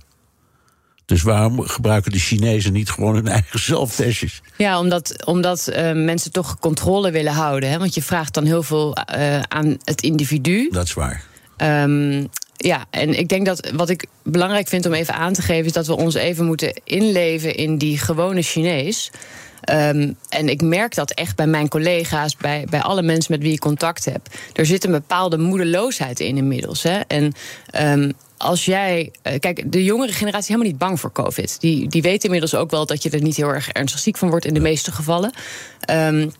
Dus 1.14 1.22
waarom 1.22 1.60
gebruiken 1.60 2.12
de 2.12 2.18
Chinezen 2.18 2.72
niet 2.72 2.90
gewoon 2.90 3.14
hun 3.14 3.28
eigen 3.28 3.60
zelftestjes? 3.60 4.42
Ja, 4.56 4.78
omdat, 4.78 5.26
omdat 5.26 5.68
uh, 5.70 5.92
mensen 5.92 6.32
toch 6.32 6.58
controle 6.58 7.10
willen 7.10 7.32
houden. 7.32 7.70
Hè? 7.70 7.78
Want 7.78 7.94
je 7.94 8.02
vraagt 8.02 8.34
dan 8.34 8.44
heel 8.44 8.62
veel 8.62 8.96
uh, 9.16 9.40
aan 9.40 9.76
het 9.84 10.02
individu. 10.02 10.68
Dat 10.70 10.84
is 10.84 10.94
waar. 10.94 11.24
Um, 11.56 12.28
ja, 12.56 12.84
en 12.90 13.18
ik 13.18 13.28
denk 13.28 13.46
dat 13.46 13.70
wat 13.74 13.88
ik 13.88 14.06
belangrijk 14.22 14.68
vind 14.68 14.86
om 14.86 14.92
even 14.92 15.14
aan 15.14 15.32
te 15.32 15.42
geven, 15.42 15.64
is 15.64 15.72
dat 15.72 15.86
we 15.86 15.96
ons 15.96 16.14
even 16.14 16.44
moeten 16.44 16.80
inleven 16.84 17.54
in 17.54 17.78
die 17.78 17.98
gewone 17.98 18.42
Chinees. 18.42 19.10
Um, 19.70 20.16
en 20.28 20.48
ik 20.48 20.62
merk 20.62 20.94
dat 20.94 21.10
echt 21.10 21.36
bij 21.36 21.46
mijn 21.46 21.68
collega's, 21.68 22.36
bij, 22.36 22.66
bij 22.70 22.80
alle 22.80 23.02
mensen 23.02 23.32
met 23.32 23.42
wie 23.42 23.52
ik 23.52 23.60
contact 23.60 24.04
heb. 24.04 24.20
Er 24.52 24.66
zit 24.66 24.84
een 24.84 24.90
bepaalde 24.90 25.38
moedeloosheid 25.38 26.20
in 26.20 26.36
inmiddels. 26.36 26.82
Hè? 26.82 27.00
En 27.06 27.32
um, 27.80 28.12
als 28.44 28.64
jij. 28.64 29.12
Uh, 29.22 29.38
kijk, 29.38 29.72
de 29.72 29.84
jongere 29.84 30.12
generatie 30.12 30.40
is 30.40 30.48
helemaal 30.48 30.70
niet 30.70 30.78
bang 30.78 31.00
voor 31.00 31.12
COVID. 31.12 31.60
Die, 31.60 31.88
die 31.88 32.02
weet 32.02 32.24
inmiddels 32.24 32.54
ook 32.54 32.70
wel 32.70 32.86
dat 32.86 33.02
je 33.02 33.10
er 33.10 33.22
niet 33.22 33.36
heel 33.36 33.48
erg 33.48 33.68
ernstig 33.68 34.00
ziek 34.00 34.16
van 34.16 34.30
wordt 34.30 34.44
in 34.44 34.54
de 34.54 34.60
meeste 34.60 34.92
gevallen. 34.92 35.32
Um, 35.90 36.32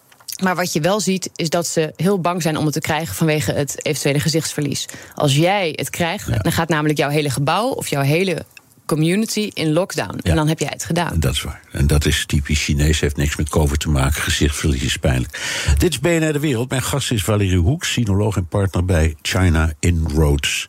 maar 0.42 0.56
wat 0.56 0.72
je 0.72 0.80
wel 0.80 1.00
ziet, 1.00 1.30
is 1.36 1.48
dat 1.48 1.66
ze 1.66 1.92
heel 1.96 2.20
bang 2.20 2.42
zijn 2.42 2.56
om 2.56 2.64
het 2.64 2.74
te 2.74 2.80
krijgen 2.80 3.14
vanwege 3.14 3.52
het 3.52 3.84
eventuele 3.86 4.20
gezichtsverlies. 4.20 4.86
Als 5.14 5.36
jij 5.36 5.72
het 5.76 5.90
krijgt, 5.90 6.26
ja. 6.26 6.38
dan 6.38 6.52
gaat 6.52 6.68
namelijk 6.68 6.98
jouw 6.98 7.08
hele 7.08 7.30
gebouw 7.30 7.68
of 7.68 7.88
jouw 7.88 8.02
hele 8.02 8.44
community 8.86 9.50
in 9.52 9.72
lockdown. 9.72 10.14
Ja. 10.22 10.30
En 10.30 10.36
dan 10.36 10.48
heb 10.48 10.58
jij 10.58 10.70
het 10.72 10.84
gedaan. 10.84 11.20
Dat 11.20 11.32
is 11.32 11.42
waar. 11.42 11.60
En 11.72 11.86
dat 11.86 12.04
is 12.04 12.26
typisch 12.26 12.64
Chinees, 12.64 13.00
heeft 13.00 13.16
niks 13.16 13.36
met 13.36 13.48
COVID 13.48 13.80
te 13.80 13.88
maken. 13.88 14.22
Gezichtsverlies 14.22 14.82
is 14.82 14.96
pijnlijk. 14.96 15.40
Dit 15.78 15.90
is 15.90 16.00
BNR 16.00 16.32
De 16.32 16.38
Wereld. 16.38 16.70
Mijn 16.70 16.82
gast 16.82 17.12
is 17.12 17.24
Valerie 17.24 17.58
Hoek, 17.58 17.84
sinoloog 17.84 18.36
en 18.36 18.46
partner 18.46 18.84
bij 18.84 19.16
China 19.22 19.72
Inroads. 19.80 20.68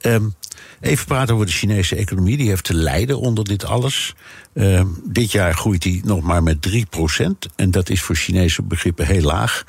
Um, 0.00 0.34
Even 0.80 1.06
praten 1.06 1.34
over 1.34 1.46
de 1.46 1.52
Chinese 1.52 1.96
economie. 1.96 2.36
Die 2.36 2.48
heeft 2.48 2.64
te 2.64 2.74
lijden 2.74 3.20
onder 3.20 3.44
dit 3.44 3.64
alles. 3.64 4.14
Uh, 4.52 4.82
dit 5.04 5.32
jaar 5.32 5.54
groeit 5.54 5.82
die 5.82 6.00
nog 6.04 6.22
maar 6.22 6.42
met 6.42 6.68
3% 6.70 7.52
En 7.56 7.70
dat 7.70 7.88
is 7.88 8.02
voor 8.02 8.14
Chinese 8.14 8.62
begrippen 8.62 9.06
heel 9.06 9.22
laag. 9.22 9.64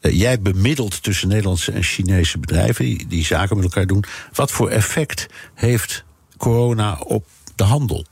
Uh, 0.00 0.18
jij 0.18 0.40
bemiddelt 0.40 1.02
tussen 1.02 1.28
Nederlandse 1.28 1.72
en 1.72 1.82
Chinese 1.82 2.38
bedrijven 2.38 3.08
die, 3.08 3.24
zaken 3.24 3.56
met 3.56 3.64
elkaar 3.64 3.86
doen. 3.86 4.04
Wat 4.32 4.50
voor 4.50 4.70
effect 4.70 5.26
heeft 5.54 6.04
corona 6.36 6.98
op 6.98 7.26
de 7.54 7.64
handel? 7.64 8.04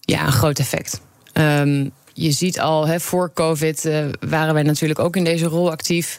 Ja, 0.00 0.26
een 0.26 0.32
groot 0.32 0.58
effect. 0.58 1.00
Um, 1.32 1.92
je 2.14 2.32
ziet 2.32 2.60
al, 2.60 2.86
he, 2.86 3.00
voor 3.00 3.32
COVID 3.32 3.84
uh, 3.84 4.06
waren 4.20 4.54
wij 4.54 4.62
natuurlijk 4.62 4.98
ook 4.98 5.16
in 5.16 5.24
deze 5.24 5.46
rol 5.46 5.70
actief. 5.70 6.18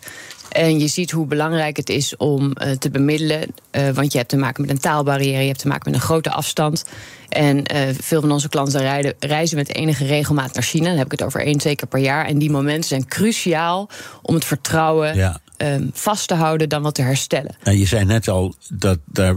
En 0.53 0.79
je 0.79 0.87
ziet 0.87 1.11
hoe 1.11 1.25
belangrijk 1.25 1.77
het 1.77 1.89
is 1.89 2.17
om 2.17 2.43
uh, 2.43 2.71
te 2.71 2.89
bemiddelen. 2.89 3.41
Uh, 3.71 3.89
want 3.89 4.11
je 4.11 4.17
hebt 4.17 4.29
te 4.29 4.37
maken 4.37 4.61
met 4.61 4.71
een 4.71 4.79
taalbarrière, 4.79 5.41
je 5.41 5.47
hebt 5.47 5.59
te 5.59 5.67
maken 5.67 5.91
met 5.91 5.99
een 5.99 6.05
grote 6.05 6.31
afstand. 6.31 6.83
En 7.29 7.57
uh, 7.57 7.81
veel 7.99 8.21
van 8.21 8.31
onze 8.31 8.49
klanten 8.49 9.13
reizen 9.19 9.57
met 9.57 9.75
enige 9.75 10.05
regelmaat 10.05 10.53
naar 10.53 10.63
China. 10.63 10.87
Dan 10.87 10.97
heb 10.97 11.05
ik 11.05 11.11
het 11.11 11.23
over 11.23 11.41
één, 11.45 11.57
twee 11.57 11.75
keer 11.75 11.87
per 11.87 11.99
jaar. 11.99 12.25
En 12.25 12.37
die 12.37 12.51
momenten 12.51 12.83
zijn 12.83 13.07
cruciaal 13.07 13.89
om 14.21 14.35
het 14.35 14.45
vertrouwen 14.45 15.15
ja 15.15 15.41
um, 15.63 15.89
vast 15.93 16.27
te 16.27 16.33
houden 16.33 16.69
dan 16.69 16.81
wat 16.81 16.95
te 16.95 17.01
herstellen. 17.01 17.55
En 17.63 17.77
je 17.77 17.85
zei 17.85 18.05
net 18.05 18.27
al, 18.27 18.55
dat 18.69 18.99
daar, 19.05 19.35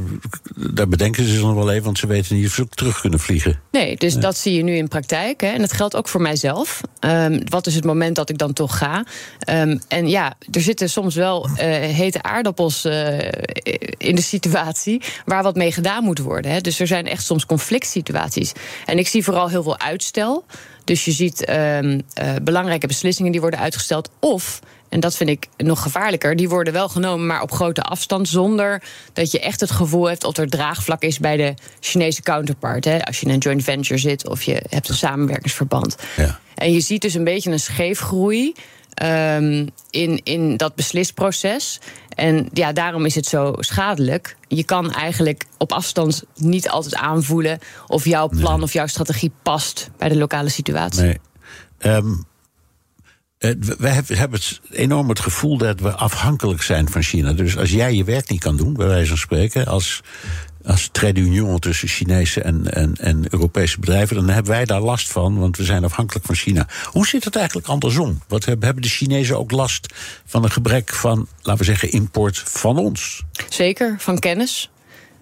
daar 0.56 0.88
bedenken 0.88 1.24
ze 1.24 1.30
zich 1.30 1.42
nog 1.42 1.54
wel 1.54 1.70
even, 1.70 1.84
want 1.84 1.98
ze 1.98 2.06
weten 2.06 2.36
niet 2.36 2.46
of 2.46 2.52
ze 2.52 2.68
terug 2.68 3.00
kunnen 3.00 3.20
vliegen. 3.20 3.60
Nee, 3.70 3.96
dus 3.96 4.14
dat 4.14 4.36
zie 4.36 4.54
je 4.54 4.62
nu 4.62 4.76
in 4.76 4.88
praktijk. 4.88 5.40
Hè. 5.40 5.46
En 5.46 5.60
dat 5.60 5.72
geldt 5.72 5.96
ook 5.96 6.08
voor 6.08 6.20
mijzelf. 6.20 6.80
Um, 7.00 7.40
wat 7.48 7.66
is 7.66 7.74
het 7.74 7.84
moment 7.84 8.16
dat 8.16 8.30
ik 8.30 8.38
dan 8.38 8.52
toch 8.52 8.78
ga? 8.78 9.04
Um, 9.50 9.80
en 9.88 10.08
ja, 10.08 10.34
er 10.50 10.60
zitten 10.60 10.90
soms 10.90 11.14
wel 11.14 11.48
uh, 11.48 11.56
hete 11.74 12.22
aardappels 12.22 12.84
uh, 12.84 13.18
in 13.96 14.14
de 14.14 14.22
situatie 14.22 15.02
waar 15.24 15.42
wat 15.42 15.56
mee 15.56 15.72
gedaan 15.72 16.04
moet 16.04 16.18
worden. 16.18 16.50
Hè. 16.50 16.60
Dus 16.60 16.80
er 16.80 16.86
zijn 16.86 17.06
echt 17.06 17.24
soms 17.24 17.46
conflict 17.46 17.86
situaties. 17.86 18.52
En 18.86 18.98
ik 18.98 19.08
zie 19.08 19.24
vooral 19.24 19.48
heel 19.48 19.62
veel 19.62 19.78
uitstel. 19.78 20.44
Dus 20.84 21.04
je 21.04 21.12
ziet 21.12 21.48
um, 21.48 22.02
uh, 22.22 22.34
belangrijke 22.42 22.86
beslissingen 22.86 23.32
die 23.32 23.40
worden 23.40 23.60
uitgesteld. 23.60 24.10
Of 24.20 24.60
en 24.96 25.02
dat 25.02 25.16
vind 25.16 25.30
ik 25.30 25.48
nog 25.56 25.82
gevaarlijker. 25.82 26.36
Die 26.36 26.48
worden 26.48 26.72
wel 26.72 26.88
genomen, 26.88 27.26
maar 27.26 27.42
op 27.42 27.52
grote 27.52 27.82
afstand. 27.82 28.28
Zonder 28.28 28.82
dat 29.12 29.30
je 29.30 29.40
echt 29.40 29.60
het 29.60 29.70
gevoel 29.70 30.08
hebt 30.08 30.24
of 30.24 30.36
er 30.36 30.48
draagvlak 30.48 31.02
is 31.02 31.18
bij 31.18 31.36
de 31.36 31.54
Chinese 31.80 32.22
counterpart. 32.22 32.84
Hè, 32.84 33.04
als 33.04 33.20
je 33.20 33.26
in 33.26 33.32
een 33.32 33.38
joint 33.38 33.64
venture 33.64 33.98
zit 33.98 34.28
of 34.28 34.42
je 34.42 34.62
hebt 34.68 34.88
een 34.88 34.94
samenwerkingsverband. 34.94 35.96
Ja. 36.16 36.38
En 36.54 36.72
je 36.72 36.80
ziet 36.80 37.02
dus 37.02 37.14
een 37.14 37.24
beetje 37.24 37.50
een 37.50 37.60
scheefgroei. 37.60 38.54
Um, 39.02 39.68
in, 39.90 40.20
in 40.22 40.56
dat 40.56 40.74
beslisproces. 40.74 41.80
En 42.08 42.48
ja, 42.52 42.72
daarom 42.72 43.04
is 43.04 43.14
het 43.14 43.26
zo 43.26 43.54
schadelijk. 43.58 44.36
Je 44.48 44.64
kan 44.64 44.92
eigenlijk 44.92 45.44
op 45.58 45.72
afstand 45.72 46.22
niet 46.34 46.68
altijd 46.68 46.94
aanvoelen 46.94 47.58
of 47.86 48.04
jouw 48.04 48.28
plan 48.28 48.54
nee. 48.54 48.62
of 48.62 48.72
jouw 48.72 48.86
strategie 48.86 49.32
past 49.42 49.90
bij 49.96 50.08
de 50.08 50.16
lokale 50.16 50.48
situatie. 50.48 51.02
Nee. 51.02 51.18
Um, 51.78 52.08
uh, 52.08 52.35
we 53.38 53.88
hebben 53.88 54.40
het 54.40 54.60
enorm 54.70 55.08
het 55.08 55.20
gevoel 55.20 55.58
dat 55.58 55.80
we 55.80 55.92
afhankelijk 55.92 56.62
zijn 56.62 56.90
van 56.90 57.02
China. 57.02 57.32
Dus 57.32 57.56
als 57.56 57.70
jij 57.70 57.94
je 57.94 58.04
werk 58.04 58.30
niet 58.30 58.40
kan 58.40 58.56
doen, 58.56 58.72
bij 58.72 58.86
wijze 58.86 59.08
van 59.08 59.16
spreken, 59.16 59.66
als 59.66 60.02
als 60.66 60.88
trade 60.92 61.20
union 61.20 61.58
tussen 61.58 61.88
Chinese 61.88 62.40
en, 62.40 62.72
en, 62.72 62.94
en 63.00 63.24
Europese 63.30 63.80
bedrijven, 63.80 64.16
dan 64.16 64.28
hebben 64.28 64.52
wij 64.52 64.64
daar 64.64 64.80
last 64.80 65.12
van, 65.12 65.38
want 65.38 65.56
we 65.56 65.64
zijn 65.64 65.84
afhankelijk 65.84 66.26
van 66.26 66.34
China. 66.34 66.68
Hoe 66.84 67.06
zit 67.06 67.24
het 67.24 67.36
eigenlijk 67.36 67.66
andersom? 67.66 68.22
Wat 68.28 68.44
hebben 68.44 68.82
de 68.82 68.88
Chinezen 68.88 69.38
ook 69.38 69.50
last 69.50 69.94
van 70.24 70.44
een 70.44 70.50
gebrek 70.50 70.92
van, 70.92 71.28
laten 71.42 71.58
we 71.58 71.64
zeggen, 71.64 71.90
import 71.90 72.38
van 72.38 72.78
ons? 72.78 73.22
Zeker, 73.48 73.94
van 73.98 74.18
kennis. 74.18 74.70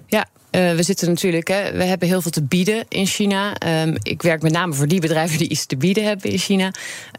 Ja, 0.07 0.27
uh, 0.54 0.74
we 0.74 0.82
zitten 0.82 1.08
natuurlijk, 1.08 1.48
hè, 1.48 1.72
we 1.72 1.84
hebben 1.84 2.08
heel 2.08 2.22
veel 2.22 2.30
te 2.30 2.42
bieden 2.42 2.84
in 2.88 3.06
China. 3.06 3.52
Um, 3.82 3.96
ik 4.02 4.22
werk 4.22 4.42
met 4.42 4.52
name 4.52 4.74
voor 4.74 4.88
die 4.88 5.00
bedrijven 5.00 5.38
die 5.38 5.48
iets 5.48 5.66
te 5.66 5.76
bieden 5.76 6.04
hebben 6.04 6.30
in 6.30 6.38
China. 6.38 6.70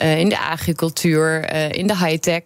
Uh, 0.02 0.20
in 0.20 0.30
de 0.30 0.40
agricultuur, 0.40 1.54
uh, 1.54 1.72
in 1.72 1.88
de 1.88 1.98
high-tech. 1.98 2.42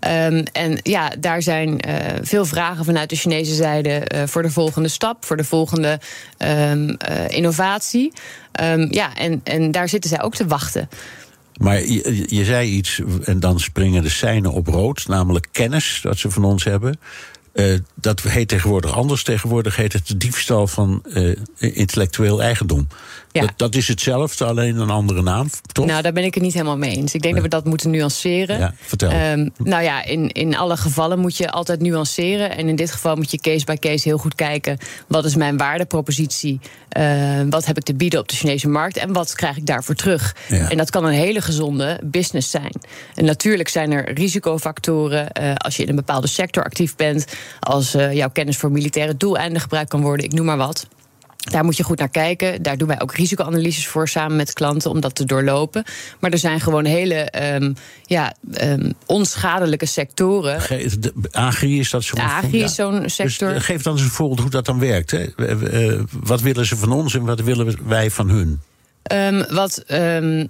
Um, 0.00 0.42
en 0.52 0.78
ja, 0.82 1.12
daar 1.18 1.42
zijn 1.42 1.80
veel 2.22 2.44
vragen 2.44 2.84
vanuit 2.84 3.10
de 3.10 3.16
Chinese 3.16 3.54
zijde 3.54 4.02
voor 4.26 4.42
de 4.42 4.50
volgende 4.50 4.88
stap, 4.88 5.24
voor 5.24 5.36
de 5.36 5.44
volgende 5.44 6.00
um, 6.38 6.96
innovatie. 7.28 8.12
ja, 8.90 9.16
en, 9.16 9.40
en 9.44 9.70
daar 9.70 9.88
zitten 9.88 10.10
zij 10.10 10.22
ook 10.22 10.34
te 10.34 10.46
wachten. 10.46 10.88
Maar 11.58 11.80
je, 11.80 12.24
je, 12.26 12.44
zei 12.44 12.70
iets, 12.70 13.00
en 13.24 13.40
dan 13.40 13.60
springen 13.60 14.02
de 14.02 14.08
seinen 14.08 14.52
op 14.52 14.66
rood, 14.66 15.08
namelijk 15.08 15.48
kennis 15.52 16.00
dat 16.02 16.18
ze 16.18 16.30
van 16.30 16.44
ons 16.44 16.64
hebben. 16.64 16.98
Uh, 17.54 17.78
dat 17.94 18.20
heet 18.20 18.48
tegenwoordig 18.48 18.92
anders. 18.96 19.22
Tegenwoordig 19.22 19.76
heet 19.76 19.92
het 19.92 20.08
de 20.08 20.16
diefstal 20.16 20.66
van 20.66 21.02
uh, 21.06 21.36
intellectueel 21.58 22.42
eigendom. 22.42 22.88
Ja. 23.32 23.40
Dat, 23.40 23.52
dat, 23.56 23.74
is 23.74 23.88
hetzelfde, 23.88 24.44
alleen 24.44 24.76
een 24.76 24.90
andere 24.90 25.22
naam, 25.22 25.50
toch? 25.72 25.86
Nou, 25.86 26.02
daar 26.02 26.12
ben 26.12 26.24
ik 26.24 26.34
het 26.34 26.42
niet 26.42 26.52
helemaal 26.52 26.76
mee 26.76 26.96
eens. 26.96 27.14
Ik 27.14 27.22
denk 27.22 27.34
dat 27.34 27.42
we 27.42 27.48
dat 27.48 27.64
moeten 27.64 27.90
nuanceren. 27.90 28.58
Ja, 28.58 28.74
vertel. 28.80 29.10
Um, 29.10 29.50
nou 29.56 29.82
ja, 29.82 30.04
in, 30.04 30.32
in 30.32 30.56
alle 30.56 30.76
gevallen 30.76 31.18
moet 31.18 31.36
je 31.36 31.50
altijd 31.50 31.80
nuanceren. 31.80 32.56
En 32.56 32.68
in 32.68 32.76
dit 32.76 32.90
geval 32.90 33.16
moet 33.16 33.30
je 33.30 33.38
case 33.38 33.64
by 33.64 33.76
case 33.76 34.08
heel 34.08 34.18
goed 34.18 34.34
kijken... 34.34 34.78
wat 35.06 35.24
is 35.24 35.34
mijn 35.34 35.56
waardepropositie? 35.56 36.60
Uh, 36.98 37.40
wat 37.50 37.66
heb 37.66 37.76
ik 37.76 37.82
te 37.82 37.94
bieden 37.94 38.20
op 38.20 38.28
de 38.28 38.36
Chinese 38.36 38.68
markt? 38.68 38.96
En 38.96 39.12
wat 39.12 39.34
krijg 39.34 39.56
ik 39.56 39.66
daarvoor 39.66 39.94
terug? 39.94 40.36
Ja. 40.48 40.70
En 40.70 40.76
dat 40.76 40.90
kan 40.90 41.04
een 41.04 41.12
hele 41.12 41.40
gezonde 41.40 42.00
business 42.04 42.50
zijn. 42.50 42.72
En 43.14 43.24
natuurlijk 43.24 43.68
zijn 43.68 43.92
er 43.92 44.12
risicofactoren... 44.12 45.28
Uh, 45.40 45.54
als 45.54 45.76
je 45.76 45.82
in 45.82 45.88
een 45.88 45.96
bepaalde 45.96 46.28
sector 46.28 46.64
actief 46.64 46.96
bent... 46.96 47.26
als 47.60 47.94
uh, 47.94 48.12
jouw 48.12 48.30
kennis 48.30 48.56
voor 48.56 48.72
militaire 48.72 49.16
doeleinden 49.16 49.60
gebruikt 49.60 49.90
kan 49.90 50.00
worden, 50.00 50.24
ik 50.24 50.32
noem 50.32 50.46
maar 50.46 50.56
wat... 50.56 50.86
Daar 51.50 51.64
moet 51.64 51.76
je 51.76 51.82
goed 51.82 51.98
naar 51.98 52.08
kijken. 52.08 52.62
Daar 52.62 52.76
doen 52.78 52.88
wij 52.88 53.00
ook 53.00 53.14
risicoanalyses 53.14 53.86
voor 53.86 54.08
samen 54.08 54.36
met 54.36 54.52
klanten 54.52 54.90
om 54.90 55.00
dat 55.00 55.14
te 55.14 55.24
doorlopen. 55.24 55.84
Maar 56.20 56.30
er 56.30 56.38
zijn 56.38 56.60
gewoon 56.60 56.84
hele 56.84 57.32
um, 57.54 57.74
ja, 58.04 58.34
um, 58.62 58.92
onschadelijke 59.06 59.86
sectoren. 59.86 60.60
De 61.00 61.12
agri 61.30 61.78
is 61.78 61.90
dat 61.90 62.04
zo'n 62.04 62.20
Agri 62.20 62.62
is 62.62 62.74
zo'n 62.74 63.02
dus, 63.02 63.14
sector. 63.14 63.52
Dus, 63.52 63.64
geef 63.64 63.82
dan 63.82 63.92
eens 63.92 64.02
een 64.02 64.08
voorbeeld 64.08 64.40
hoe 64.40 64.50
dat 64.50 64.66
dan 64.66 64.78
werkt. 64.78 65.10
Hè? 65.10 65.26
Uh, 65.36 66.02
wat 66.22 66.40
willen 66.40 66.66
ze 66.66 66.76
van 66.76 66.92
ons 66.92 67.14
en 67.14 67.24
wat 67.24 67.40
willen 67.40 67.88
wij 67.88 68.10
van 68.10 68.28
hun? 68.28 68.60
Um, 69.12 69.44
wat 69.48 69.84
um, 69.88 70.38
uh, 70.40 70.46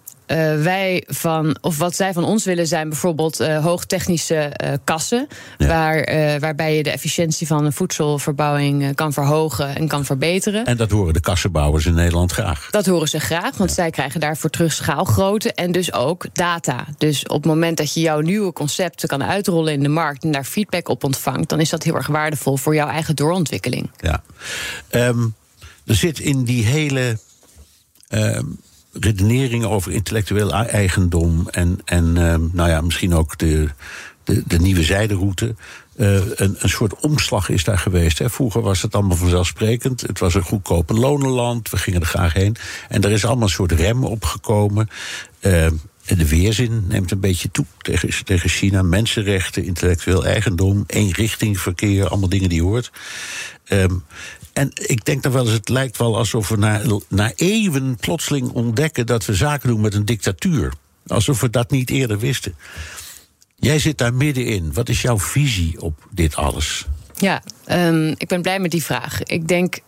wij 0.62 1.04
van, 1.06 1.58
of 1.60 1.78
wat 1.78 1.96
zij 1.96 2.12
van 2.12 2.24
ons 2.24 2.44
willen, 2.44 2.66
zijn 2.66 2.88
bijvoorbeeld 2.88 3.40
uh, 3.40 3.64
hoogtechnische 3.64 4.52
uh, 4.64 4.72
kassen. 4.84 5.28
Ja. 5.58 5.66
Waar, 5.66 6.06
waarbij 6.40 6.76
je 6.76 6.82
de 6.82 6.90
efficiëntie 6.90 7.46
van 7.46 7.64
de 7.64 7.72
voedselverbouwing 7.72 8.94
kan 8.94 9.12
verhogen 9.12 9.76
en 9.76 9.88
kan 9.88 10.04
verbeteren. 10.04 10.64
En 10.64 10.76
dat 10.76 10.90
horen 10.90 11.12
de 11.12 11.20
kassenbouwers 11.20 11.86
in 11.86 11.94
Nederland 11.94 12.32
graag. 12.32 12.68
Dat 12.70 12.86
horen 12.86 13.08
ze 13.08 13.20
graag, 13.20 13.56
want 13.56 13.68
ja. 13.68 13.76
zij 13.76 13.90
krijgen 13.90 14.20
daarvoor 14.20 14.50
terug 14.50 14.72
schaalgrootte 14.72 15.52
en 15.52 15.72
dus 15.72 15.92
ook 15.92 16.26
data. 16.32 16.86
Dus 16.98 17.26
op 17.26 17.36
het 17.36 17.46
moment 17.46 17.76
dat 17.76 17.94
je 17.94 18.00
jouw 18.00 18.20
nieuwe 18.20 18.52
concepten 18.52 19.08
kan 19.08 19.24
uitrollen 19.24 19.72
in 19.72 19.82
de 19.82 19.88
markt 19.88 20.24
en 20.24 20.30
daar 20.30 20.44
feedback 20.44 20.88
op 20.88 21.04
ontvangt, 21.04 21.48
dan 21.48 21.60
is 21.60 21.70
dat 21.70 21.82
heel 21.82 21.94
erg 21.94 22.06
waardevol 22.06 22.56
voor 22.56 22.74
jouw 22.74 22.88
eigen 22.88 23.16
doorontwikkeling. 23.16 23.90
Ja. 24.00 24.22
Um, 24.90 25.34
er 25.86 25.94
zit 25.94 26.18
in 26.18 26.44
die 26.44 26.64
hele 26.64 27.18
uh, 28.10 28.38
redeneringen 28.92 29.70
over 29.70 29.92
intellectueel 29.92 30.52
eigendom 30.52 31.48
en, 31.48 31.80
en 31.84 32.04
uh, 32.04 32.34
nou 32.52 32.68
ja, 32.68 32.80
misschien 32.80 33.14
ook 33.14 33.38
de, 33.38 33.68
de, 34.24 34.42
de 34.46 34.58
nieuwe 34.58 34.82
zijderoute. 34.82 35.54
Uh, 35.96 36.14
een, 36.14 36.56
een 36.58 36.68
soort 36.68 37.00
omslag 37.00 37.48
is 37.48 37.64
daar 37.64 37.78
geweest. 37.78 38.18
Hè. 38.18 38.30
Vroeger 38.30 38.60
was 38.60 38.82
het 38.82 38.94
allemaal 38.94 39.16
vanzelfsprekend. 39.16 40.00
Het 40.00 40.18
was 40.18 40.34
een 40.34 40.42
goedkope 40.42 40.94
lonenland. 40.94 41.70
We 41.70 41.76
gingen 41.76 42.00
er 42.00 42.06
graag 42.06 42.32
heen. 42.32 42.56
En 42.88 43.02
er 43.02 43.10
is 43.10 43.24
allemaal 43.24 43.44
een 43.44 43.48
soort 43.48 43.72
rem 43.72 44.04
opgekomen. 44.04 44.88
Uh, 45.40 45.66
de 46.16 46.28
weerzin 46.28 46.84
neemt 46.88 47.10
een 47.10 47.20
beetje 47.20 47.50
toe 47.50 47.64
tegen, 47.78 48.24
tegen 48.24 48.48
China. 48.48 48.82
Mensenrechten, 48.82 49.64
intellectueel 49.64 50.26
eigendom, 50.26 50.84
eenrichtingverkeer, 50.86 52.08
allemaal 52.08 52.28
dingen 52.28 52.48
die 52.48 52.62
hoort. 52.62 52.90
En 54.58 54.70
ik 54.74 55.04
denk 55.04 55.22
dan 55.22 55.32
wel 55.32 55.44
eens, 55.44 55.52
het 55.52 55.68
lijkt 55.68 55.96
wel 55.96 56.16
alsof 56.16 56.48
we 56.48 56.56
na, 56.56 56.80
na 57.08 57.32
eeuwen 57.34 57.96
plotseling 57.96 58.50
ontdekken 58.50 59.06
dat 59.06 59.24
we 59.24 59.34
zaken 59.34 59.68
doen 59.68 59.80
met 59.80 59.94
een 59.94 60.04
dictatuur. 60.04 60.72
Alsof 61.06 61.40
we 61.40 61.50
dat 61.50 61.70
niet 61.70 61.90
eerder 61.90 62.18
wisten. 62.18 62.54
Jij 63.56 63.78
zit 63.78 63.98
daar 63.98 64.14
middenin. 64.14 64.72
Wat 64.72 64.88
is 64.88 65.02
jouw 65.02 65.18
visie 65.18 65.80
op 65.80 66.06
dit 66.10 66.36
alles? 66.36 66.86
Ja, 67.16 67.42
um, 67.66 68.14
ik 68.16 68.28
ben 68.28 68.42
blij 68.42 68.60
met 68.60 68.70
die 68.70 68.84
vraag. 68.84 69.22
Ik 69.22 69.48
denk 69.48 69.78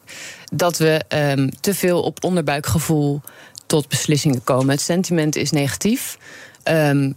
dat 0.53 0.79
we 0.79 1.03
um, 1.09 1.51
te 1.61 1.75
veel 1.75 2.03
op 2.03 2.25
onderbuikgevoel 2.25 3.21
tot 3.67 3.89
beslissingen 3.89 4.45
komen. 4.45 4.71
Het 4.71 4.81
sentiment 4.81 5.37
is 5.37 5.51
negatief. 5.51 6.19
Um, 6.65 7.15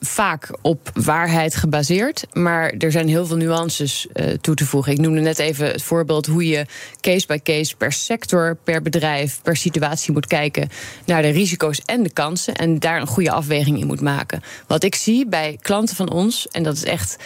vaak 0.00 0.58
op 0.62 0.90
waarheid 0.94 1.54
gebaseerd. 1.54 2.26
Maar 2.32 2.70
er 2.78 2.92
zijn 2.92 3.08
heel 3.08 3.26
veel 3.26 3.36
nuances 3.36 4.06
uh, 4.14 4.26
toe 4.40 4.54
te 4.54 4.66
voegen. 4.66 4.92
Ik 4.92 4.98
noemde 4.98 5.20
net 5.20 5.38
even 5.38 5.66
het 5.66 5.82
voorbeeld 5.82 6.26
hoe 6.26 6.46
je 6.46 6.66
case 7.00 7.26
by 7.26 7.38
case 7.42 7.76
per 7.76 7.92
sector, 7.92 8.56
per 8.64 8.82
bedrijf, 8.82 9.40
per 9.42 9.56
situatie 9.56 10.12
moet 10.12 10.26
kijken 10.26 10.68
naar 11.06 11.22
de 11.22 11.28
risico's 11.28 11.80
en 11.84 12.02
de 12.02 12.12
kansen. 12.12 12.54
En 12.54 12.78
daar 12.78 13.00
een 13.00 13.06
goede 13.06 13.30
afweging 13.30 13.78
in 13.78 13.86
moet 13.86 14.00
maken. 14.00 14.42
Wat 14.66 14.82
ik 14.82 14.94
zie 14.94 15.26
bij 15.26 15.58
klanten 15.60 15.96
van 15.96 16.10
ons, 16.10 16.48
en 16.48 16.62
dat 16.62 16.74
is 16.74 16.84
echt 16.84 17.16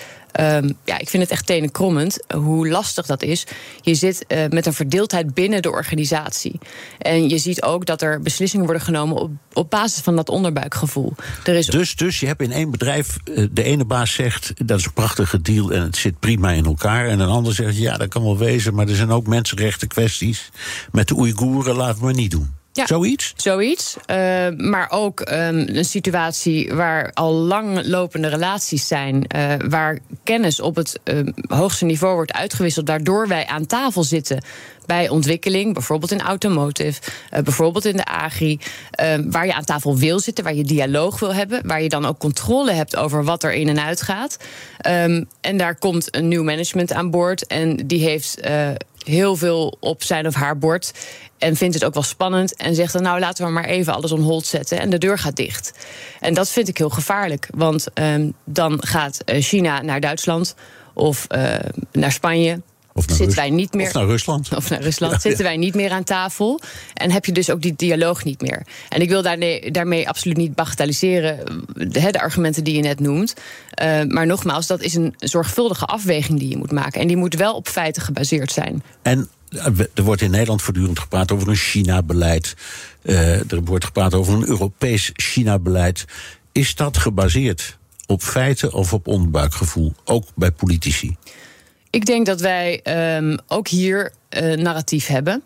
Um, 0.41 0.77
ja, 0.85 0.99
ik 0.99 1.09
vind 1.09 1.23
het 1.23 1.33
echt 1.33 1.47
tenenkrommend 1.47 2.19
hoe 2.35 2.69
lastig 2.69 3.07
dat 3.07 3.23
is. 3.23 3.47
Je 3.81 3.95
zit 3.95 4.25
uh, 4.29 4.45
met 4.49 4.67
een 4.67 4.73
verdeeldheid 4.73 5.35
binnen 5.35 5.63
de 5.63 5.71
organisatie. 5.71 6.59
En 6.99 7.29
je 7.29 7.39
ziet 7.39 7.63
ook 7.63 7.87
dat 7.87 8.03
er 8.03 8.21
beslissingen 8.21 8.65
worden 8.65 8.83
genomen 8.83 9.17
op, 9.17 9.31
op 9.53 9.71
basis 9.71 10.03
van 10.03 10.17
dat 10.17 10.29
onderbuikgevoel. 10.29 11.13
Er 11.45 11.55
is... 11.55 11.67
dus, 11.67 11.97
dus 11.97 12.21
je 12.21 12.27
hebt 12.27 12.43
in 12.43 12.53
één 12.53 12.71
bedrijf, 12.71 13.17
uh, 13.25 13.47
de 13.51 13.63
ene 13.63 13.85
baas 13.85 14.13
zegt 14.13 14.53
dat 14.67 14.79
is 14.79 14.85
een 14.85 14.93
prachtige 14.93 15.41
deal 15.41 15.71
en 15.71 15.83
het 15.83 15.97
zit 15.97 16.19
prima 16.19 16.51
in 16.51 16.65
elkaar. 16.65 17.09
En 17.09 17.21
een 17.21 17.29
ander 17.29 17.55
zegt 17.55 17.77
ja, 17.77 17.97
dat 17.97 18.09
kan 18.09 18.23
wel 18.23 18.39
wezen, 18.39 18.75
maar 18.75 18.89
er 18.89 18.97
zijn 18.97 19.11
ook 19.11 19.27
mensenrechten 19.27 19.89
kwesties. 19.89 20.51
Met 20.93 21.09
de 21.09 21.17
Oeigoeren 21.17 21.77
laten 21.77 21.99
we 21.99 22.05
maar 22.05 22.15
niet 22.15 22.31
doen. 22.31 22.63
Ja, 22.77 22.87
zoiets? 22.87 23.33
Zoiets. 23.37 23.97
Uh, 24.11 24.17
maar 24.57 24.91
ook 24.91 25.21
um, 25.21 25.27
een 25.59 25.85
situatie 25.85 26.73
waar 26.73 27.11
al 27.13 27.33
lang 27.33 27.87
lopende 27.87 28.29
relaties 28.29 28.87
zijn. 28.87 29.27
Uh, 29.37 29.55
waar 29.69 29.99
kennis 30.23 30.61
op 30.61 30.77
het 30.77 31.01
uh, 31.05 31.21
hoogste 31.47 31.85
niveau 31.85 32.15
wordt 32.15 32.33
uitgewisseld. 32.33 32.89
Waardoor 32.89 33.29
wij 33.29 33.47
aan 33.47 33.67
tafel 33.67 34.05
zitten 34.05 34.45
bij 34.87 35.09
ontwikkeling. 35.09 35.75
Bijvoorbeeld 35.75 36.11
in 36.11 36.21
automotive, 36.21 37.01
bijvoorbeeld 37.31 37.85
in 37.85 37.97
de 37.97 38.05
agri. 38.05 38.59
waar 39.31 39.47
je 39.47 39.55
aan 39.55 39.65
tafel 39.65 39.99
wil 39.99 40.21
zitten, 40.21 40.45
waar 40.45 40.55
je 40.55 40.65
dialoog 40.65 41.21
wil 41.21 41.35
hebben. 41.35 41.67
Waar 41.67 41.83
je 41.83 41.89
dan 41.89 42.05
ook 42.05 42.19
controle 42.19 42.73
hebt 42.73 42.97
over 42.97 43.25
wat 43.25 43.43
er 43.43 43.53
in 43.53 43.69
en 43.69 43.81
uit 43.81 44.03
gaat. 44.03 44.37
Um, 44.87 45.29
en 45.41 45.57
daar 45.57 45.79
komt 45.79 46.17
een 46.17 46.29
nieuw 46.29 46.43
management 46.43 46.93
aan 46.93 47.11
boord. 47.11 47.47
En 47.47 47.87
die 47.87 48.05
heeft 48.05 48.41
heel 49.05 49.37
veel 49.37 49.77
op 49.81 50.03
zijn 50.03 50.27
of 50.27 50.35
haar 50.35 50.59
bord. 50.59 50.93
En 51.39 51.57
vindt 51.57 51.75
het 51.75 51.85
ook 51.85 51.95
wel 51.95 52.03
spannend. 52.03 52.57
En 52.57 52.75
zegt 52.75 52.93
dan, 52.93 53.03
nou 53.03 53.21
laten 53.21 53.45
we 53.45 53.51
maar 53.51 53.65
even 53.65 53.95
alles 53.95 54.13
on 54.13 54.21
hold 54.21 54.47
zetten. 54.47 54.81
En 54.81 54.91
de 54.91 54.99
deur 54.99 55.19
gaat 55.19 55.37
dicht. 55.37 55.73
En 56.21 56.35
dat 56.35 56.49
vind 56.49 56.69
ik 56.69 56.79
heel 56.79 56.91
gevaarlijk. 56.91 57.49
Want 57.55 57.87
um, 57.95 58.33
dan 58.45 58.79
gaat 58.87 59.21
eh, 59.25 59.43
China 59.43 59.83
naar 59.83 60.01
Duitsland 60.01 60.55
of 60.93 61.27
uh, 61.35 61.55
naar 61.93 62.13
Spanje. 62.13 62.61
Of 62.97 63.07
naar, 63.07 63.17
zitten 63.17 63.37
wij 63.37 63.51
niet 63.51 63.75
meer, 63.75 63.87
of 63.87 63.93
naar 63.93 64.07
Rusland. 64.07 64.55
Of 64.55 64.71
naar 64.71 64.81
Rusland. 64.81 65.13
Ja, 65.13 65.19
zitten 65.19 65.45
ja. 65.45 65.51
wij 65.51 65.57
niet 65.57 65.75
meer 65.75 65.91
aan 65.91 66.05
tafel. 66.05 66.61
En 66.95 67.11
heb 67.11 67.25
je 67.25 67.33
dus 67.33 67.51
ook 67.51 67.63
die 67.63 67.75
dialoog 67.77 68.25
niet 68.25 68.41
meer. 68.41 68.67
En 68.89 69.01
ik 69.01 69.09
wil 69.09 69.23
daarmee, 69.23 69.71
daarmee 69.71 70.09
absoluut 70.09 70.37
niet 70.37 70.55
bagatelliseren. 70.55 71.65
De, 71.75 72.11
de 72.11 72.21
argumenten 72.21 72.65
die 72.65 72.77
je 72.77 72.83
net 72.83 73.01
noemt. 73.01 73.35
Uh, 73.83 74.03
maar 74.03 74.27
nogmaals, 74.27 74.67
dat 74.67 74.83
is 74.83 74.95
een 74.95 75.15
zorgvuldige 75.19 75.85
afweging 75.85 76.39
die 76.39 76.49
je 76.49 76.57
moet 76.57 76.73
maken. 76.73 77.01
En 77.01 77.07
die 77.07 77.17
moet 77.17 77.35
wel 77.35 77.55
op 77.55 77.69
feiten 77.69 78.03
gebaseerd 78.03 78.53
zijn. 78.53 78.83
En 79.03 79.29
er 79.95 80.03
wordt 80.03 80.23
in 80.23 80.31
Nederland 80.31 80.63
voortdurend 80.63 80.99
gepraat 80.99 81.33
over 81.33 81.49
een 81.49 81.57
China-beleid. 81.57 82.55
Uh, 83.03 83.53
er 83.53 83.65
wordt 83.65 83.85
gepraat 83.85 84.15
over 84.15 84.35
een 84.35 84.49
Europees 84.49 85.11
China-beleid. 85.13 86.05
Is 86.53 86.75
dat 86.75 86.97
gebaseerd 86.97 87.79
op 88.07 88.23
feiten 88.23 88.73
of 88.73 88.93
op 88.93 89.07
onderbuikgevoel? 89.07 89.95
Ook 90.05 90.27
bij 90.35 90.51
politici? 90.51 91.17
Ik 91.95 92.07
denk 92.07 92.27
dat 92.27 92.41
wij 92.41 92.81
um, 93.17 93.37
ook 93.47 93.69
hier 93.69 94.13
uh, 94.31 94.57
narratief 94.57 95.07
hebben. 95.07 95.43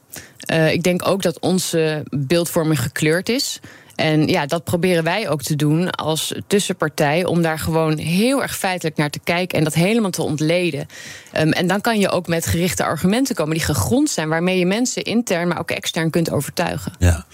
Uh, 0.52 0.72
ik 0.72 0.82
denk 0.82 1.08
ook 1.08 1.22
dat 1.22 1.40
onze 1.40 2.04
beeldvorming 2.10 2.80
gekleurd 2.80 3.28
is. 3.28 3.60
En 3.94 4.28
ja, 4.28 4.46
dat 4.46 4.64
proberen 4.64 5.04
wij 5.04 5.28
ook 5.28 5.42
te 5.42 5.56
doen 5.56 5.90
als 5.90 6.34
tussenpartij. 6.46 7.24
Om 7.24 7.42
daar 7.42 7.58
gewoon 7.58 7.98
heel 7.98 8.42
erg 8.42 8.56
feitelijk 8.56 8.96
naar 8.96 9.10
te 9.10 9.20
kijken 9.24 9.58
en 9.58 9.64
dat 9.64 9.74
helemaal 9.74 10.10
te 10.10 10.22
ontleden. 10.22 10.86
Um, 11.38 11.52
en 11.52 11.66
dan 11.66 11.80
kan 11.80 11.98
je 11.98 12.08
ook 12.08 12.26
met 12.26 12.46
gerichte 12.46 12.84
argumenten 12.84 13.34
komen 13.34 13.54
die 13.54 13.64
gegrond 13.64 14.10
zijn, 14.10 14.28
waarmee 14.28 14.58
je 14.58 14.66
mensen 14.66 15.02
intern, 15.02 15.48
maar 15.48 15.58
ook 15.58 15.70
extern 15.70 16.10
kunt 16.10 16.30
overtuigen. 16.30 16.92
Ja. 16.98 17.26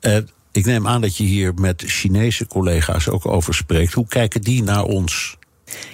Uh, 0.00 0.16
ik 0.52 0.64
neem 0.64 0.86
aan 0.88 1.00
dat 1.00 1.16
je 1.16 1.24
hier 1.24 1.54
met 1.54 1.82
Chinese 1.86 2.46
collega's 2.46 3.08
ook 3.08 3.26
over 3.26 3.54
spreekt. 3.54 3.92
Hoe 3.92 4.08
kijken 4.08 4.40
die 4.40 4.62
naar 4.62 4.84
ons? 4.84 5.36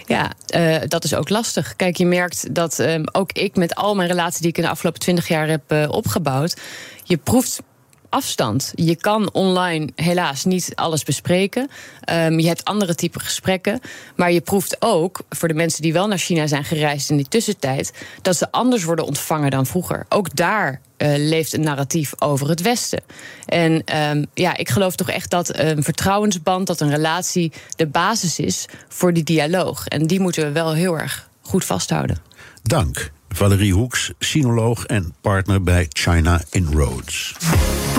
Ja, 0.07 0.33
uh, 0.57 0.77
dat 0.89 1.05
is 1.05 1.15
ook 1.15 1.29
lastig. 1.29 1.77
Kijk, 1.77 1.97
je 1.97 2.07
merkt 2.07 2.55
dat 2.55 2.79
um, 2.79 3.05
ook 3.13 3.33
ik 3.33 3.57
met 3.57 3.75
al 3.75 3.95
mijn 3.95 4.09
relaties 4.09 4.41
die 4.41 4.49
ik 4.49 4.57
in 4.57 4.63
de 4.63 4.69
afgelopen 4.69 5.01
twintig 5.01 5.29
jaar 5.29 5.49
heb 5.49 5.73
uh, 5.73 5.89
opgebouwd. 5.91 6.57
Je 7.05 7.17
proeft 7.17 7.63
afstand. 8.11 8.73
Je 8.75 8.97
kan 8.97 9.33
online 9.33 9.89
helaas 9.95 10.45
niet 10.45 10.73
alles 10.75 11.05
bespreken. 11.05 11.71
Um, 12.13 12.39
je 12.39 12.47
hebt 12.47 12.65
andere 12.65 12.95
type 12.95 13.21
gesprekken. 13.21 13.81
Maar 14.17 14.33
je 14.33 14.41
proeft 14.41 14.77
ook, 14.79 15.21
voor 15.29 15.49
de 15.49 15.55
mensen 15.55 15.83
die 15.83 15.93
wel 15.93 16.07
naar 16.07 16.19
China 16.19 16.47
zijn 16.47 16.65
gereisd 16.65 17.11
in 17.11 17.17
die 17.17 17.29
tussentijd, 17.29 17.93
dat 18.23 18.37
ze 18.37 18.51
anders 18.51 18.85
worden 18.85 19.05
ontvangen 19.05 19.51
dan 19.51 19.67
vroeger. 19.67 20.07
Ook 20.09 20.37
daar 20.37 20.81
uh, 20.99 21.09
leeft 21.17 21.53
een 21.53 21.61
narratief 21.61 22.13
over 22.19 22.49
het 22.49 22.61
Westen. 22.61 23.03
En 23.47 23.99
um, 24.01 24.27
ja, 24.35 24.57
ik 24.57 24.69
geloof 24.69 24.97
toch 24.97 25.11
echt 25.11 25.31
dat 25.31 25.59
een 25.59 25.83
vertrouwensband, 25.83 26.67
dat 26.67 26.81
een 26.81 26.91
relatie 26.91 27.53
de 27.77 27.87
basis 27.87 28.39
is 28.39 28.67
voor 28.89 29.13
die 29.13 29.25
dialoog. 29.25 29.87
En 29.87 30.07
die 30.07 30.21
moeten 30.21 30.45
we 30.45 30.53
wel 30.53 30.75
heel 30.75 30.99
erg 30.99 31.29
goed 31.43 31.65
vasthouden. 31.65 32.19
Dank. 32.63 33.11
Valerie 33.29 33.73
Hoeks, 33.73 34.13
sinoloog 34.19 34.85
en 34.85 35.15
partner 35.21 35.63
bij 35.63 35.87
China 35.89 36.41
Inroads. 36.51 37.37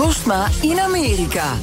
Postma 0.02 0.48
in 0.60 0.80
Amerika. 0.80 1.56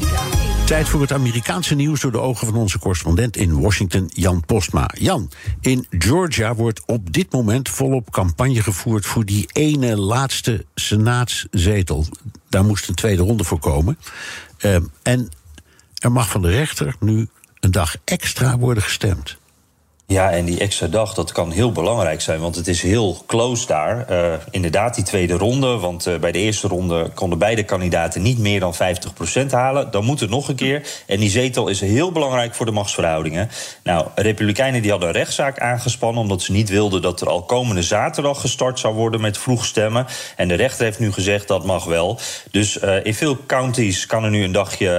Tijd 0.66 0.90
voor 0.90 1.02
het 1.02 1.12
Amerikaanse 1.12 1.76
nieuws 1.76 2.02
door 2.02 2.12
de 2.12 2.20
ogen 2.20 2.48
van 2.48 2.56
onze 2.56 2.80
correspondent 2.80 3.38
in 3.38 3.62
Washington, 3.62 4.10
Jan 4.14 4.46
Postma. 4.46 4.90
Jan, 4.98 5.32
in 5.62 5.86
Georgia 5.90 6.56
wordt 6.56 6.82
op 6.86 7.14
dit 7.14 7.32
moment 7.32 7.70
volop 7.70 8.12
campagne 8.12 8.62
gevoerd 8.64 9.06
voor 9.06 9.26
die 9.26 9.50
ene 9.54 9.98
laatste 9.98 10.66
senaatszetel. 10.76 12.06
Daar 12.50 12.66
moest 12.66 12.88
een 12.88 12.96
tweede 12.96 13.22
ronde 13.22 13.44
voor 13.44 13.60
komen. 13.60 13.98
Uh, 14.62 14.76
en 15.04 15.30
er 15.98 16.12
mag 16.12 16.30
van 16.30 16.42
de 16.42 16.50
rechter 16.50 16.96
nu 17.00 17.28
een 17.60 17.72
dag 17.72 17.96
extra 18.04 18.58
worden 18.58 18.84
gestemd. 18.84 19.39
Ja, 20.12 20.32
en 20.32 20.46
die 20.46 20.60
extra 20.60 20.88
dag, 20.88 21.14
dat 21.14 21.32
kan 21.32 21.52
heel 21.52 21.72
belangrijk 21.72 22.22
zijn, 22.22 22.40
want 22.40 22.56
het 22.56 22.68
is 22.68 22.82
heel 22.82 23.24
close 23.28 23.68
daar. 23.68 24.06
Uh, 24.12 24.34
inderdaad, 24.52 24.96
die 24.96 25.04
tweede 25.04 25.34
ronde, 25.34 25.78
want 25.78 26.08
uh, 26.08 26.16
bij 26.16 26.32
de 26.32 26.40
eerste 26.40 26.68
ronde 26.68 27.10
konden 27.14 27.40
beide 27.40 27.64
kandidaten 27.64 28.22
niet 28.22 28.40
meer 28.40 28.60
dan 28.60 28.74
50% 28.74 28.78
halen. 29.50 29.92
Dan 29.92 30.06
moet 30.06 30.20
het 30.20 30.30
nog 30.30 30.48
een 30.48 30.56
keer. 30.56 30.88
En 31.08 31.20
die 31.20 31.30
zetel 31.30 31.68
is 31.68 31.82
heel 31.82 32.12
belangrijk 32.12 32.56
voor 32.56 32.66
de 32.66 32.72
machtsverhoudingen. 32.72 33.50
Nou, 33.84 34.08
Republikeinen 34.16 34.82
die 34.82 34.92
hadden 34.92 35.10
een 35.10 35.16
rechtszaak 35.16 35.60
aangespannen, 35.60 36.22
omdat 36.22 36.42
ze 36.42 36.52
niet 36.52 36.70
wilden 36.70 37.02
dat 37.02 37.22
er 37.22 37.30
al 37.30 37.44
komende 37.44 37.84
zaterdag 37.84 38.42
gestart 38.42 38.80
zou 38.80 38.94
worden 38.94 39.22
met 39.22 39.38
vroeg 39.38 39.66
stemmen. 39.66 40.06
En 40.36 40.48
de 40.48 40.56
rechter 40.56 40.86
heeft 40.86 41.00
nu 41.00 41.12
gezegd 41.12 41.48
dat 41.48 41.66
mag 41.66 41.86
wel. 41.86 42.20
Dus 42.52 42.82
uh, 42.82 43.06
in 43.06 43.14
veel 43.14 43.38
counties 43.46 44.06
kan 44.06 44.24
er 44.24 44.30
nu 44.30 44.44
een 44.44 44.52
dagje 44.52 44.90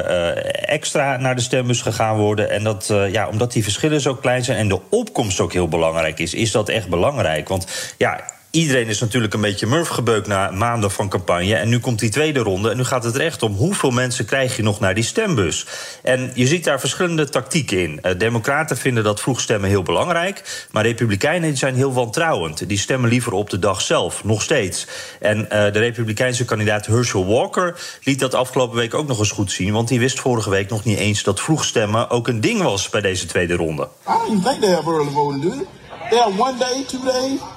extra 0.50 1.16
naar 1.16 1.36
de 1.36 1.42
stembus 1.42 1.82
gegaan 1.82 2.16
worden. 2.16 2.50
En 2.50 2.64
dat, 2.64 2.92
ja, 3.12 3.28
omdat 3.28 3.52
die 3.52 3.62
verschillen 3.62 4.00
zo 4.00 4.14
klein 4.14 4.44
zijn 4.44 4.58
en 4.58 4.68
de 4.68 4.80
opkomst 5.00 5.40
ook 5.40 5.52
heel 5.52 5.68
belangrijk 5.68 6.18
is. 6.18 6.34
Is 6.34 6.50
dat 6.50 6.68
echt 6.68 6.88
belangrijk? 6.88 7.48
Want 7.48 7.94
ja, 7.98 8.24
Iedereen 8.50 8.86
is 8.86 9.00
natuurlijk 9.00 9.34
een 9.34 9.40
beetje 9.40 9.66
murf 9.66 9.88
gebeukt 9.88 10.26
na 10.26 10.50
maanden 10.50 10.90
van 10.90 11.08
campagne. 11.08 11.54
En 11.54 11.68
nu 11.68 11.78
komt 11.78 11.98
die 11.98 12.10
tweede 12.10 12.40
ronde. 12.40 12.70
En 12.70 12.76
nu 12.76 12.84
gaat 12.84 13.04
het 13.04 13.14
er 13.14 13.20
echt 13.20 13.42
om 13.42 13.54
hoeveel 13.54 13.90
mensen 13.90 14.24
krijg 14.24 14.56
je 14.56 14.62
nog 14.62 14.80
naar 14.80 14.94
die 14.94 15.04
stembus. 15.04 15.66
En 16.02 16.30
je 16.34 16.46
ziet 16.46 16.64
daar 16.64 16.80
verschillende 16.80 17.28
tactieken 17.28 17.78
in. 17.78 18.00
Uh, 18.02 18.12
Democraten 18.18 18.76
vinden 18.76 19.04
dat 19.04 19.20
vroeg 19.20 19.40
stemmen 19.40 19.68
heel 19.68 19.82
belangrijk. 19.82 20.66
Maar 20.70 20.84
Republikeinen 20.84 21.56
zijn 21.56 21.74
heel 21.74 21.92
wantrouwend. 21.92 22.68
Die 22.68 22.78
stemmen 22.78 23.10
liever 23.10 23.32
op 23.32 23.50
de 23.50 23.58
dag 23.58 23.80
zelf, 23.80 24.24
nog 24.24 24.42
steeds. 24.42 24.86
En 25.20 25.38
uh, 25.38 25.48
de 25.48 25.70
Republikeinse 25.70 26.44
kandidaat 26.44 26.86
Herschel 26.86 27.26
Walker 27.26 27.80
liet 28.02 28.18
dat 28.20 28.34
afgelopen 28.34 28.76
week 28.76 28.94
ook 28.94 29.06
nog 29.06 29.18
eens 29.18 29.30
goed 29.30 29.52
zien. 29.52 29.72
Want 29.72 29.88
die 29.88 29.98
wist 29.98 30.20
vorige 30.20 30.50
week 30.50 30.70
nog 30.70 30.84
niet 30.84 30.98
eens 30.98 31.22
dat 31.22 31.40
vroeg 31.40 31.64
stemmen 31.64 32.10
ook 32.10 32.28
een 32.28 32.40
ding 32.40 32.62
was 32.62 32.88
bij 32.88 33.00
deze 33.00 33.26
tweede 33.26 33.54
ronde. 33.54 33.82
I 33.82 34.12
don't 34.26 34.44
think 34.44 34.60
they 34.60 34.70
have 34.70 34.90
early 34.90 35.10
voting, 35.10 35.42
do 35.42 35.50
they? 35.50 36.18
Have 36.18 36.40
one 36.40 36.58
day, 36.58 36.84
two. 36.88 37.49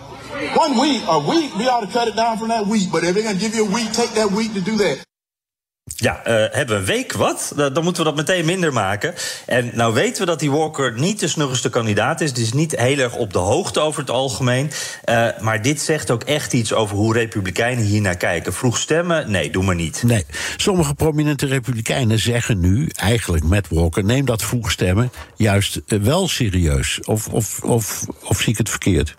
One 0.52 0.82
week, 0.82 1.02
a 1.08 1.20
week, 1.20 1.56
we 1.56 1.70
ought 1.70 1.82
to 1.82 2.00
cut 2.00 2.08
it 2.08 2.16
down 2.16 2.38
from 2.38 2.48
that 2.48 2.66
week. 2.66 2.91
But 2.91 3.04
if 3.04 3.14
they're 3.14 3.24
going 3.24 3.39
to 3.39 3.46
give 3.46 3.56
you 3.56 3.68
a 3.68 3.74
week, 3.74 3.91
take 3.91 4.14
that 4.14 4.32
week 4.32 4.54
to 4.54 4.62
do 4.62 4.76
that. 4.78 4.98
Ja, 5.96 6.28
uh, 6.28 6.34
hebben 6.52 6.68
we 6.68 6.82
een 6.82 6.86
week 6.86 7.14
wat? 7.14 7.54
Dan 7.56 7.84
moeten 7.84 8.04
we 8.04 8.10
dat 8.10 8.16
meteen 8.16 8.46
minder 8.46 8.74
maken. 8.74 9.14
En 9.46 9.72
nou 9.74 9.94
weten 9.94 10.20
we 10.20 10.26
dat 10.26 10.39
die 10.39 10.52
Walker 10.52 11.00
niet 11.00 11.20
de 11.20 11.28
snuggerste 11.28 11.70
kandidaat 11.70 12.22
is. 12.22 12.34
Die 12.34 12.44
is 12.44 12.54
niet 12.54 12.80
heel 12.80 12.98
erg 12.98 13.16
op 13.16 13.34
de 13.34 13.39
hoogte 13.39 13.80
over 13.80 14.02
het 14.02 14.10
algemeen. 14.10 14.72
Uh, 15.10 15.28
maar 15.41 15.62
dit 15.62 15.82
zegt 15.82 16.12
ook 16.12 16.24
echt 16.24 16.54
iets 16.54 16.74
over 16.74 16.96
hoe 16.96 17.14
republikeinen 17.14 17.84
hier 17.84 18.02
naar 18.02 18.18
kijken. 18.18 18.54
Vroeg 18.54 18.78
stemmen? 18.78 19.32
Nee, 19.32 19.50
doe 19.50 19.64
maar 19.64 19.76
niet. 19.76 20.04
Nee, 20.04 20.26
sommige 20.58 20.94
prominente 20.94 21.46
republikeinen 21.46 22.20
zeggen 22.20 22.60
nu, 22.60 22.89
eigenlijk 22.94 23.44
met 23.44 23.68
Walker... 23.70 24.04
neem 24.04 24.26
dat 24.26 24.44
vroeg 24.44 24.72
stemmen 24.72 25.12
juist 25.36 25.82
uh, 25.86 26.02
wel 26.02 26.28
serieus. 26.28 27.00
Of, 27.04 27.28
of, 27.28 27.64
of, 27.64 28.06
of 28.24 28.41
zie 28.41 28.52
ik 28.52 28.58
het 28.58 28.70
verkeerd? 28.70 29.16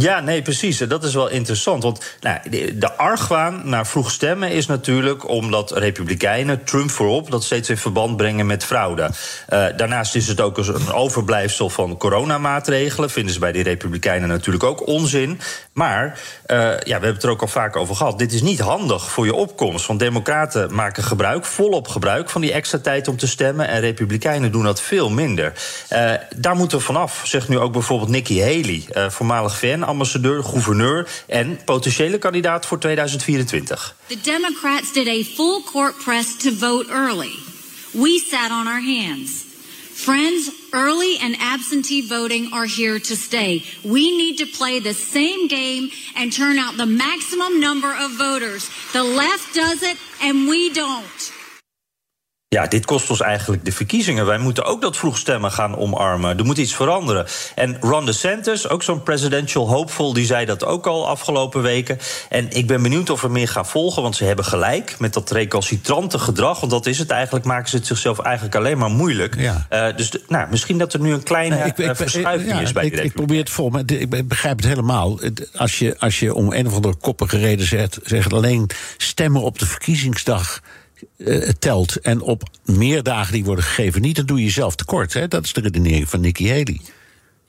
Ja, 0.00 0.20
nee, 0.20 0.42
precies. 0.42 0.78
Dat 0.78 1.04
is 1.04 1.14
wel 1.14 1.28
interessant. 1.28 1.82
Want 1.82 2.16
nou, 2.20 2.38
de, 2.50 2.96
argwaan 2.96 3.60
naar 3.64 3.86
vroeg 3.86 4.10
stemmen 4.10 4.50
is 4.50 4.66
natuurlijk 4.66 5.28
omdat 5.28 5.70
Republikeinen 5.70 6.64
Trump 6.64 6.90
voorop 6.90 7.30
dat 7.30 7.44
steeds 7.44 7.70
in 7.70 7.76
verband 7.76 8.16
brengen 8.16 8.46
met 8.46 8.64
fraude. 8.64 9.02
Uh, 9.02 9.66
daarnaast 9.76 10.14
is 10.14 10.28
het 10.28 10.40
ook 10.40 10.58
een 10.58 10.92
overblijfsel 10.92 11.70
van 11.70 11.96
coronamaatregelen. 11.96 13.10
Vinden 13.10 13.32
ze 13.32 13.38
bij 13.40 13.52
die 13.52 13.62
Republikeinen 13.62 14.28
natuurlijk 14.28 14.64
ook 14.64 14.86
onzin. 14.86 15.40
Maar 15.76 16.06
uh, 16.46 16.56
ja, 16.56 16.78
we 16.84 16.90
hebben 16.90 17.14
het 17.14 17.22
er 17.22 17.30
ook 17.30 17.40
al 17.40 17.48
vaak 17.48 17.76
over 17.76 17.96
gehad. 17.96 18.18
Dit 18.18 18.32
is 18.32 18.42
niet 18.42 18.60
handig 18.60 19.10
voor 19.10 19.24
je 19.24 19.34
opkomst. 19.34 19.86
Want 19.86 19.98
Democraten 19.98 20.74
maken 20.74 21.02
gebruik, 21.02 21.44
volop 21.44 21.88
gebruik 21.88 22.30
van 22.30 22.40
die 22.40 22.52
extra 22.52 22.78
tijd 22.78 23.08
om 23.08 23.16
te 23.16 23.26
stemmen. 23.26 23.68
En 23.68 23.80
Republikeinen 23.80 24.52
doen 24.52 24.64
dat 24.64 24.80
veel 24.80 25.10
minder. 25.10 25.52
Uh, 25.92 26.12
daar 26.36 26.56
moeten 26.56 26.78
we 26.78 26.84
vanaf, 26.84 27.22
zegt 27.24 27.48
nu 27.48 27.58
ook 27.58 27.72
bijvoorbeeld 27.72 28.10
Nikki 28.10 28.40
Haley, 28.40 29.10
voormalig 29.10 29.58
VN 29.58 29.82
ambassadeur, 29.82 30.44
gouverneur 30.44 31.08
en 31.26 31.58
potentiële 31.64 32.18
kandidaat 32.18 32.66
voor 32.66 32.78
2024. 32.78 33.96
The 34.06 34.18
Democrats 34.22 34.92
did 34.92 35.08
a 35.08 35.34
full 35.34 35.62
court 35.72 35.94
press 36.04 36.36
to 36.36 36.50
vote 36.58 36.92
early. 36.92 37.32
We 37.90 38.26
sat 38.30 38.50
on 38.50 38.66
our 38.66 38.82
hands. 38.82 39.45
Friends, 39.96 40.50
early 40.74 41.16
and 41.22 41.34
absentee 41.40 42.02
voting 42.02 42.52
are 42.52 42.66
here 42.66 42.98
to 42.98 43.16
stay. 43.16 43.64
We 43.82 44.14
need 44.14 44.36
to 44.38 44.46
play 44.46 44.78
the 44.78 44.92
same 44.92 45.48
game 45.48 45.88
and 46.14 46.30
turn 46.30 46.58
out 46.58 46.76
the 46.76 46.84
maximum 46.84 47.60
number 47.60 47.92
of 47.96 48.12
voters. 48.12 48.70
The 48.92 49.02
left 49.02 49.54
does 49.54 49.82
it 49.82 49.96
and 50.20 50.48
we 50.48 50.70
don't. 50.70 51.32
Ja, 52.56 52.66
dit 52.66 52.84
kost 52.84 53.10
ons 53.10 53.20
eigenlijk 53.20 53.64
de 53.64 53.72
verkiezingen. 53.72 54.26
Wij 54.26 54.38
moeten 54.38 54.64
ook 54.64 54.80
dat 54.80 54.96
vroeg 54.96 55.18
stemmen 55.18 55.52
gaan 55.52 55.76
omarmen. 55.76 56.38
Er 56.38 56.44
moet 56.44 56.58
iets 56.58 56.74
veranderen. 56.74 57.26
En 57.54 57.76
Ron 57.80 58.06
DeSantis, 58.06 58.68
ook 58.68 58.82
zo'n 58.82 59.02
presidential 59.02 59.68
hopeful, 59.68 60.12
die 60.12 60.26
zei 60.26 60.44
dat 60.44 60.64
ook 60.64 60.86
al 60.86 61.08
afgelopen 61.08 61.62
weken. 61.62 61.98
En 62.28 62.50
ik 62.50 62.66
ben 62.66 62.82
benieuwd 62.82 63.10
of 63.10 63.22
er 63.22 63.30
meer 63.30 63.48
gaan 63.48 63.66
volgen, 63.66 64.02
want 64.02 64.16
ze 64.16 64.24
hebben 64.24 64.44
gelijk 64.44 64.98
met 64.98 65.12
dat 65.12 65.30
recalcitrante 65.30 66.18
gedrag. 66.18 66.60
Want 66.60 66.72
dat 66.72 66.86
is 66.86 66.98
het 66.98 67.10
eigenlijk, 67.10 67.44
maken 67.44 67.68
ze 67.68 67.76
het 67.76 67.86
zichzelf 67.86 68.18
eigenlijk 68.18 68.56
alleen 68.56 68.78
maar 68.78 68.90
moeilijk. 68.90 69.34
Ja. 69.38 69.66
Uh, 69.70 69.96
dus 69.96 70.10
de, 70.10 70.22
nou, 70.28 70.50
misschien 70.50 70.78
dat 70.78 70.92
er 70.92 71.00
nu 71.00 71.12
een 71.12 71.22
kleine 71.22 71.56
nee, 71.56 71.66
ik, 71.66 71.78
ik, 71.78 71.96
verschuiving 71.96 72.50
ja, 72.50 72.60
is 72.60 72.72
bij 72.72 72.86
ik, 72.86 72.96
de 72.96 73.02
Ik 73.02 73.12
probeer 73.12 73.38
het 73.38 73.50
vol, 73.50 73.68
maar 73.68 73.82
ik 73.86 74.28
begrijp 74.28 74.56
het 74.56 74.66
helemaal. 74.66 75.18
Als 75.56 75.78
je, 75.78 75.96
als 75.98 76.18
je 76.18 76.34
om 76.34 76.52
een 76.52 76.66
of 76.66 76.74
andere 76.74 76.94
koppige 76.94 77.38
reden 77.38 77.66
zegt, 77.66 77.98
zegt 78.02 78.32
alleen 78.32 78.70
stemmen 78.96 79.42
op 79.42 79.58
de 79.58 79.66
verkiezingsdag 79.66 80.60
uh, 81.16 81.48
telt 81.58 81.96
en 81.96 82.20
op 82.20 82.42
meer 82.64 83.02
dagen 83.02 83.32
die 83.32 83.44
worden 83.44 83.64
gegeven 83.64 84.00
niet, 84.00 84.16
dan 84.16 84.26
doe 84.26 84.38
je 84.38 84.44
jezelf 84.44 84.74
tekort. 84.74 85.12
Hè? 85.12 85.28
Dat 85.28 85.44
is 85.44 85.52
de 85.52 85.60
redenering 85.60 86.08
van 86.08 86.20
Nikki 86.20 86.48
Haley. 86.48 86.80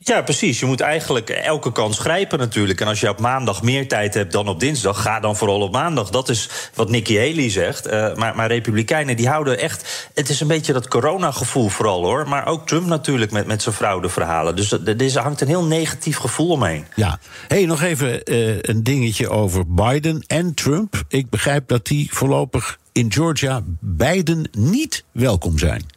Ja, 0.07 0.21
precies. 0.21 0.59
Je 0.59 0.65
moet 0.65 0.81
eigenlijk 0.81 1.29
elke 1.29 1.71
kans 1.71 1.99
grijpen 1.99 2.39
natuurlijk. 2.39 2.81
En 2.81 2.87
als 2.87 2.99
je 2.99 3.09
op 3.09 3.19
maandag 3.19 3.63
meer 3.63 3.87
tijd 3.87 4.13
hebt 4.13 4.31
dan 4.31 4.47
op 4.47 4.59
dinsdag, 4.59 5.01
ga 5.01 5.19
dan 5.19 5.35
vooral 5.35 5.61
op 5.61 5.71
maandag. 5.71 6.09
Dat 6.09 6.29
is 6.29 6.49
wat 6.73 6.89
Nikki 6.89 7.17
Haley 7.17 7.49
zegt. 7.49 7.87
Uh, 7.87 8.15
maar, 8.15 8.35
maar 8.35 8.47
Republikeinen 8.47 9.17
die 9.17 9.27
houden 9.27 9.59
echt. 9.59 10.09
Het 10.13 10.29
is 10.29 10.39
een 10.39 10.47
beetje 10.47 10.73
dat 10.73 10.87
coronagevoel 10.87 11.69
vooral 11.69 12.03
hoor. 12.03 12.27
Maar 12.27 12.47
ook 12.47 12.67
Trump 12.67 12.85
natuurlijk 12.85 13.31
met, 13.31 13.47
met 13.47 13.61
zijn 13.61 13.75
fraudeverhalen. 13.75 14.55
Dus 14.55 14.71
er 15.15 15.21
hangt 15.21 15.41
een 15.41 15.47
heel 15.47 15.65
negatief 15.65 16.17
gevoel 16.17 16.49
omheen. 16.49 16.85
Ja. 16.95 17.19
hey, 17.47 17.65
nog 17.65 17.81
even 17.81 18.31
uh, 18.31 18.61
een 18.61 18.83
dingetje 18.83 19.29
over 19.29 19.73
Biden 19.73 20.23
en 20.27 20.53
Trump. 20.53 21.03
Ik 21.07 21.29
begrijp 21.29 21.67
dat 21.67 21.85
die 21.85 22.09
voorlopig 22.11 22.77
in 22.97 23.11
Georgia 23.11 23.63
beiden 23.79 24.49
niet 24.51 25.03
welkom 25.11 25.57
zijn. 25.57 25.96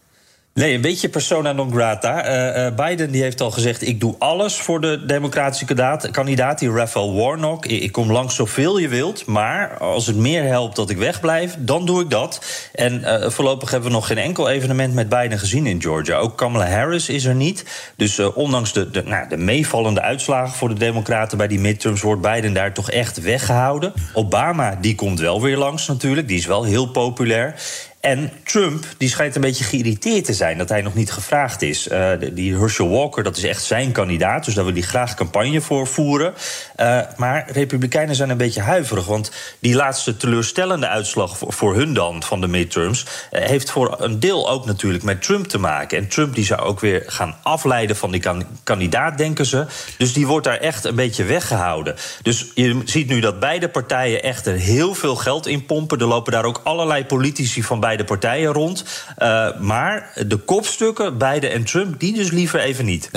Nee, 0.61 0.74
een 0.74 0.80
beetje 0.80 1.08
persona 1.08 1.52
non 1.52 1.72
grata. 1.72 2.26
Uh, 2.56 2.64
uh, 2.64 2.74
Biden 2.74 3.11
die 3.11 3.22
heeft 3.22 3.40
al 3.40 3.50
gezegd: 3.50 3.86
ik 3.86 4.00
doe 4.00 4.14
alles 4.18 4.56
voor 4.56 4.80
de 4.80 5.04
democratische 5.06 5.64
kandidaat, 5.64 6.11
kandidaat 6.11 6.58
die 6.58 6.70
Raphael 6.70 7.14
Warnock. 7.14 7.66
Ik, 7.66 7.92
kom 7.92 8.12
langs 8.12 8.34
zoveel 8.34 8.78
je 8.78 8.88
wilt, 8.88 9.26
maar 9.26 9.78
als 9.78 10.06
het 10.06 10.16
meer 10.16 10.42
helpt 10.42 10.76
dat 10.76 10.90
ik 10.90 10.96
wegblijf, 10.96 11.56
dan 11.58 11.86
doe 11.86 12.02
ik 12.02 12.11
dat. 12.11 12.44
En 12.74 13.00
uh, 13.00 13.30
voorlopig 13.30 13.70
hebben 13.70 13.88
we 13.88 13.94
nog 13.94 14.06
geen 14.06 14.18
enkel 14.18 14.48
evenement 14.48 14.94
met 14.94 15.08
Biden 15.08 15.38
gezien 15.38 15.66
in 15.66 15.82
Georgia. 15.82 16.16
Ook 16.16 16.36
Kamala 16.36 16.66
Harris 16.66 17.08
is 17.08 17.24
er 17.24 17.34
niet. 17.34 17.92
Dus 17.96 18.18
ondanks 18.18 18.72
de, 18.72 18.90
de, 18.90 19.02
nou, 19.02 19.28
de 19.28 19.36
meevallende 19.36 20.00
uitslagen 20.00 20.54
voor 20.54 20.68
de 20.68 20.74
Democraten 20.74 21.38
bij 21.38 21.48
die 21.48 21.61
midterms 21.61 22.02
wordt 22.02 22.22
Biden 22.22 22.52
daar 22.52 22.72
toch 22.72 22.90
echt 22.90 23.20
weggehouden. 23.20 23.92
Obama 24.14 24.78
die 24.80 24.94
komt 24.94 25.20
wel 25.20 25.42
weer 25.42 25.56
langs 25.56 25.86
natuurlijk, 25.86 26.28
die 26.28 26.38
is 26.38 26.46
wel 26.46 26.64
heel 26.64 26.86
populair. 26.86 27.54
En 28.01 28.32
Trump 28.44 28.84
die 28.98 29.09
schijnt 29.09 29.34
een 29.34 29.40
beetje 29.40 29.64
geïrriteerd 29.64 30.24
te 30.24 30.34
zijn 30.34 30.59
dat 30.59 30.68
hij 30.68 30.82
nog 30.82 30.94
niet 30.94 31.12
gevraagd 31.12 31.62
is. 31.62 31.88
Uh, 31.88 32.11
die 32.32 32.57
Herschel 32.57 32.88
Walker, 32.88 33.22
dat 33.22 33.36
is 33.36 33.44
echt 33.44 33.62
zijn 33.62 33.92
kandidaat, 33.92 34.44
dus 34.44 34.55
daar 34.55 34.64
wil 34.64 34.72
hij 34.72 34.82
graag 34.82 35.14
campagne 35.14 35.61
voor 35.61 35.86
voeren. 35.86 36.34
Uh, 36.76 37.01
maar 37.16 37.51
Republikeinen 37.51 38.14
zijn 38.14 38.30
een 38.30 38.36
beetje 38.36 38.61
huiverig, 38.61 39.07
want 39.07 39.32
die 39.59 39.74
laatste 39.74 40.16
teleurstellende 40.16 40.88
uitslag 40.88 41.38
voor, 41.38 41.74
hun 41.74 41.94
dan 41.94 42.22
van 42.22 42.40
de 42.40 42.46
midterms 42.46 43.07
uh, 43.32 43.40
heeft 43.40 43.70
voor 43.70 43.96
een 43.98 44.20
deel 44.20 44.51
ook 44.51 44.66
natuurlijk 44.66 45.05
met 45.05 45.22
Trump 45.22 45.46
te 45.46 45.59
maken. 45.59 45.98
En 45.98 46.09
Trump 46.09 46.34
die 46.34 46.44
zou 46.44 46.61
ook 46.61 46.80
weer 46.80 47.03
gaan 47.07 47.36
afleiden 47.42 47.96
van 47.96 48.11
die 48.11 48.20
kan, 48.20 48.44
kandidaat, 48.64 49.18
denken 49.18 49.46
ze. 49.46 49.66
Dus 49.98 50.12
die 50.12 50.26
wordt 50.26 50.46
daar 50.46 50.59
echt 50.59 50.84
een 50.84 50.94
beetje 50.94 51.24
weggehouden. 51.24 51.94
Dus 52.22 52.51
je 52.55 52.80
ziet 52.84 53.09
nu 53.09 53.20
dat 53.20 53.40
beide 53.40 53.68
partijen 53.68 54.22
echt 54.22 54.46
er 54.46 54.57
heel 54.57 54.94
veel 54.94 55.16
geld 55.16 55.46
in 55.46 55.66
pompen. 55.66 55.98
Er 55.98 56.07
lopen 56.07 56.32
daar 56.32 56.44
ook 56.44 56.61
allerlei 56.64 57.05
politici 57.05 57.62
van 57.62 57.80
bij 57.80 57.88
beide 57.91 58.05
partijen 58.05 58.53
rond. 58.53 58.84
Uh, 59.18 59.59
maar 59.61 60.12
de 60.26 60.36
kopstukken, 60.36 61.18
Biden 61.18 61.51
en 61.51 61.64
Trump, 61.64 62.01
die 62.01 62.14
dus 62.14 62.30
liever 62.30 62.61
even 62.61 62.84
niet. 62.84 63.11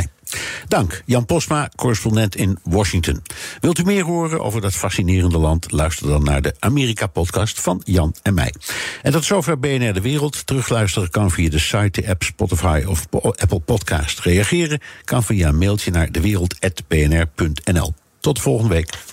Dank, 0.67 1.03
Jan 1.05 1.25
Posma, 1.25 1.69
correspondent 1.75 2.35
in 2.35 2.59
Washington. 2.63 3.21
Wilt 3.59 3.79
u 3.79 3.83
meer 3.83 4.03
horen 4.03 4.41
over 4.41 4.61
dat 4.61 4.73
fascinerende 4.73 5.37
land? 5.37 5.71
Luister 5.71 6.07
dan 6.07 6.23
naar 6.23 6.41
de 6.41 6.55
Amerika-podcast 6.59 7.61
van 7.61 7.81
Jan 7.83 8.15
en 8.21 8.33
mij. 8.33 8.53
En 9.01 9.11
tot 9.11 9.25
zover 9.25 9.59
BNR 9.59 9.93
De 9.93 10.01
Wereld. 10.01 10.45
Terugluisteren 10.45 11.09
kan 11.09 11.31
via 11.31 11.49
de 11.49 11.59
site, 11.59 12.01
de 12.01 12.07
app 12.07 12.23
Spotify 12.23 12.83
of 12.87 13.07
Apple 13.11 13.59
Podcast. 13.59 14.19
Reageren 14.19 14.79
kan 15.03 15.23
via 15.23 15.47
een 15.47 15.57
mailtje 15.57 15.91
naar 15.91 16.11
dewereld.bnr.nl. 16.11 17.93
Tot 18.19 18.39
volgende 18.39 18.73
week. 18.73 19.12